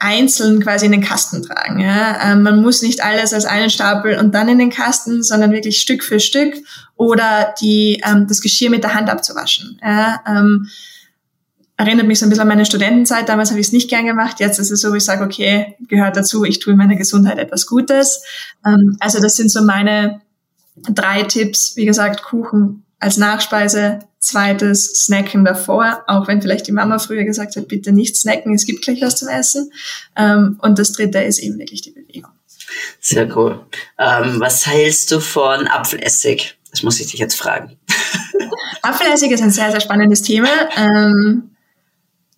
einzeln 0.00 0.60
quasi 0.60 0.86
in 0.86 0.92
den 0.92 1.02
Kasten 1.02 1.42
tragen. 1.42 1.78
Ja? 1.78 2.32
Ähm, 2.32 2.42
man 2.42 2.60
muss 2.60 2.82
nicht 2.82 3.04
alles 3.04 3.32
als 3.32 3.44
einen 3.44 3.70
Stapel 3.70 4.18
und 4.18 4.34
dann 4.34 4.48
in 4.48 4.58
den 4.58 4.70
Kasten, 4.70 5.22
sondern 5.22 5.52
wirklich 5.52 5.80
Stück 5.80 6.02
für 6.02 6.18
Stück 6.18 6.54
oder 6.96 7.54
die, 7.60 8.02
ähm, 8.04 8.26
das 8.26 8.40
Geschirr 8.40 8.70
mit 8.70 8.82
der 8.82 8.94
Hand 8.94 9.10
abzuwaschen. 9.10 9.78
Ja? 9.82 10.22
Ähm, 10.26 10.68
erinnert 11.76 12.06
mich 12.06 12.18
so 12.18 12.26
ein 12.26 12.30
bisschen 12.30 12.42
an 12.42 12.48
meine 12.48 12.64
Studentenzeit. 12.64 13.28
Damals 13.28 13.50
habe 13.50 13.60
ich 13.60 13.68
es 13.68 13.72
nicht 13.72 13.90
gern 13.90 14.06
gemacht. 14.06 14.40
Jetzt 14.40 14.58
ist 14.58 14.70
es 14.70 14.80
so, 14.80 14.92
ich 14.94 15.04
sage, 15.04 15.22
okay, 15.22 15.76
gehört 15.86 16.16
dazu, 16.16 16.44
ich 16.44 16.58
tue 16.58 16.74
meiner 16.74 16.96
Gesundheit 16.96 17.38
etwas 17.38 17.66
Gutes. 17.66 18.22
Ähm, 18.66 18.96
also 19.00 19.20
das 19.20 19.36
sind 19.36 19.50
so 19.50 19.62
meine 19.62 20.22
drei 20.88 21.24
Tipps. 21.24 21.76
Wie 21.76 21.84
gesagt, 21.84 22.22
Kuchen 22.22 22.84
als 23.00 23.16
Nachspeise, 23.16 24.00
zweites 24.18 25.04
Snacken 25.04 25.44
davor, 25.44 26.04
auch 26.06 26.28
wenn 26.28 26.42
vielleicht 26.42 26.66
die 26.66 26.72
Mama 26.72 26.98
früher 26.98 27.24
gesagt 27.24 27.56
hat, 27.56 27.68
bitte 27.68 27.92
nicht 27.92 28.16
snacken, 28.16 28.54
es 28.54 28.66
gibt 28.66 28.82
gleich 28.82 29.00
was 29.00 29.16
zum 29.16 29.28
Essen. 29.28 29.72
Ähm, 30.14 30.58
und 30.60 30.78
das 30.78 30.92
dritte 30.92 31.18
ist 31.18 31.38
eben 31.38 31.58
wirklich 31.58 31.80
die 31.80 31.90
Bewegung. 31.90 32.30
Sehr 33.00 33.34
cool. 33.36 33.64
Ähm, 33.98 34.38
was 34.38 34.66
hältst 34.66 35.10
du 35.10 35.20
von 35.20 35.66
Apfelessig? 35.66 36.58
Das 36.70 36.82
muss 36.82 37.00
ich 37.00 37.08
dich 37.10 37.18
jetzt 37.18 37.34
fragen. 37.34 37.76
Apfelessig 38.82 39.32
ist 39.32 39.42
ein 39.42 39.50
sehr, 39.50 39.70
sehr 39.70 39.80
spannendes 39.80 40.22
Thema. 40.22 40.48
Ähm, 40.76 41.50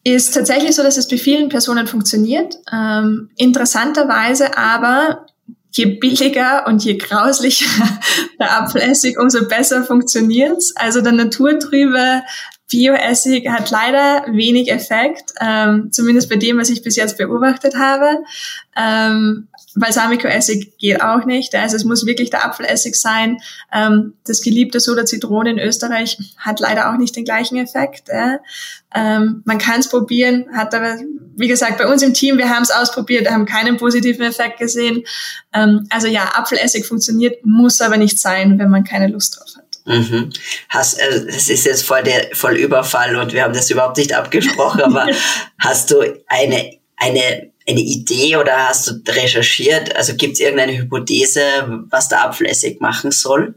ist 0.05 0.33
tatsächlich 0.33 0.75
so, 0.75 0.83
dass 0.83 0.97
es 0.97 1.09
bei 1.09 1.19
vielen 1.19 1.49
Personen 1.49 1.87
funktioniert. 1.87 2.57
Ähm, 2.73 3.31
interessanterweise 3.37 4.57
aber 4.57 5.27
je 5.73 5.99
billiger 5.99 6.67
und 6.67 6.85
je 6.85 6.97
grauslicher 6.97 7.89
der 8.39 8.59
Apfelessig, 8.61 9.19
umso 9.19 9.49
besser 9.49 9.85
funktioniert's. 9.85 10.75
Also 10.77 11.01
der 11.01 11.13
naturtrübe 11.13 12.23
Bioessig 12.71 13.49
hat 13.51 13.71
leider 13.71 14.25
wenig 14.33 14.71
Effekt, 14.71 15.35
ähm, 15.41 15.91
zumindest 15.93 16.31
bei 16.31 16.37
dem, 16.37 16.59
was 16.59 16.71
ich 16.71 16.83
bis 16.83 16.97
jetzt 16.97 17.19
beobachtet 17.19 17.75
habe. 17.77 18.25
Ähm, 18.75 19.49
Balsamico-Essig 19.75 20.77
geht 20.79 21.03
auch 21.03 21.25
nicht. 21.25 21.55
Also 21.55 21.77
es 21.77 21.85
muss 21.85 22.07
wirklich 22.07 22.31
der 22.31 22.45
Apfelessig 22.45 22.95
sein. 22.95 23.39
Ähm, 23.73 24.15
das 24.25 24.43
geliebte 24.43 24.81
Soda 24.81 25.05
Zitrone 25.05 25.51
in 25.51 25.59
Österreich 25.59 26.19
hat 26.37 26.61
leider 26.61 26.91
auch 26.91 26.99
nicht 26.99 27.17
den 27.17 27.25
gleichen 27.25 27.57
Effekt. 27.57 28.09
Äh. 28.09 28.39
Ähm, 28.95 29.43
man 29.45 29.59
kann 29.59 29.81
es 29.81 29.89
probieren, 29.89 30.47
hat 30.55 30.75
aber, 30.75 30.99
wie 31.37 31.49
gesagt, 31.49 31.79
bei 31.79 31.87
uns 31.87 32.03
im 32.03 32.13
Team, 32.13 32.37
wir 32.39 32.51
haben 32.51 32.63
es 32.63 32.71
ausprobiert, 32.71 33.31
haben 33.31 33.47
keinen 33.47 33.79
positiven 33.79 34.23
Effekt 34.23 34.59
gesehen. 34.59 35.05
Ähm, 35.55 35.87
also 35.91 36.09
ja, 36.09 36.33
Apfelessig 36.35 36.87
funktioniert, 36.87 37.45
muss 37.45 37.81
aber 37.81 37.97
nicht 37.97 38.19
sein, 38.19 38.59
wenn 38.59 38.71
man 38.71 38.85
keine 38.85 39.09
Lust 39.09 39.39
drauf 39.39 39.57
hat. 39.57 39.63
Mhm. 39.85 40.31
Hast, 40.69 40.99
äh, 40.99 41.27
das 41.27 41.49
ist 41.49 41.65
jetzt 41.65 41.85
voll 41.85 42.03
der 42.03 42.29
voll 42.35 42.57
Überfall 42.57 43.17
und 43.17 43.33
wir 43.33 43.43
haben 43.43 43.55
das 43.55 43.71
überhaupt 43.71 43.97
nicht 43.97 44.13
abgesprochen, 44.15 44.83
aber 44.83 45.07
hast 45.59 45.91
du 45.91 46.03
eine 46.29 46.83
eine 47.03 47.52
eine 47.69 47.81
Idee 47.81 48.37
oder 48.37 48.69
hast 48.69 48.89
du 48.89 49.13
recherchiert? 49.13 49.95
Also 49.97 50.15
gibt 50.15 50.35
es 50.35 50.41
irgendeine 50.41 50.77
Hypothese, 50.77 51.41
was 51.91 52.09
der 52.09 52.25
Apfelessig 52.25 52.81
machen 52.81 53.11
soll? 53.11 53.55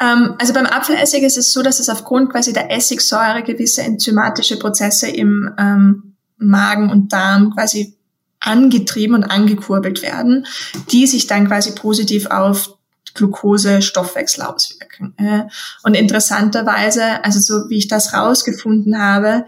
Ähm, 0.00 0.34
also 0.38 0.52
beim 0.52 0.66
Apfelessig 0.66 1.22
ist 1.22 1.38
es 1.38 1.52
so, 1.52 1.62
dass 1.62 1.80
es 1.80 1.88
aufgrund 1.88 2.30
quasi 2.30 2.52
der 2.52 2.70
Essigsäure 2.70 3.42
gewisse 3.42 3.82
enzymatische 3.82 4.58
Prozesse 4.58 5.08
im 5.08 5.50
ähm, 5.58 6.16
Magen 6.38 6.90
und 6.90 7.12
Darm 7.12 7.54
quasi 7.54 7.96
angetrieben 8.40 9.14
und 9.14 9.24
angekurbelt 9.24 10.02
werden, 10.02 10.46
die 10.90 11.06
sich 11.06 11.26
dann 11.26 11.46
quasi 11.46 11.72
positiv 11.74 12.26
auf 12.26 12.76
Glucose-Stoffwechsel 13.14 14.42
auswirken. 14.42 15.14
Äh, 15.18 15.44
und 15.84 15.94
interessanterweise, 15.94 17.24
also 17.24 17.40
so 17.40 17.68
wie 17.68 17.78
ich 17.78 17.88
das 17.88 18.14
rausgefunden 18.14 18.98
habe, 18.98 19.46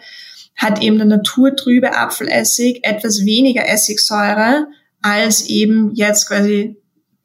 hat 0.57 0.83
eben 0.83 0.99
der 0.99 1.07
naturtrübe 1.07 1.97
Apfelessig 1.97 2.81
etwas 2.83 3.25
weniger 3.25 3.69
Essigsäure 3.69 4.67
als 5.03 5.43
eben 5.43 5.95
jetzt 5.95 6.29
quasi, 6.29 6.77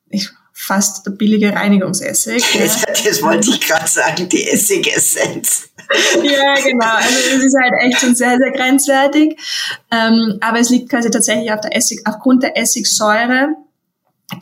ich 0.09 0.29
fast 0.59 1.05
der 1.05 1.11
billige 1.11 1.53
Reinigungsessig. 1.53 2.43
Das, 2.59 2.81
das 3.03 3.21
wollte 3.21 3.49
ich 3.49 3.61
gerade 3.61 3.87
sagen, 3.87 4.27
die 4.27 4.45
Essigessenz. 4.49 5.69
ja, 6.21 6.53
genau. 6.55 6.95
Also 6.95 7.15
es 7.37 7.43
ist 7.43 7.55
halt 7.59 7.73
echt 7.81 7.99
schon 7.99 8.13
sehr, 8.13 8.37
sehr 8.37 8.51
grenzwertig. 8.51 9.39
Ähm, 9.89 10.37
aber 10.41 10.59
es 10.59 10.69
liegt 10.69 10.89
quasi 10.89 11.09
tatsächlich 11.09 11.51
auf 11.53 11.61
der 11.61 11.75
Essig, 11.75 12.01
aufgrund 12.05 12.43
der 12.43 12.57
Essigsäure, 12.57 13.55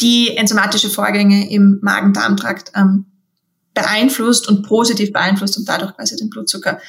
die 0.01 0.35
enzymatische 0.35 0.89
Vorgänge 0.89 1.49
im 1.51 1.79
Magen-Darm-Trakt 1.81 2.71
ähm, 2.75 3.05
beeinflusst 3.75 4.47
und 4.49 4.63
positiv 4.63 5.13
beeinflusst 5.13 5.57
und 5.57 5.69
dadurch 5.69 5.95
quasi 5.95 6.15
den 6.15 6.31
Blutzucker 6.31 6.81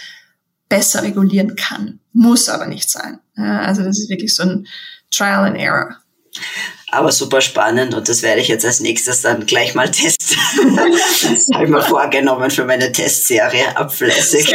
besser 0.69 1.03
regulieren 1.03 1.57
kann. 1.57 2.01
Muss 2.13 2.49
aber 2.49 2.67
nicht 2.67 2.91
sein. 2.91 3.21
Also 3.37 3.83
das 3.83 3.99
ist 3.99 4.11
wirklich 4.11 4.35
so 4.35 4.43
ein 4.43 4.67
Trial 5.11 5.47
and 5.47 5.57
Error. 5.57 5.97
Aber 6.91 7.13
super 7.13 7.43
spannend 7.43 7.95
und 7.95 8.09
das 8.09 8.23
werde 8.23 8.41
ich 8.41 8.49
jetzt 8.49 8.65
als 8.65 8.81
nächstes 8.81 9.21
dann 9.21 9.45
gleich 9.45 9.75
mal 9.75 9.91
testen. 9.91 10.39
das 10.77 11.47
habe 11.53 11.65
ich 11.65 11.71
mir 11.71 11.83
vorgenommen 11.83 12.51
für 12.51 12.65
meine 12.65 12.91
Testserie 12.93 13.77
abflässig. 13.77 14.55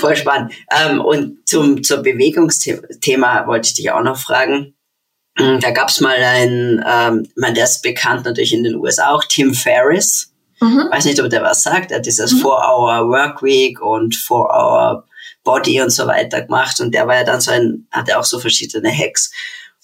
Voll 0.00 0.16
spannend. 0.16 0.52
Ähm, 0.70 1.00
und 1.00 1.46
zum, 1.46 1.82
zum 1.82 2.02
Bewegungsthema 2.02 3.46
wollte 3.46 3.68
ich 3.68 3.74
dich 3.74 3.90
auch 3.90 4.02
noch 4.02 4.18
fragen. 4.18 4.74
Hm, 5.38 5.60
da 5.60 5.70
gab 5.70 5.90
es 5.90 6.00
mal 6.00 6.16
einen, 6.16 6.82
ähm, 6.86 7.28
man, 7.36 7.54
der 7.54 7.64
ist 7.64 7.82
bekannt 7.82 8.24
natürlich 8.24 8.54
in 8.54 8.64
den 8.64 8.76
USA 8.76 9.10
auch, 9.10 9.24
Tim 9.24 9.52
Ferriss. 9.54 10.32
Mhm. 10.60 10.88
Weiß 10.90 11.04
nicht, 11.04 11.20
ob 11.20 11.30
der 11.30 11.42
was 11.42 11.62
sagt. 11.62 11.90
Er 11.90 11.98
hat 11.98 12.06
dieses 12.06 12.32
mhm. 12.32 12.38
Four-Hour 12.38 13.08
Workweek 13.08 13.80
und 13.80 14.16
Four-Hour 14.16 15.04
Body 15.44 15.80
und 15.80 15.90
so 15.90 16.06
weiter 16.06 16.42
gemacht. 16.42 16.80
Und 16.80 16.92
der 16.92 17.06
war 17.06 17.16
ja 17.16 17.24
dann 17.24 17.40
so 17.40 17.50
ein, 17.50 17.86
hatte 17.90 18.18
auch 18.18 18.24
so 18.24 18.38
verschiedene 18.38 18.90
Hacks. 18.90 19.30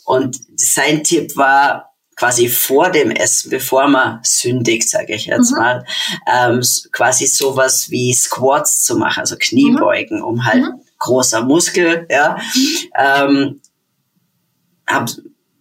Und 0.05 0.37
sein 0.57 1.05
Tipp 1.05 1.37
war, 1.37 1.93
quasi 2.16 2.49
vor 2.49 2.91
dem 2.91 3.11
Essen, 3.11 3.51
bevor 3.51 3.89
man 3.89 4.20
sündigt, 4.23 4.89
sage 4.89 5.14
ich 5.14 5.27
jetzt 5.27 5.53
mhm. 5.53 5.59
mal, 5.59 5.85
ähm, 6.33 6.61
quasi 6.93 7.27
sowas 7.27 7.91
wie 7.91 8.12
Squats 8.12 8.83
zu 8.85 8.97
machen, 8.97 9.20
also 9.20 9.37
Kniebeugen, 9.39 10.18
mhm. 10.18 10.25
um 10.25 10.45
halt 10.45 10.62
mhm. 10.62 10.81
großer 10.99 11.43
Muskel, 11.43 12.07
ja. 12.11 12.39
Ähm, 12.97 13.61
hab 14.87 15.09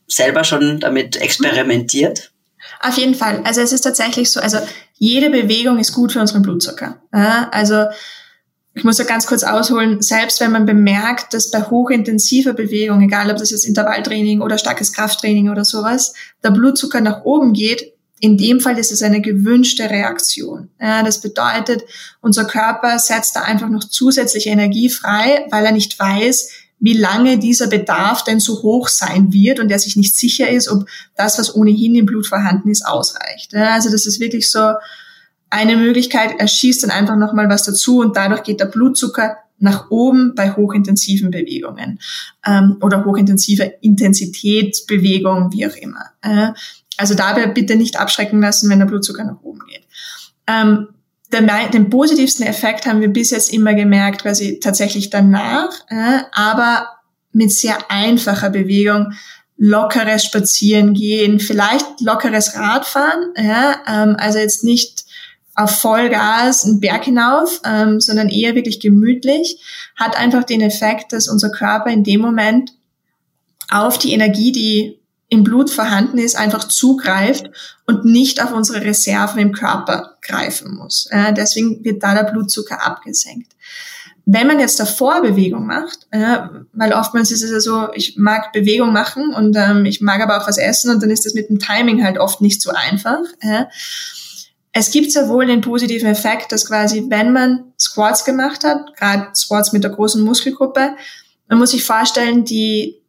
selber 0.08 0.44
schon 0.44 0.80
damit 0.80 1.16
experimentiert. 1.16 2.32
Auf 2.82 2.98
jeden 2.98 3.16
Fall. 3.16 3.42
Also 3.44 3.62
es 3.62 3.72
ist 3.72 3.82
tatsächlich 3.82 4.30
so, 4.30 4.40
also 4.40 4.58
jede 5.02 5.32
Bewegung 5.32 5.80
ist 5.80 5.94
gut 5.94 6.12
für 6.12 6.22
unseren 6.22 6.44
Blutzucker. 6.44 7.02
Ja, 7.12 7.50
also 7.52 7.86
ich 8.76 8.84
muss 8.84 9.00
ja 9.00 9.04
ganz 9.04 9.26
kurz 9.26 9.44
ausholen, 9.44 10.00
selbst 10.00 10.40
wenn 10.42 10.52
man 10.52 10.68
bemerkt, 10.68 11.34
dass 11.34 11.50
bei 11.50 11.64
hochintensiver 11.64 12.54
Bewegung, 12.54 13.02
egal 13.02 13.32
ob 13.32 13.38
das 13.38 13.50
jetzt 13.50 13.66
Intervalltraining 13.66 14.42
oder 14.42 14.60
starkes 14.60 14.94
Krafttraining 14.94 15.50
oder 15.50 15.66
sowas, 15.66 16.14
der 16.44 16.52
Blutzucker 16.52 17.02
nach 17.02 17.24
oben 17.24 17.54
geht, 17.54 17.94
in 18.20 18.38
dem 18.38 18.60
Fall 18.60 18.78
ist 18.78 18.92
es 18.92 19.02
eine 19.02 19.22
gewünschte 19.22 19.90
Reaktion. 19.90 20.70
Ja, 20.80 21.02
das 21.02 21.20
bedeutet, 21.20 21.82
unser 22.22 22.46
Körper 22.46 23.00
setzt 23.00 23.36
da 23.36 23.42
einfach 23.42 23.70
noch 23.70 23.84
zusätzliche 23.84 24.52
Energie 24.52 24.90
frei, 24.90 25.48
weil 25.50 25.66
er 25.66 25.72
nicht 25.72 25.98
weiß, 25.98 26.52
wie 26.82 26.98
lange 26.98 27.38
dieser 27.38 27.68
Bedarf 27.68 28.24
denn 28.24 28.40
so 28.40 28.62
hoch 28.64 28.90
sein 28.90 29.32
wird 29.32 29.60
und 29.60 29.72
er 29.72 29.80
sich 29.80 29.96
nicht 29.96 30.16
sicher 30.16 30.50
ist, 30.50 30.68
ob 30.68 30.86
das, 31.16 31.40
was 31.40 31.56
ohnehin 31.56 31.96
im 31.96 32.06
Blut 32.06 32.28
vorhanden 32.28 32.70
ist, 32.70 32.86
ausreicht. 32.86 33.56
Also 33.56 33.90
das 33.90 34.06
ist 34.06 34.20
wirklich 34.20 34.50
so, 34.50 34.74
eine 35.52 35.76
Möglichkeit, 35.76 36.36
er 36.40 36.48
schießt 36.48 36.84
dann 36.84 36.92
einfach 36.92 37.18
nochmal 37.18 37.50
was 37.50 37.64
dazu 37.64 38.00
und 38.00 38.16
dadurch 38.16 38.44
geht 38.44 38.60
der 38.60 38.66
Blutzucker 38.66 39.38
nach 39.60 39.92
oben 39.92 40.34
bei 40.34 40.56
hochintensiven 40.56 41.30
Bewegungen 41.30 42.00
ähm, 42.46 42.78
oder 42.82 43.06
hochintensiver 43.06 43.84
Intensitätsbewegung, 43.84 45.52
wie 45.52 45.68
auch 45.68 45.76
immer. 45.76 46.06
Äh, 46.22 46.54
also 46.98 47.14
dabei 47.14 47.48
bitte 47.48 47.76
nicht 47.76 48.00
abschrecken 48.00 48.42
lassen, 48.42 48.70
wenn 48.70 48.80
der 48.80 48.86
Blutzucker 48.86 49.24
nach 49.24 49.42
oben 49.44 49.60
geht. 49.68 49.84
Ähm, 50.48 50.88
den, 51.34 51.50
den 51.72 51.90
positivsten 51.90 52.46
Effekt 52.46 52.86
haben 52.86 53.02
wir 53.02 53.08
bis 53.08 53.32
jetzt 53.32 53.54
immer 53.54 53.74
gemerkt, 53.74 54.24
quasi 54.24 54.60
tatsächlich 54.60 55.10
danach, 55.10 55.72
äh, 55.90 56.22
aber 56.32 56.88
mit 57.34 57.52
sehr 57.52 57.78
einfacher 57.90 58.50
Bewegung, 58.50 59.14
lockeres 59.58 60.26
Spazierengehen, 60.26 61.40
vielleicht 61.40 62.02
lockeres 62.02 62.56
Radfahren, 62.56 63.34
ja, 63.38 63.76
ähm, 63.88 64.16
also 64.18 64.40
jetzt 64.40 64.64
nicht 64.64 65.06
auf 65.54 65.80
Vollgas 65.80 66.66
einen 66.66 66.80
Berg 66.80 67.06
hinauf, 67.06 67.62
ähm, 67.66 68.00
sondern 68.00 68.30
eher 68.30 68.56
wirklich 68.56 68.80
gemütlich, 68.80 69.62
hat 69.96 70.18
einfach 70.18 70.44
den 70.44 70.62
Effekt, 70.62 71.14
dass 71.14 71.28
unser 71.28 71.50
Körper 71.50 71.92
in 71.92 72.04
dem 72.04 72.22
Moment 72.22 72.74
auf 73.70 73.98
die 73.98 74.14
Energie, 74.14 74.52
die 74.52 75.01
im 75.32 75.46
Blut 75.46 75.70
vorhanden 75.70 76.18
ist, 76.18 76.36
einfach 76.36 76.66
zugreift 76.66 77.50
und 77.88 78.04
nicht 78.04 78.44
auf 78.44 78.52
unsere 78.52 78.82
Reserven 78.82 79.40
im 79.40 79.54
Körper 79.54 80.18
greifen 80.22 80.76
muss. 80.76 81.08
Äh, 81.10 81.34
deswegen 81.34 81.86
wird 81.86 82.04
da 82.04 82.14
der 82.14 82.30
Blutzucker 82.30 82.86
abgesenkt. 82.86 83.54
Wenn 84.26 84.46
man 84.46 84.60
jetzt 84.60 84.78
davor 84.78 85.22
Bewegung 85.22 85.66
macht, 85.66 86.06
äh, 86.12 86.40
weil 86.74 86.92
oftmals 86.92 87.32
ist 87.32 87.44
es 87.44 87.52
ja 87.52 87.62
so, 87.62 87.88
ich 87.94 88.18
mag 88.18 88.52
Bewegung 88.52 88.92
machen 88.92 89.34
und 89.34 89.56
ähm, 89.56 89.86
ich 89.86 90.02
mag 90.02 90.22
aber 90.22 90.38
auch 90.38 90.48
was 90.50 90.58
essen 90.58 90.92
und 90.92 91.02
dann 91.02 91.10
ist 91.10 91.26
das 91.26 91.34
mit 91.34 91.50
dem 91.50 91.60
Timing 91.60 92.04
halt 92.04 92.18
oft 92.18 92.42
nicht 92.42 92.62
so 92.62 92.72
einfach. 92.72 93.22
Äh, 93.40 93.64
es 94.74 94.92
gibt 94.92 95.14
sehr 95.14 95.30
wohl 95.30 95.46
den 95.46 95.62
positiven 95.62 96.10
Effekt, 96.10 96.52
dass 96.52 96.68
quasi, 96.68 97.06
wenn 97.08 97.32
man 97.32 97.72
Squats 97.80 98.26
gemacht 98.26 98.66
hat, 98.66 98.98
gerade 98.98 99.30
Squats 99.34 99.72
mit 99.72 99.86
der 99.86 99.92
großen 99.92 100.22
Muskelgruppe, 100.22 100.92
man 101.48 101.58
muss 101.58 101.72
sich 101.72 101.86
vorstellen, 101.86 102.44
die, 102.44 103.01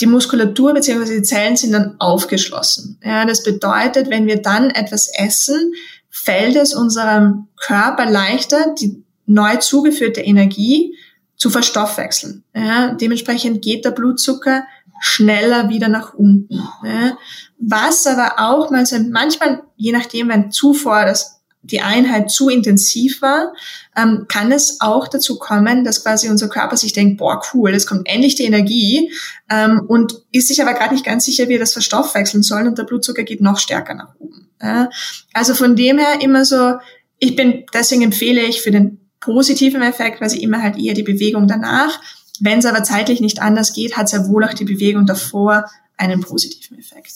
die 0.00 0.06
Muskulatur 0.06 0.74
bzw. 0.74 1.16
die 1.16 1.22
Zellen 1.22 1.56
sind 1.56 1.72
dann 1.72 1.96
aufgeschlossen. 2.00 2.98
Ja, 3.02 3.24
das 3.24 3.42
bedeutet, 3.42 4.10
wenn 4.10 4.26
wir 4.26 4.42
dann 4.42 4.70
etwas 4.70 5.08
essen, 5.16 5.72
fällt 6.10 6.56
es 6.56 6.74
unserem 6.74 7.48
Körper 7.56 8.06
leichter, 8.10 8.74
die 8.80 9.04
neu 9.26 9.56
zugeführte 9.56 10.20
Energie 10.20 10.96
zu 11.36 11.50
verstoffwechseln. 11.50 12.44
Ja, 12.54 12.94
dementsprechend 12.94 13.62
geht 13.62 13.84
der 13.84 13.90
Blutzucker 13.90 14.64
schneller 15.00 15.68
wieder 15.68 15.88
nach 15.88 16.14
unten. 16.14 16.62
Ja. 16.84 17.16
Was 17.58 18.06
aber 18.06 18.34
auch 18.38 18.70
manchmal, 18.70 19.62
je 19.76 19.92
nachdem, 19.92 20.28
wenn 20.28 20.50
zuvor 20.50 21.04
das, 21.04 21.42
die 21.62 21.80
Einheit 21.80 22.30
zu 22.30 22.48
intensiv 22.48 23.22
war, 23.22 23.52
ähm, 23.96 24.26
kann 24.28 24.52
es 24.52 24.80
auch 24.80 25.08
dazu 25.08 25.38
kommen, 25.38 25.84
dass 25.84 26.02
quasi 26.02 26.28
unser 26.28 26.48
Körper 26.48 26.76
sich 26.76 26.92
denkt, 26.92 27.18
boah, 27.18 27.40
cool, 27.52 27.72
es 27.74 27.86
kommt 27.86 28.08
endlich 28.08 28.34
die 28.34 28.44
Energie 28.44 29.10
ähm, 29.50 29.82
und 29.86 30.22
ist 30.32 30.48
sich 30.48 30.60
aber 30.62 30.74
gerade 30.74 30.94
nicht 30.94 31.04
ganz 31.04 31.24
sicher, 31.24 31.48
wie 31.48 31.54
er 31.54 31.60
das 31.60 31.72
verstoffwechseln 31.72 32.42
soll 32.42 32.66
und 32.66 32.78
der 32.78 32.84
Blutzucker 32.84 33.22
geht 33.22 33.40
noch 33.40 33.58
stärker 33.58 33.94
nach 33.94 34.14
oben. 34.18 34.48
Ja. 34.60 34.90
Also 35.32 35.54
von 35.54 35.76
dem 35.76 35.98
her 35.98 36.20
immer 36.20 36.44
so, 36.44 36.74
ich 37.18 37.36
bin, 37.36 37.64
deswegen 37.72 38.02
empfehle 38.02 38.42
ich 38.42 38.62
für 38.62 38.70
den 38.70 39.00
positiven 39.20 39.82
Effekt 39.82 40.18
quasi 40.18 40.38
immer 40.38 40.62
halt 40.62 40.76
eher 40.76 40.94
die 40.94 41.02
Bewegung 41.02 41.46
danach 41.48 42.00
wenn 42.40 42.58
es 42.58 42.66
aber 42.66 42.82
zeitlich 42.82 43.20
nicht 43.20 43.40
anders 43.40 43.72
geht, 43.72 43.96
hat 43.96 44.08
sehr 44.08 44.26
wohl 44.28 44.44
auch 44.44 44.54
die 44.54 44.64
Bewegung 44.64 45.06
davor 45.06 45.64
einen 45.96 46.20
positiven 46.20 46.78
Effekt. 46.78 47.12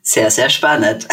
Sehr, 0.00 0.30
sehr 0.30 0.50
spannend. 0.50 1.06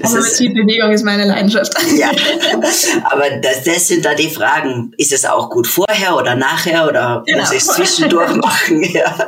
Das 0.00 0.12
aber 0.12 0.18
ist, 0.18 0.38
Bewegung 0.38 0.92
ist 0.92 1.04
meine 1.04 1.24
Leidenschaft. 1.24 1.72
Ja, 1.96 2.10
aber 3.04 3.30
das, 3.42 3.64
das 3.64 3.88
sind 3.88 4.04
da 4.04 4.14
die 4.14 4.30
Fragen. 4.30 4.92
Ist 4.96 5.12
es 5.12 5.24
auch 5.24 5.50
gut 5.50 5.66
vorher 5.66 6.16
oder 6.16 6.34
nachher 6.34 6.88
oder 6.88 7.22
genau. 7.26 7.40
muss 7.40 7.52
ich 7.52 7.58
es 7.58 7.66
zwischendurch 7.66 8.34
machen? 8.36 8.82
Ja. 8.82 9.26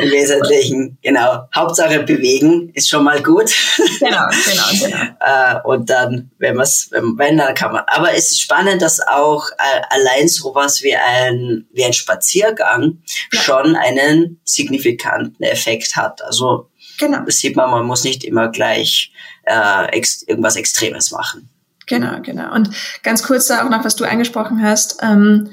Im 0.00 0.10
Wesentlichen, 0.10 0.98
genau. 1.02 1.48
Hauptsache 1.54 2.00
bewegen 2.00 2.70
ist 2.74 2.88
schon 2.88 3.04
mal 3.04 3.20
gut. 3.22 3.52
Genau, 3.98 4.26
genau, 4.46 4.86
genau. 4.86 5.02
Äh, 5.20 5.60
und 5.64 5.90
dann, 5.90 6.30
wenn 6.38 6.54
man 6.54 6.64
es, 6.64 6.88
wenn, 6.92 7.36
dann 7.36 7.54
kann 7.54 7.72
man. 7.72 7.82
Aber 7.88 8.12
es 8.12 8.30
ist 8.30 8.40
spannend, 8.40 8.80
dass 8.80 9.00
auch 9.00 9.48
äh, 9.50 9.82
allein 9.90 10.28
sowas 10.28 10.82
wie 10.82 10.94
ein, 10.94 11.66
wie 11.72 11.84
ein 11.84 11.92
Spaziergang 11.92 13.02
ja. 13.32 13.40
schon 13.40 13.74
einen 13.76 14.40
signifikanten 14.44 15.44
Effekt 15.44 15.96
hat. 15.96 16.22
Also, 16.22 16.68
genau. 17.06 17.24
das 17.24 17.38
sieht 17.38 17.56
man, 17.56 17.70
man 17.70 17.86
muss 17.86 18.04
nicht 18.04 18.24
immer 18.24 18.48
gleich 18.48 19.12
äh, 19.44 19.86
ex 19.90 20.22
irgendwas 20.22 20.56
Extremes 20.56 21.10
machen. 21.10 21.48
Genau, 21.86 22.20
genau. 22.22 22.54
Und 22.54 22.70
ganz 23.02 23.22
kurz 23.22 23.46
da 23.46 23.64
auch 23.64 23.70
noch, 23.70 23.84
was 23.84 23.96
du 23.96 24.04
angesprochen 24.04 24.62
hast. 24.62 25.02
Ähm, 25.02 25.50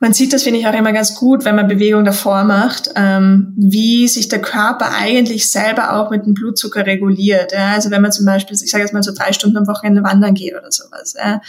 man 0.00 0.12
sieht 0.12 0.32
das, 0.32 0.44
finde 0.44 0.60
ich, 0.60 0.66
auch 0.66 0.74
immer 0.74 0.92
ganz 0.92 1.16
gut, 1.16 1.44
wenn 1.44 1.56
man 1.56 1.66
Bewegung 1.66 2.04
davor 2.04 2.44
macht, 2.44 2.90
ähm, 2.94 3.52
wie 3.56 4.06
sich 4.06 4.28
der 4.28 4.40
Körper 4.40 4.92
eigentlich 4.92 5.50
selber 5.50 5.94
auch 5.94 6.10
mit 6.10 6.24
dem 6.24 6.34
Blutzucker 6.34 6.86
reguliert. 6.86 7.52
Ja? 7.52 7.72
Also 7.72 7.90
wenn 7.90 8.02
man 8.02 8.12
zum 8.12 8.24
Beispiel, 8.24 8.56
ich 8.62 8.70
sage 8.70 8.84
jetzt 8.84 8.92
mal 8.92 9.02
so 9.02 9.12
drei 9.12 9.32
Stunden 9.32 9.56
am 9.56 9.66
Wochenende 9.66 10.04
wandern 10.04 10.34
geht 10.34 10.54
oder 10.54 10.70
sowas. 10.70 11.16
Ja? 11.18 11.40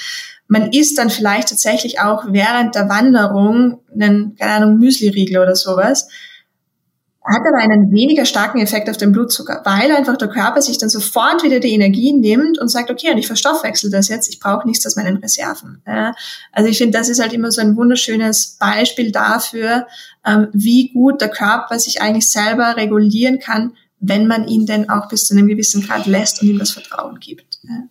Man 0.48 0.72
isst 0.72 0.98
dann 0.98 1.12
vielleicht 1.12 1.50
tatsächlich 1.50 2.00
auch 2.00 2.26
während 2.30 2.74
der 2.74 2.90
Wanderung 2.90 3.82
einen, 3.94 4.36
keine 4.36 4.54
Ahnung, 4.54 4.80
Müsli-Riegel 4.80 5.38
oder 5.38 5.56
sowas. 5.56 6.08
Hat 7.30 7.42
aber 7.48 7.58
einen 7.58 7.92
weniger 7.92 8.26
starken 8.26 8.60
Effekt 8.60 8.90
auf 8.90 8.98
den 8.98 9.12
Blutzucker, 9.12 9.62
weil 9.64 9.92
einfach 9.92 10.18
der 10.18 10.30
Körper 10.30 10.62
sich 10.62 10.78
dann 10.78 10.90
sofort 10.90 11.44
wieder 11.44 11.60
die 11.60 11.74
Energie 11.74 12.14
nimmt 12.14 12.60
und 12.60 12.70
sagt, 12.70 12.90
okay, 12.90 13.12
und 13.12 13.18
ich 13.18 13.28
verstoffwechsel 13.28 13.92
das 13.92 14.08
jetzt, 14.08 14.30
ich 14.30 14.40
brauche 14.40 14.68
nichts 14.68 14.86
aus 14.86 14.96
meinen 14.96 15.18
Reserven. 15.18 15.82
Ja, 15.86 16.14
also 16.52 16.70
ich 16.70 16.78
finde, 16.78 16.98
das 16.98 17.10
ist 17.10 17.22
halt 17.22 17.34
immer 17.34 17.52
so 17.52 17.62
ein 17.62 17.76
wunderschönes 17.76 18.58
Beispiel 18.60 19.12
dafür, 19.12 19.88
ähm, 20.26 20.48
wie 20.54 20.92
gut 20.92 21.22
der 21.22 21.30
Körper 21.30 21.80
sich 21.80 22.02
eigentlich 22.02 22.30
selber 22.30 22.78
regulieren 22.78 23.40
kann, 23.40 23.74
wenn 24.00 24.28
man 24.28 24.48
ihn 24.48 24.66
denn 24.66 24.90
auch 24.90 25.10
bis 25.10 25.26
zu 25.26 25.36
einem 25.36 25.48
gewissen 25.48 25.86
Grad 25.86 26.08
lässt 26.08 26.42
und 26.42 26.48
ihm 26.48 26.60
das 26.60 26.72
Vertrauen 26.72 27.20
gibt. 27.20 27.60
Ja. 27.64 27.84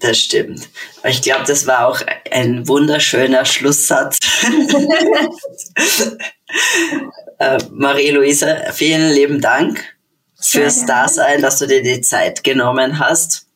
Das 0.00 0.18
stimmt. 0.18 0.68
Ich 1.02 1.22
glaube, 1.22 1.44
das 1.46 1.66
war 1.66 1.88
auch 1.88 2.00
ein 2.30 2.68
wunderschöner 2.68 3.44
Schlusssatz. 3.44 4.18
äh, 7.44 7.58
Marie-Louise, 7.72 8.64
vielen 8.72 9.12
lieben 9.12 9.40
Dank 9.40 9.96
fürs 10.40 10.86
Dasein, 10.86 11.42
dass 11.42 11.58
du 11.58 11.66
dir 11.66 11.82
die 11.82 12.00
Zeit 12.00 12.44
genommen 12.44 12.98
hast 12.98 13.46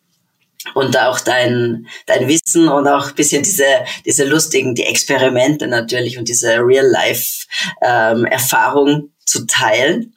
und 0.75 0.99
auch 0.99 1.21
dein, 1.21 1.87
dein 2.07 2.29
Wissen 2.29 2.69
und 2.69 2.87
auch 2.89 3.13
bisschen 3.13 3.43
diese, 3.43 3.65
diese 4.05 4.25
lustigen, 4.25 4.75
die 4.75 4.85
Experimente 4.85 5.67
natürlich 5.67 6.19
und 6.19 6.29
diese 6.29 6.59
Real-Life-Erfahrung 6.59 8.89
ähm, 8.89 9.11
zu 9.25 9.47
teilen. 9.47 10.15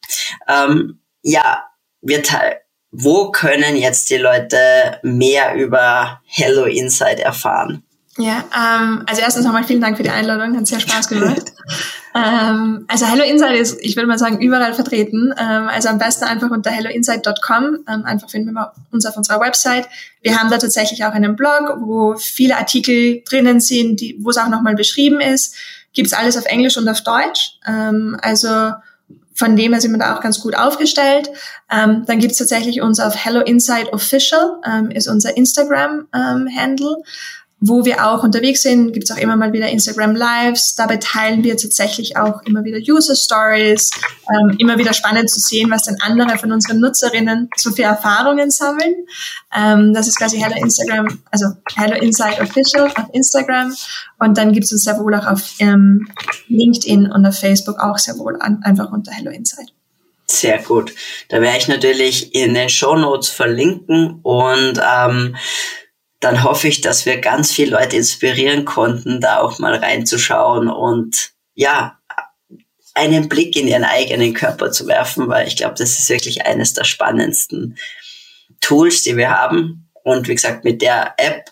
Ähm, 0.47 0.99
ja, 1.22 1.63
wir 2.01 2.24
teilen 2.24 2.55
wo 2.91 3.32
können 3.32 3.78
jetzt 3.78 4.09
die 4.09 4.17
Leute 4.17 4.99
mehr 5.01 5.55
über 5.55 6.22
Hello 6.26 6.65
Inside 6.65 7.22
erfahren? 7.22 7.84
Ja, 8.18 8.43
ähm, 8.53 9.03
also 9.05 9.22
erstens 9.22 9.45
nochmal 9.45 9.64
vielen 9.64 9.80
Dank 9.80 9.95
für 9.95 10.03
die 10.03 10.09
Einladung, 10.09 10.57
hat 10.57 10.68
sehr 10.68 10.82
Spaß 10.82 11.07
gemacht. 11.07 11.53
ähm, 12.16 12.84
also 12.89 13.05
Hello 13.05 13.24
Inside 13.24 13.55
ist, 13.55 13.78
ich 13.80 13.95
würde 13.95 14.07
mal 14.07 14.20
sagen, 14.20 14.41
überall 14.41 14.74
vertreten. 14.74 15.34
Ähm, 15.38 15.70
also 15.70 15.88
am 15.88 15.97
besten 15.97 16.26
einfach 16.26 16.51
unter 16.51 16.72
helloinside.com, 16.72 17.86
ähm, 17.88 18.05
einfach 18.05 18.30
finden 18.30 18.51
wir 18.51 18.74
uns 18.91 19.05
auf 19.05 19.16
unserer 19.16 19.39
Website. 19.39 19.88
Wir 20.22 20.38
haben 20.38 20.49
da 20.49 20.57
tatsächlich 20.57 21.05
auch 21.05 21.14
einen 21.14 21.38
Blog, 21.38 21.78
wo 21.80 22.18
viele 22.18 22.57
Artikel 22.57 23.24
drinnen 23.24 23.62
sind, 23.62 24.01
die, 24.01 24.18
wo 24.20 24.32
es 24.32 24.38
auch 24.38 24.49
nochmal 24.49 24.76
beschrieben 24.76 25.22
ist. 25.22 25.55
Gibt's 25.93 26.14
alles 26.14 26.38
auf 26.38 26.45
Englisch 26.45 26.78
und 26.78 26.89
auf 26.89 27.01
Deutsch. 27.01 27.59
Ähm, 27.66 28.18
also 28.22 28.74
von 29.34 29.55
dem 29.55 29.72
her 29.72 29.82
sind 29.82 29.91
wir 29.91 29.99
da 29.99 30.16
auch 30.16 30.22
ganz 30.22 30.41
gut 30.41 30.55
aufgestellt. 30.55 31.30
Ähm, 31.72 32.03
dann 32.05 32.20
gibt's 32.20 32.38
tatsächlich 32.38 32.82
uns 32.82 32.99
auf 32.99 33.16
Hello 33.16 33.39
Inside 33.39 33.93
Official, 33.93 34.57
ähm, 34.66 34.91
ist 34.91 35.07
unser 35.07 35.36
Instagram-Handle. 35.36 36.97
Ähm, 36.97 37.03
wo 37.64 37.86
wir 37.86 38.07
auch 38.07 38.24
unterwegs 38.24 38.64
sind, 38.64 38.91
gibt 38.91 39.03
es 39.03 39.16
auch 39.16 39.22
immer 39.22 39.36
mal 39.36 39.53
wieder 39.53 39.70
Instagram 39.70 40.16
Lives. 40.16 40.74
Dabei 40.74 40.97
teilen 40.97 41.43
wir 41.43 41.55
tatsächlich 41.55 42.18
auch 42.18 42.41
immer 42.41 42.64
wieder 42.64 42.80
User 42.80 43.16
Stories. 43.16 43.91
Ähm, 44.28 44.55
immer 44.57 44.80
wieder 44.80 44.93
spannend 44.93 45.30
zu 45.30 45.39
sehen, 45.39 45.70
was 45.70 45.84
denn 45.84 45.95
andere 46.01 46.39
von 46.39 46.51
unseren 46.51 46.80
Nutzerinnen 46.80 47.49
so 47.55 47.72
für 47.72 47.84
Erfahrungen 47.84 48.49
sammeln. 48.49 49.05
Ähm, 49.55 49.93
das 49.93 50.07
ist 50.07 50.18
quasi 50.18 50.39
Hello 50.39 50.55
Instagram, 50.59 51.22
also 51.30 51.49
Hello 51.76 51.95
Inside 52.01 52.41
Official 52.41 52.91
auf 52.95 53.05
Instagram. 53.14 53.76
Und 54.18 54.39
dann 54.39 54.53
gibt 54.53 54.66
es 54.66 54.72
uns 54.72 54.84
sehr 54.84 54.97
wohl 54.97 55.14
auch 55.14 55.28
auf 55.28 55.53
ähm, 55.59 56.07
LinkedIn 56.47 57.12
und 57.12 57.26
auf 57.28 57.38
Facebook 57.38 57.80
auch 57.80 57.99
sehr 57.99 58.18
wohl 58.18 58.38
an, 58.41 58.64
einfach 58.64 58.91
unter 58.91 59.12
Hello 59.12 59.30
Inside. 59.30 59.72
Sehr 60.26 60.59
gut. 60.59 60.93
Da 61.30 61.41
werde 61.41 61.57
ich 61.57 61.68
natürlich 61.68 62.34
in 62.34 62.53
den 62.53 62.70
Show 62.70 62.95
Notes 62.95 63.30
verlinken 63.30 64.20
und 64.24 64.82
ähm, 64.82 65.36
dann 66.22 66.43
hoffe 66.43 66.67
ich, 66.67 66.82
dass 66.82 67.05
wir 67.05 67.17
ganz 67.17 67.51
viele 67.51 67.72
Leute 67.72 67.97
inspirieren 67.97 68.63
konnten, 68.63 69.19
da 69.19 69.39
auch 69.39 69.59
mal 69.59 69.76
reinzuschauen 69.76 70.69
und 70.69 71.32
ja, 71.55 71.99
einen 72.93 73.28
Blick 73.28 73.55
in 73.55 73.67
ihren 73.67 73.84
eigenen 73.84 74.34
Körper 74.34 74.72
zu 74.72 74.88
werfen, 74.88 75.28
weil 75.28 75.47
ich 75.47 75.55
glaube, 75.55 75.76
das 75.78 75.99
ist 75.99 76.09
wirklich 76.09 76.45
eines 76.45 76.74
der 76.74 76.84
spannendsten 76.84 77.78
Tools, 78.59 79.01
die 79.01 79.17
wir 79.17 79.32
haben. 79.32 79.89
Und 80.03 80.28
wie 80.28 80.36
gesagt, 80.36 80.63
mit 80.63 80.82
der 80.82 81.15
App 81.17 81.49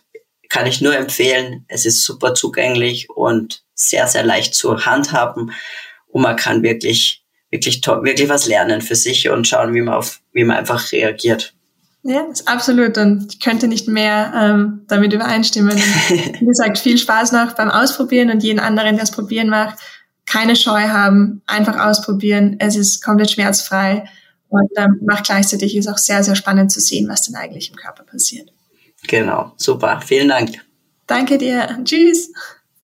kann 0.49 0.67
ich 0.67 0.81
nur 0.81 0.95
empfehlen, 0.95 1.65
es 1.67 1.85
ist 1.85 2.03
super 2.03 2.33
zugänglich 2.33 3.09
und 3.09 3.63
sehr, 3.73 4.07
sehr 4.07 4.23
leicht 4.23 4.53
zu 4.53 4.85
handhaben. 4.85 5.51
Und 6.07 6.21
man 6.21 6.35
kann 6.35 6.61
wirklich, 6.61 7.23
wirklich 7.49 7.81
wirklich 7.85 8.29
was 8.29 8.47
lernen 8.47 8.81
für 8.81 8.95
sich 8.95 9.29
und 9.29 9.47
schauen, 9.47 9.73
wie 9.73 9.81
man 9.81 9.95
auf, 9.95 10.21
wie 10.31 10.43
man 10.43 10.57
einfach 10.57 10.91
reagiert. 10.91 11.55
Ja, 12.03 12.25
absolut. 12.45 12.97
Und 12.97 13.33
ich 13.33 13.39
könnte 13.39 13.67
nicht 13.67 13.87
mehr 13.87 14.33
ähm, 14.35 14.81
damit 14.87 15.13
übereinstimmen. 15.13 15.75
wie 15.75 16.45
gesagt, 16.45 16.79
viel 16.79 16.97
Spaß 16.97 17.33
noch 17.33 17.53
beim 17.53 17.69
Ausprobieren 17.69 18.31
und 18.31 18.43
jeden 18.43 18.59
anderen, 18.59 18.95
der 18.95 19.03
es 19.03 19.11
probieren 19.11 19.49
macht, 19.49 19.79
keine 20.25 20.55
Scheu 20.55 20.87
haben, 20.89 21.41
einfach 21.45 21.77
ausprobieren. 21.77 22.55
Es 22.59 22.75
ist 22.75 23.03
komplett 23.03 23.31
schmerzfrei 23.31 24.05
und 24.47 24.69
ähm, 24.77 24.99
macht 25.05 25.25
gleichzeitig 25.25 25.75
ist 25.75 25.87
auch 25.87 25.97
sehr, 25.97 26.23
sehr 26.23 26.35
spannend 26.35 26.71
zu 26.71 26.79
sehen, 26.79 27.09
was 27.09 27.23
denn 27.23 27.35
eigentlich 27.35 27.69
im 27.69 27.75
Körper 27.75 28.03
passiert. 28.03 28.51
Genau, 29.07 29.53
super. 29.57 30.01
Vielen 30.05 30.29
Dank. 30.29 30.51
Danke 31.07 31.37
dir. 31.37 31.79
Tschüss. 31.83 32.31